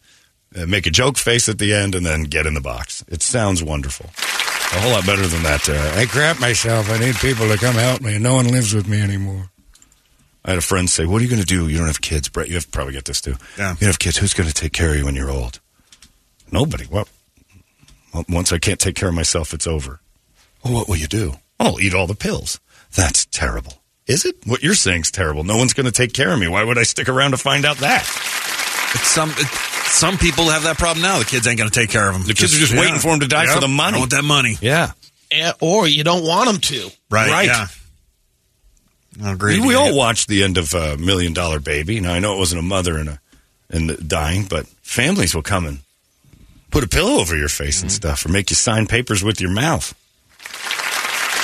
uh, 0.55 0.65
make 0.65 0.85
a 0.85 0.89
joke 0.89 1.17
face 1.17 1.47
at 1.47 1.57
the 1.57 1.73
end, 1.73 1.95
and 1.95 2.05
then 2.05 2.23
get 2.23 2.45
in 2.45 2.53
the 2.53 2.61
box. 2.61 3.03
It 3.07 3.21
sounds 3.21 3.63
wonderful. 3.63 4.09
A 4.75 4.81
whole 4.81 4.91
lot 4.91 5.05
better 5.05 5.25
than 5.25 5.43
that. 5.43 5.67
Uh, 5.69 5.99
I 5.99 6.05
crap 6.05 6.39
myself. 6.39 6.89
I 6.89 6.99
need 6.99 7.15
people 7.15 7.47
to 7.47 7.57
come 7.57 7.75
help 7.75 8.01
me, 8.01 8.15
and 8.15 8.23
no 8.23 8.35
one 8.35 8.47
lives 8.49 8.73
with 8.73 8.87
me 8.87 9.01
anymore. 9.01 9.49
I 10.45 10.51
had 10.51 10.59
a 10.59 10.61
friend 10.61 10.87
say, 10.87 11.05
"What 11.05 11.21
are 11.21 11.23
you 11.23 11.29
going 11.29 11.41
to 11.41 11.45
do? 11.45 11.67
You 11.67 11.77
don't 11.77 11.87
have 11.87 12.01
kids, 12.01 12.29
Brett. 12.29 12.47
You 12.47 12.53
have 12.53 12.71
probably 12.71 12.93
get 12.93 13.05
this 13.05 13.19
too. 13.19 13.35
Yeah. 13.57 13.71
You 13.71 13.79
don't 13.79 13.87
have 13.87 13.99
kids. 13.99 14.17
Who's 14.17 14.35
going 14.35 14.47
to 14.47 14.53
take 14.53 14.73
care 14.73 14.91
of 14.91 14.97
you 14.97 15.05
when 15.05 15.15
you're 15.15 15.31
old? 15.31 15.59
Nobody. 16.51 16.85
Well, 16.89 17.07
well, 18.13 18.25
once 18.29 18.53
I 18.53 18.59
can't 18.59 18.79
take 18.79 18.95
care 18.95 19.09
of 19.09 19.15
myself, 19.15 19.53
it's 19.53 19.65
over. 19.65 19.99
Well, 20.63 20.73
what 20.73 20.87
will 20.87 20.97
you 20.97 21.07
do? 21.07 21.33
I'll 21.59 21.79
eat 21.81 21.93
all 21.95 22.05
the 22.05 22.15
pills. 22.15 22.59
That's 22.95 23.25
terrible. 23.25 23.81
Is 24.07 24.23
it? 24.23 24.35
What 24.45 24.61
you're 24.61 24.75
saying's 24.75 25.09
terrible. 25.09 25.43
No 25.43 25.57
one's 25.57 25.73
going 25.73 25.87
to 25.87 25.91
take 25.91 26.13
care 26.13 26.31
of 26.31 26.39
me. 26.39 26.47
Why 26.47 26.63
would 26.63 26.77
I 26.77 26.83
stick 26.83 27.09
around 27.09 27.31
to 27.31 27.37
find 27.37 27.65
out 27.65 27.77
that? 27.77 28.03
It's 28.93 29.07
some 29.07 29.31
it, 29.31 29.47
some 29.87 30.17
people 30.17 30.45
have 30.49 30.63
that 30.63 30.77
problem 30.77 31.01
now. 31.01 31.17
The 31.17 31.25
kids 31.25 31.47
ain't 31.47 31.57
going 31.57 31.69
to 31.69 31.79
take 31.79 31.89
care 31.89 32.07
of 32.07 32.13
them. 32.13 32.23
The 32.23 32.35
kids 32.35 32.55
are 32.55 32.59
just 32.59 32.75
waiting 32.77 32.99
for 32.99 33.09
them 33.09 33.21
to 33.21 33.27
die 33.27 33.47
for 33.47 33.59
the 33.59 33.67
money. 33.67 33.97
I 33.97 33.99
want 33.99 34.11
that 34.11 34.23
money. 34.23 34.57
Yeah. 34.61 34.91
Eh, 35.31 35.51
or 35.59 35.87
you 35.87 36.03
don't 36.03 36.23
want 36.23 36.47
them 36.47 36.59
to. 36.59 36.89
Right. 37.09 37.31
Right. 37.31 37.47
Yeah. 37.47 37.67
I 39.23 39.31
agree. 39.31 39.59
We 39.59 39.75
all 39.75 39.95
watched 39.95 40.27
the 40.27 40.43
end 40.43 40.57
of 40.57 40.73
uh, 40.73 40.97
Million 40.99 41.33
Dollar 41.33 41.59
Baby. 41.59 41.99
Now 41.99 42.13
I 42.13 42.19
know 42.19 42.35
it 42.35 42.39
wasn't 42.39 42.59
a 42.59 42.63
mother 42.63 42.97
and 42.97 43.09
a 43.09 43.19
and 43.69 44.07
dying, 44.07 44.45
but 44.45 44.67
families 44.81 45.33
will 45.33 45.41
come 45.41 45.65
and 45.65 45.79
put 46.71 46.83
a 46.83 46.87
pillow 46.87 47.19
over 47.19 47.35
your 47.35 47.49
face 47.49 47.81
and 47.81 47.91
stuff, 47.91 48.25
or 48.25 48.29
make 48.29 48.49
you 48.49 48.55
sign 48.55 48.85
papers 48.85 49.23
with 49.23 49.41
your 49.41 49.49
mouth. 49.49 49.93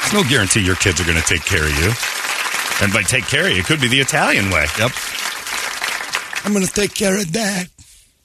There's 0.01 0.23
no 0.23 0.29
guarantee 0.29 0.63
your 0.65 0.75
kids 0.75 0.99
are 1.01 1.05
going 1.05 1.19
to 1.19 1.27
take 1.27 1.43
care 1.45 1.63
of 1.63 1.77
you. 1.79 1.91
And 2.83 2.93
by 2.93 3.03
take 3.03 3.25
care 3.25 3.45
of 3.45 3.51
you, 3.51 3.59
it 3.59 3.65
could 3.65 3.79
be 3.79 3.87
the 3.87 3.99
Italian 3.99 4.49
way. 4.49 4.65
Yep. 4.77 4.91
I'm 6.43 6.53
going 6.53 6.65
to 6.65 6.73
take 6.73 6.93
care 6.93 7.19
of 7.19 7.31
that. 7.33 7.67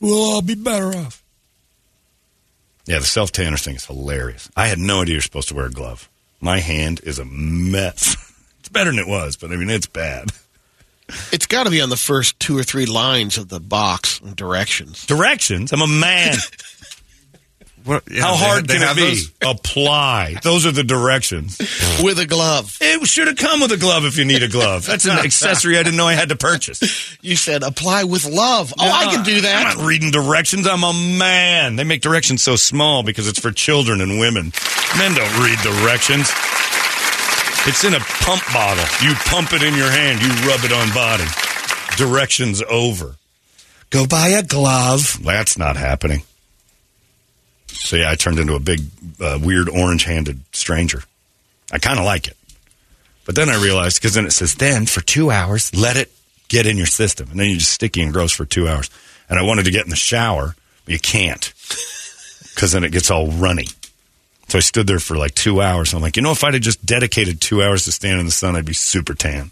We'll 0.01 0.19
all 0.19 0.43
be 0.43 0.55
better 0.55 0.97
off. 0.97 1.23
Yeah, 2.87 2.99
the 2.99 3.07
self 3.07 3.33
tanner 3.33 3.57
thing 3.57 3.77
is 3.77 3.85
hilarious. 3.85 4.51
I 4.57 4.69
had 4.69 4.79
no 4.79 5.03
idea 5.03 5.15
you're 5.15 5.23
supposed 5.23 5.49
to 5.49 5.55
wear 5.55 5.67
a 5.67 5.71
glove. 5.71 6.09
My 6.41 6.61
hand 6.61 7.01
is 7.03 7.19
a 7.19 7.25
mess. 7.25 8.17
It's 8.67 8.73
better 8.73 8.91
than 8.91 8.99
it 8.99 9.07
was, 9.07 9.37
but 9.37 9.53
I 9.53 9.57
mean, 9.57 9.71
it's 9.71 9.87
bad. 9.87 10.31
It's 11.31 11.47
got 11.47 11.67
to 11.67 11.71
be 11.71 11.81
on 11.81 11.89
the 11.89 11.97
first 11.97 12.41
two 12.41 12.59
or 12.59 12.65
three 12.65 12.85
lines 12.85 13.39
of 13.39 13.49
the 13.49 13.61
box 13.61 14.19
directions. 14.19 15.07
Directions? 15.07 15.73
I'm 15.73 15.81
a 15.81 15.87
man. 15.87 16.35
What, 17.85 18.03
yeah, 18.11 18.23
How 18.23 18.35
hard 18.35 18.67
they 18.67 18.79
can 18.79 18.83
it 18.83 18.97
be? 18.97 19.01
those? 19.03 19.33
Apply. 19.43 20.35
Those 20.43 20.67
are 20.67 20.73
the 20.73 20.83
directions. 20.83 21.57
With 22.03 22.19
a 22.19 22.27
glove. 22.27 22.77
It 22.81 23.07
should 23.07 23.29
have 23.29 23.37
come 23.37 23.61
with 23.61 23.71
a 23.71 23.77
glove 23.77 24.05
if 24.05 24.19
you 24.19 24.25
need 24.25 24.43
a 24.43 24.49
glove. 24.49 24.85
That's 24.85 25.05
an 25.05 25.17
accessory 25.17 25.79
I 25.79 25.85
didn't 25.85 25.97
know 25.97 26.09
I 26.09 26.15
had 26.15 26.31
to 26.31 26.37
purchase. 26.37 27.17
You 27.23 27.37
said 27.37 27.63
apply 27.63 28.03
with 28.03 28.27
love. 28.29 28.75
Oh, 28.77 28.91
I 28.91 29.15
can 29.15 29.23
do 29.25 29.41
that. 29.43 29.67
I'm 29.69 29.79
not 29.79 29.87
reading 29.87 30.11
directions. 30.11 30.67
I'm 30.67 30.83
a 30.83 30.93
man. 30.93 31.77
They 31.77 31.85
make 31.85 32.01
directions 32.03 32.43
so 32.43 32.57
small 32.57 33.05
because 33.05 33.29
it's 33.29 33.39
for 33.39 33.53
children 33.53 34.01
and 34.01 34.19
women. 34.19 34.53
Men 34.99 35.15
don't 35.15 35.39
read 35.39 35.59
directions. 35.61 36.29
It's 37.69 37.83
in 37.85 37.95
a 37.95 38.01
pump 38.01 38.43
bottle. 38.53 38.85
You 39.03 39.15
pump 39.15 39.53
it 39.53 39.63
in 39.63 39.75
your 39.75 39.91
hand. 39.91 40.23
You 40.23 40.29
rub 40.49 40.61
it 40.63 40.73
on 40.73 40.95
body. 40.95 41.25
Directions 41.97 42.63
over. 42.63 43.17
Go 43.91 44.07
buy 44.07 44.29
a 44.29 44.43
glove. 44.43 45.19
That's 45.23 45.59
not 45.59 45.77
happening. 45.77 46.23
So 47.69 47.97
yeah, 47.97 48.11
I 48.11 48.15
turned 48.15 48.39
into 48.39 48.55
a 48.55 48.61
big, 48.61 48.81
uh, 49.21 49.39
weird 49.43 49.69
orange-handed 49.69 50.41
stranger. 50.53 51.03
I 51.73 51.79
kind 51.79 51.99
of 51.99 52.05
like 52.05 52.29
it. 52.29 52.37
But 53.25 53.35
then 53.35 53.49
I 53.49 53.61
realized 53.61 54.01
because 54.01 54.15
then 54.15 54.27
it 54.27 54.33
says, 54.33 54.55
then 54.55 54.87
for 54.87 55.01
two 55.01 55.31
hours, 55.31 55.75
let 55.75 55.97
it 55.97 56.13
get 56.49 56.67
in 56.67 56.77
your 56.77 56.87
system. 56.87 57.31
And 57.31 57.41
then 57.41 57.49
you're 57.49 57.59
just 57.59 57.73
sticky 57.73 58.03
and 58.03 58.13
gross 58.13 58.33
for 58.33 58.45
two 58.45 58.69
hours. 58.69 58.91
And 59.29 59.39
I 59.39 59.43
wanted 59.43 59.65
to 59.65 59.73
get 59.73 59.85
in 59.85 59.91
the 59.91 59.97
shower, 59.97 60.55
but 60.85 60.93
you 60.93 61.01
can't 61.01 61.53
because 62.55 62.73
then 62.73 62.85
it 62.85 62.93
gets 62.93 63.11
all 63.11 63.29
runny. 63.29 63.67
So 64.49 64.59
I 64.59 64.61
stood 64.61 64.87
there 64.87 65.01
for 65.01 65.17
like 65.17 65.35
two 65.35 65.61
hours. 65.61 65.93
I'm 65.93 66.03
like, 66.03 66.17
you 66.17 66.23
know, 66.23 66.31
if 66.31 66.45
I'd 66.45 66.55
have 66.55 66.63
just 66.63 66.85
dedicated 66.87 67.41
two 67.41 67.63
hours 67.63 67.85
to 67.85 67.93
stand 67.93 68.21
in 68.21 68.27
the 68.27 68.33
sun, 68.33 68.55
I'd 68.55 68.65
be 68.65 68.75
super 68.75 69.15
tan. 69.15 69.51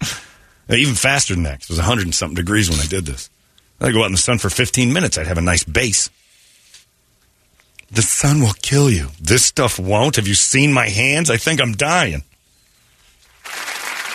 Even 0.68 0.94
faster 0.94 1.34
than 1.34 1.44
that. 1.44 1.62
It 1.62 1.68
was 1.68 1.78
100 1.78 2.04
and 2.04 2.14
something 2.14 2.36
degrees 2.36 2.68
when 2.68 2.78
I 2.78 2.86
did 2.86 3.06
this. 3.06 3.30
I'd 3.80 3.94
go 3.94 4.02
out 4.02 4.06
in 4.06 4.12
the 4.12 4.18
sun 4.18 4.38
for 4.38 4.50
15 4.50 4.92
minutes. 4.92 5.16
I'd 5.16 5.26
have 5.26 5.38
a 5.38 5.42
nice 5.42 5.64
base. 5.64 6.10
The 7.90 8.02
sun 8.02 8.40
will 8.40 8.52
kill 8.62 8.90
you. 8.90 9.08
This 9.20 9.44
stuff 9.44 9.78
won't. 9.78 10.16
Have 10.16 10.28
you 10.28 10.34
seen 10.34 10.72
my 10.72 10.88
hands? 10.88 11.30
I 11.30 11.38
think 11.38 11.60
I'm 11.60 11.72
dying. 11.72 12.22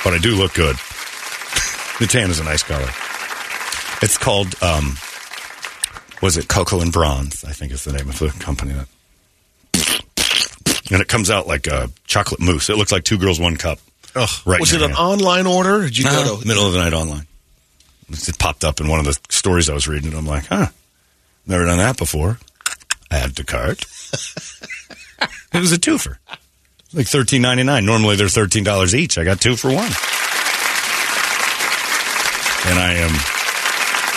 But 0.03 0.13
I 0.13 0.19
do 0.19 0.35
look 0.35 0.53
good. 0.53 0.75
the 1.99 2.07
tan 2.07 2.29
is 2.29 2.39
a 2.39 2.43
nice 2.43 2.61
color. 2.63 2.89
It's 4.01 4.17
called, 4.17 4.55
um, 4.61 4.97
was 6.21 6.37
it 6.37 6.47
Cocoa 6.47 6.81
and 6.81 6.93
Bronze? 6.93 7.43
I 7.43 7.51
think 7.51 7.71
is 7.71 7.83
the 7.83 7.93
name 7.93 8.07
of 8.07 8.19
the 8.19 8.29
company 8.39 8.73
that. 8.73 8.87
And 10.91 11.01
it 11.01 11.07
comes 11.07 11.29
out 11.31 11.47
like 11.47 11.67
a 11.67 11.89
chocolate 12.05 12.39
mousse. 12.39 12.69
It 12.69 12.77
looks 12.77 12.91
like 12.91 13.03
two 13.03 13.17
girls, 13.17 13.39
one 13.39 13.57
cup. 13.57 13.79
Ugh. 14.15 14.29
Right. 14.45 14.59
Was 14.59 14.71
it 14.73 14.81
an 14.81 14.89
hand. 14.91 14.97
online 14.99 15.47
order? 15.47 15.81
Did 15.81 15.97
you 15.97 16.05
Uh, 16.07 16.23
go 16.23 16.39
to? 16.39 16.47
middle 16.47 16.65
of 16.67 16.73
the 16.73 16.79
night 16.79 16.93
online? 16.93 17.25
It 18.09 18.37
popped 18.37 18.63
up 18.63 18.79
in 18.79 18.87
one 18.87 18.99
of 18.99 19.05
the 19.05 19.17
stories 19.29 19.67
I 19.69 19.73
was 19.73 19.87
reading, 19.87 20.09
and 20.09 20.17
I'm 20.17 20.27
like, 20.27 20.45
huh, 20.45 20.67
never 21.47 21.65
done 21.65 21.79
that 21.79 21.97
before. 21.97 22.37
I 23.09 23.17
add 23.17 23.35
to 23.37 23.43
cart. 23.43 23.79
it 25.53 25.59
was 25.59 25.71
a 25.71 25.77
twofer. 25.79 26.17
Like 26.93 27.07
thirteen 27.07 27.41
ninety 27.41 27.63
nine. 27.63 27.83
Normally 27.85 28.15
they're 28.15 28.29
thirteen 28.29 28.63
dollars 28.63 28.93
each. 28.95 29.17
I 29.17 29.23
got 29.23 29.41
two 29.41 29.55
for 29.55 29.67
one. 29.69 29.91
And 32.67 32.79
I 32.79 32.93
am 32.93 33.11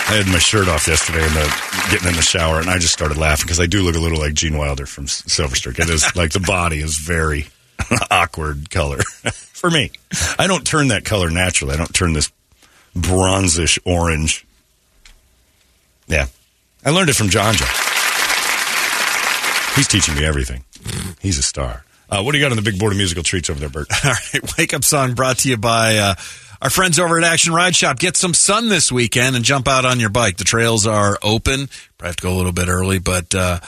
I 0.09 0.13
had 0.13 0.27
my 0.27 0.39
shirt 0.39 0.69
off 0.69 0.89
yesterday 0.89 1.23
and 1.23 1.35
the, 1.35 1.89
getting 1.91 2.09
in 2.09 2.17
the 2.17 2.23
shower, 2.23 2.61
and 2.61 2.71
I 2.71 2.79
just 2.79 2.95
started 2.95 3.19
laughing 3.19 3.45
because 3.45 3.61
I 3.61 3.67
do 3.67 3.83
look 3.83 3.95
a 3.95 3.99
little 3.99 4.19
like 4.19 4.33
Gene 4.33 4.57
Wilder 4.57 4.87
from 4.87 5.07
Silver 5.07 5.55
Streak. 5.55 5.79
It 5.79 5.91
is 5.91 6.17
like 6.17 6.31
the 6.31 6.41
body 6.41 6.79
is 6.79 6.97
very 6.97 7.49
awkward 8.11 8.71
color 8.71 9.03
for 9.03 9.69
me. 9.69 9.91
I 10.39 10.47
don't 10.47 10.67
turn 10.67 10.89
that 10.89 11.05
color 11.05 11.29
naturally. 11.29 11.75
I 11.75 11.77
don't 11.77 11.93
turn 11.93 12.15
this 12.15 12.33
bronzish 12.97 13.79
orange. 13.85 14.47
Yeah, 16.07 16.29
I 16.87 16.91
learned 16.91 17.11
it 17.11 17.17
from 17.17 17.29
John 17.29 17.53
John. 17.55 17.69
He's 19.77 19.89
teaching 19.89 20.15
me 20.15 20.25
everything. 20.25 20.65
He's 21.21 21.37
a 21.39 21.43
star. 21.43 21.85
Uh, 22.09 22.23
what 22.23 22.33
do 22.33 22.39
you 22.39 22.45
got 22.45 22.51
on 22.51 22.57
the 22.57 22.63
big 22.63 22.79
board 22.79 22.93
of 22.93 22.97
musical 22.97 23.23
treats 23.23 23.51
over 23.51 23.61
there, 23.61 23.69
Bert? 23.69 23.89
All 24.05 24.11
right, 24.11 24.57
wake 24.57 24.73
up 24.73 24.85
song 24.85 25.15
brought 25.15 25.39
to 25.41 25.51
you 25.51 25.59
by 25.59 25.99
uh, 25.99 26.15
our 26.61 26.71
friends 26.71 26.99
over 26.99 27.19
at 27.19 27.25
Action 27.25 27.53
Ride 27.53 27.75
Shop. 27.77 27.99
Get 27.99 28.17
some 28.17 28.35
sun 28.35 28.69
this 28.69 28.91
weekend 28.91 29.37
and 29.37 29.45
jump 29.45 29.69
out 29.69 29.85
on 29.85 30.01
your 30.01 30.11
bike. 30.11 30.37
The 30.37 30.45
trails 30.45 30.87
are 30.87 31.19
open. 31.23 31.69
Probably 31.99 32.09
have 32.09 32.17
to 32.17 32.23
go 32.23 32.35
a 32.35 32.37
little 32.37 32.53
bit 32.53 32.69
early, 32.69 32.99
but 32.99 33.35
uh, 33.35 33.61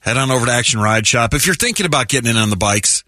head 0.00 0.16
on 0.16 0.30
over 0.30 0.46
to 0.46 0.52
Action 0.52 0.80
Ride 0.80 1.06
Shop. 1.06 1.34
If 1.34 1.46
you're 1.46 1.54
thinking 1.54 1.86
about 1.86 2.08
getting 2.08 2.30
in 2.30 2.36
on 2.36 2.50
the 2.50 2.56
bikes, 2.56 3.04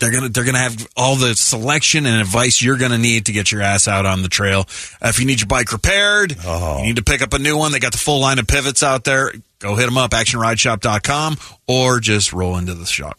they're 0.00 0.10
gonna 0.10 0.28
they're 0.28 0.44
gonna 0.44 0.58
have 0.58 0.88
all 0.96 1.14
the 1.16 1.34
selection 1.36 2.04
and 2.04 2.20
advice 2.20 2.60
you're 2.60 2.76
gonna 2.76 2.98
need 2.98 3.26
to 3.26 3.32
get 3.32 3.52
your 3.52 3.62
ass 3.62 3.86
out 3.86 4.06
on 4.06 4.22
the 4.22 4.28
trail. 4.28 4.66
Uh, 5.00 5.08
if 5.08 5.20
you 5.20 5.26
need 5.26 5.40
your 5.40 5.46
bike 5.46 5.72
repaired, 5.72 6.36
you 6.44 6.82
need 6.82 6.96
to 6.96 7.04
pick 7.04 7.22
up 7.22 7.32
a 7.32 7.38
new 7.38 7.56
one. 7.56 7.70
They 7.72 7.78
got 7.78 7.92
the 7.92 7.98
full 7.98 8.20
line 8.20 8.38
of 8.40 8.48
pivots 8.48 8.82
out 8.82 9.04
there. 9.04 9.32
Go 9.60 9.76
hit 9.76 9.86
them 9.86 9.96
up, 9.96 10.10
actionrideshop.com, 10.10 11.36
or 11.68 12.00
just 12.00 12.32
roll 12.32 12.56
into 12.58 12.74
the 12.74 12.84
shop. 12.86 13.16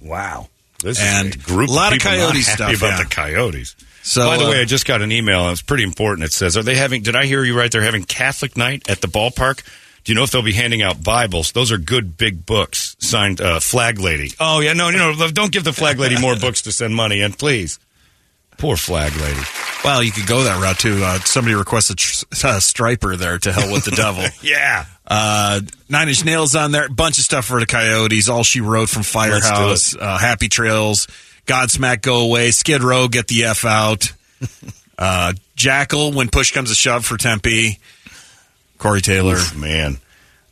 Wow. 0.00 0.48
This 0.82 1.00
And 1.00 1.28
is 1.28 1.34
a 1.36 1.38
group 1.38 1.68
a 1.68 1.72
lot 1.72 1.92
of 1.92 1.96
of, 1.96 2.02
people 2.02 2.10
not 2.12 2.18
coyote 2.18 2.42
happy 2.42 2.42
stuff, 2.42 2.76
about 2.76 2.86
yeah. 2.98 3.02
the 3.02 3.08
coyotes. 3.08 3.76
So, 4.06 4.26
by 4.26 4.36
the 4.36 4.44
uh, 4.44 4.50
way, 4.50 4.60
I 4.60 4.64
just 4.66 4.84
got 4.84 5.00
an 5.00 5.10
email. 5.10 5.44
and 5.44 5.52
It's 5.52 5.62
pretty 5.62 5.82
important. 5.82 6.26
It 6.26 6.32
says, 6.32 6.58
"Are 6.58 6.62
they 6.62 6.74
having? 6.74 7.02
Did 7.02 7.16
I 7.16 7.24
hear 7.24 7.42
you 7.42 7.56
right? 7.56 7.72
They're 7.72 7.82
having 7.82 8.04
Catholic 8.04 8.54
night 8.54 8.88
at 8.88 9.00
the 9.00 9.08
ballpark. 9.08 9.64
Do 10.04 10.12
you 10.12 10.16
know 10.16 10.24
if 10.24 10.30
they'll 10.30 10.42
be 10.42 10.52
handing 10.52 10.82
out 10.82 11.02
Bibles? 11.02 11.52
Those 11.52 11.72
are 11.72 11.78
good 11.78 12.18
big 12.18 12.44
books 12.44 12.94
signed 12.98 13.40
uh, 13.40 13.60
Flag 13.60 13.98
Lady. 13.98 14.32
Oh 14.38 14.60
yeah, 14.60 14.74
no, 14.74 14.90
no, 14.90 15.12
no, 15.14 15.30
don't 15.30 15.50
give 15.50 15.64
the 15.64 15.72
Flag 15.72 15.98
Lady 15.98 16.20
more 16.20 16.36
books 16.40 16.60
to 16.62 16.72
send 16.72 16.94
money 16.94 17.22
in, 17.22 17.32
please. 17.32 17.78
Poor 18.58 18.76
Flag 18.76 19.16
Lady. 19.16 19.40
Well, 19.82 20.02
you 20.02 20.12
could 20.12 20.26
go 20.26 20.44
that 20.44 20.60
route 20.62 20.78
too. 20.78 21.02
Uh, 21.02 21.18
somebody 21.20 21.54
requested 21.54 21.96
tr- 21.96 22.24
uh, 22.32 22.60
Stryper 22.60 23.16
there 23.16 23.38
to 23.38 23.52
hell 23.52 23.72
with 23.72 23.84
the 23.84 23.90
devil. 23.92 24.24
Yeah. 24.42 24.84
Uh, 25.06 25.60
Nine 25.88 26.08
Inch 26.08 26.24
Nails 26.24 26.54
on 26.54 26.70
there. 26.72 26.88
Bunch 26.88 27.18
of 27.18 27.24
stuff 27.24 27.46
for 27.46 27.58
the 27.60 27.66
Coyotes. 27.66 28.28
All 28.28 28.44
she 28.44 28.60
wrote 28.60 28.88
from 28.90 29.02
Firehouse. 29.02 29.96
Uh, 29.96 30.18
Happy 30.18 30.48
Trails. 30.48 31.08
Godsmack 31.46 32.02
Go 32.02 32.24
Away. 32.24 32.50
Skid 32.50 32.82
Row 32.82 33.08
Get 33.08 33.28
the 33.28 33.44
F 33.44 33.64
Out. 33.64 34.12
uh, 34.98 35.32
Jackyl 35.56 36.14
When 36.14 36.28
Push 36.28 36.52
Comes 36.52 36.70
to 36.70 36.74
Shove 36.74 37.04
for 37.04 37.16
Tempe. 37.16 37.78
Corey 38.78 39.00
Taylor. 39.00 39.34
Oof, 39.36 39.56
man. 39.56 39.98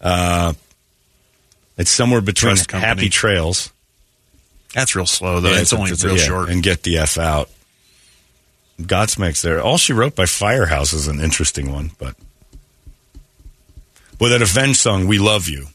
Uh, 0.00 0.52
it's 1.76 1.90
somewhere 1.90 2.20
between 2.20 2.56
Happy 2.70 3.08
Trails. 3.08 3.72
That's 4.74 4.96
real 4.96 5.06
slow 5.06 5.40
though. 5.40 5.50
Yeah, 5.50 5.60
it's, 5.60 5.72
only 5.72 5.92
real 5.92 6.16
yeah, 6.16 6.22
short. 6.22 6.48
And 6.48 6.62
get 6.62 6.82
the 6.82 6.98
F 6.98 7.18
out. 7.18 7.50
Godsmack's 8.80 9.42
there. 9.42 9.60
All 9.60 9.78
she 9.78 9.92
wrote 9.92 10.16
by 10.16 10.26
Firehouse 10.26 10.92
is 10.92 11.08
an 11.08 11.20
interesting 11.20 11.70
one, 11.70 11.90
but 11.98 12.16
with 14.18 14.32
that 14.32 14.42
Avenged 14.42 14.78
song, 14.78 15.06
"We 15.06 15.18
Love 15.18 15.48
You." 15.48 15.66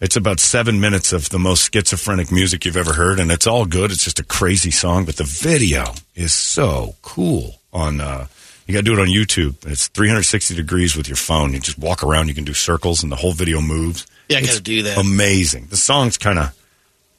It's 0.00 0.16
about 0.16 0.38
seven 0.38 0.80
minutes 0.80 1.12
of 1.12 1.28
the 1.30 1.40
most 1.40 1.72
schizophrenic 1.72 2.30
music 2.30 2.64
you've 2.64 2.76
ever 2.76 2.92
heard, 2.92 3.18
and 3.18 3.32
it's 3.32 3.48
all 3.48 3.66
good. 3.66 3.90
It's 3.90 4.04
just 4.04 4.20
a 4.20 4.24
crazy 4.24 4.70
song, 4.70 5.04
but 5.04 5.16
the 5.16 5.24
video 5.24 5.86
is 6.14 6.32
so 6.32 6.94
cool. 7.02 7.56
On 7.72 8.00
uh, 8.00 8.26
you 8.66 8.74
got 8.74 8.80
to 8.80 8.84
do 8.84 8.92
it 8.94 9.00
on 9.00 9.08
YouTube. 9.08 9.66
It's 9.66 9.88
360 9.88 10.54
degrees 10.54 10.96
with 10.96 11.08
your 11.08 11.16
phone. 11.16 11.52
You 11.52 11.60
just 11.60 11.78
walk 11.78 12.02
around. 12.02 12.28
You 12.28 12.34
can 12.34 12.44
do 12.44 12.54
circles, 12.54 13.02
and 13.02 13.10
the 13.10 13.16
whole 13.16 13.32
video 13.32 13.60
moves. 13.60 14.06
Yeah, 14.28 14.38
I 14.38 14.42
gotta 14.42 14.60
do 14.60 14.84
that. 14.84 14.98
Amazing. 14.98 15.66
The 15.66 15.76
song's 15.76 16.16
kind 16.16 16.38
of 16.38 16.56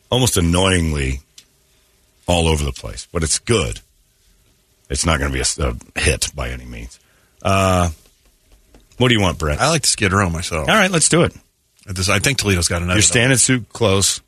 almost 0.10 0.38
annoyingly 0.38 1.20
all 2.28 2.48
over 2.48 2.64
the 2.64 2.72
place, 2.72 3.08
but 3.12 3.24
it's 3.24 3.40
good. 3.40 3.82
It's 4.90 5.06
not 5.06 5.20
going 5.20 5.32
to 5.32 5.38
be 5.38 5.42
a 5.42 6.00
hit 6.00 6.32
by 6.34 6.50
any 6.50 6.66
means. 6.66 7.00
Uh, 7.44 7.90
what 8.98 9.10
do 9.10 9.14
you 9.14 9.22
want, 9.22 9.38
Brett? 9.38 9.60
I 9.60 9.70
like 9.70 9.84
to 9.84 9.90
Skid 9.90 10.12
Row 10.12 10.30
myself. 10.30 10.68
All 10.68 10.76
right, 10.76 10.90
let's 10.90 11.10
do 11.10 11.24
it. 11.24 11.34
This, 11.94 12.08
I 12.10 12.20
think 12.20 12.38
Toledo's 12.38 12.68
got 12.68 12.82
another. 12.82 12.98
You're 12.98 13.02
standing 13.02 13.38
suit 13.38 13.70
close. 13.70 14.22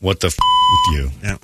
What 0.00 0.20
the 0.20 0.26
f- 0.26 0.36
with 0.88 0.96
you? 0.98 1.10
Yeah. 1.22 1.36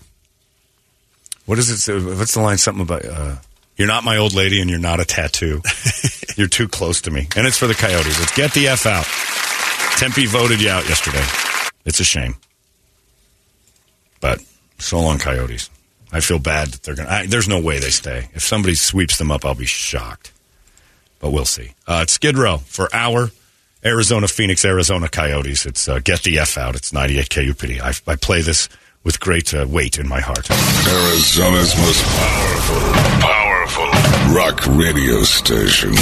What 1.46 1.58
is 1.58 1.70
it? 1.70 1.78
say- 1.78 1.98
What's 1.98 2.34
the 2.34 2.40
line? 2.40 2.58
Something 2.58 2.82
about 2.82 3.04
uh, 3.04 3.36
you're 3.76 3.88
not 3.88 4.04
my 4.04 4.16
old 4.16 4.34
lady 4.34 4.60
and 4.60 4.68
you're 4.68 4.78
not 4.80 5.00
a 5.00 5.04
tattoo. 5.04 5.62
you're 6.36 6.48
too 6.48 6.68
close 6.68 7.00
to 7.02 7.10
me. 7.10 7.28
And 7.36 7.46
it's 7.46 7.56
for 7.56 7.66
the 7.68 7.74
Coyotes. 7.74 8.18
Let's 8.18 8.34
get 8.34 8.52
the 8.52 8.68
f 8.68 8.84
out. 8.84 9.06
Tempe 9.98 10.26
voted 10.26 10.60
you 10.60 10.70
out 10.70 10.88
yesterday. 10.88 11.22
It's 11.84 12.00
a 12.00 12.04
shame. 12.04 12.34
But 14.20 14.40
so 14.78 15.00
long, 15.00 15.18
Coyotes. 15.18 15.70
I 16.12 16.20
feel 16.20 16.38
bad 16.40 16.68
that 16.68 16.82
they're 16.82 16.96
going 16.96 17.08
to. 17.08 17.28
There's 17.28 17.48
no 17.48 17.60
way 17.60 17.78
they 17.78 17.90
stay. 17.90 18.28
If 18.34 18.42
somebody 18.42 18.74
sweeps 18.74 19.16
them 19.18 19.30
up, 19.30 19.44
I'll 19.44 19.54
be 19.54 19.66
shocked. 19.66 20.32
But 21.20 21.30
we'll 21.30 21.44
see. 21.44 21.72
Uh, 21.86 22.00
it's 22.02 22.12
Skid 22.14 22.36
Row 22.36 22.58
for 22.58 22.88
our 22.92 23.30
Arizona, 23.84 24.28
Phoenix, 24.28 24.64
Arizona 24.64 25.08
Coyotes. 25.08 25.64
It's 25.66 25.88
uh, 25.88 26.00
Get 26.00 26.22
the 26.22 26.38
F 26.38 26.58
Out. 26.58 26.74
It's 26.76 26.92
98 26.92 27.28
KUPD. 27.28 27.80
I, 27.80 27.94
I 28.10 28.16
play 28.16 28.42
this 28.42 28.68
with 29.04 29.18
great 29.20 29.54
uh, 29.54 29.66
weight 29.68 29.98
in 29.98 30.06
my 30.06 30.20
heart. 30.20 30.50
Arizona's 30.50 31.74
most 31.76 32.04
powerful, 32.04 32.80
powerful 33.20 33.86
rock 34.36 34.66
radio 34.66 35.22
station. 35.22 35.92
98 35.92 36.00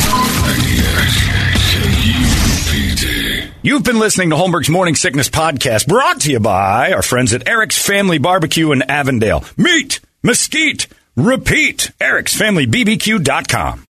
KUPD. 1.78 3.50
You've 3.62 3.84
been 3.84 3.98
listening 4.00 4.30
to 4.30 4.36
Holmberg's 4.36 4.70
Morning 4.70 4.96
Sickness 4.96 5.28
Podcast, 5.28 5.86
brought 5.86 6.22
to 6.22 6.32
you 6.32 6.40
by 6.40 6.92
our 6.92 7.02
friends 7.02 7.32
at 7.32 7.46
Eric's 7.48 7.80
Family 7.80 8.18
Barbecue 8.18 8.72
in 8.72 8.82
Avondale. 8.82 9.44
Meat, 9.56 10.00
mesquite, 10.22 10.88
repeat. 11.16 11.92
Eric'sFamilyBBQ.com. 12.00 13.86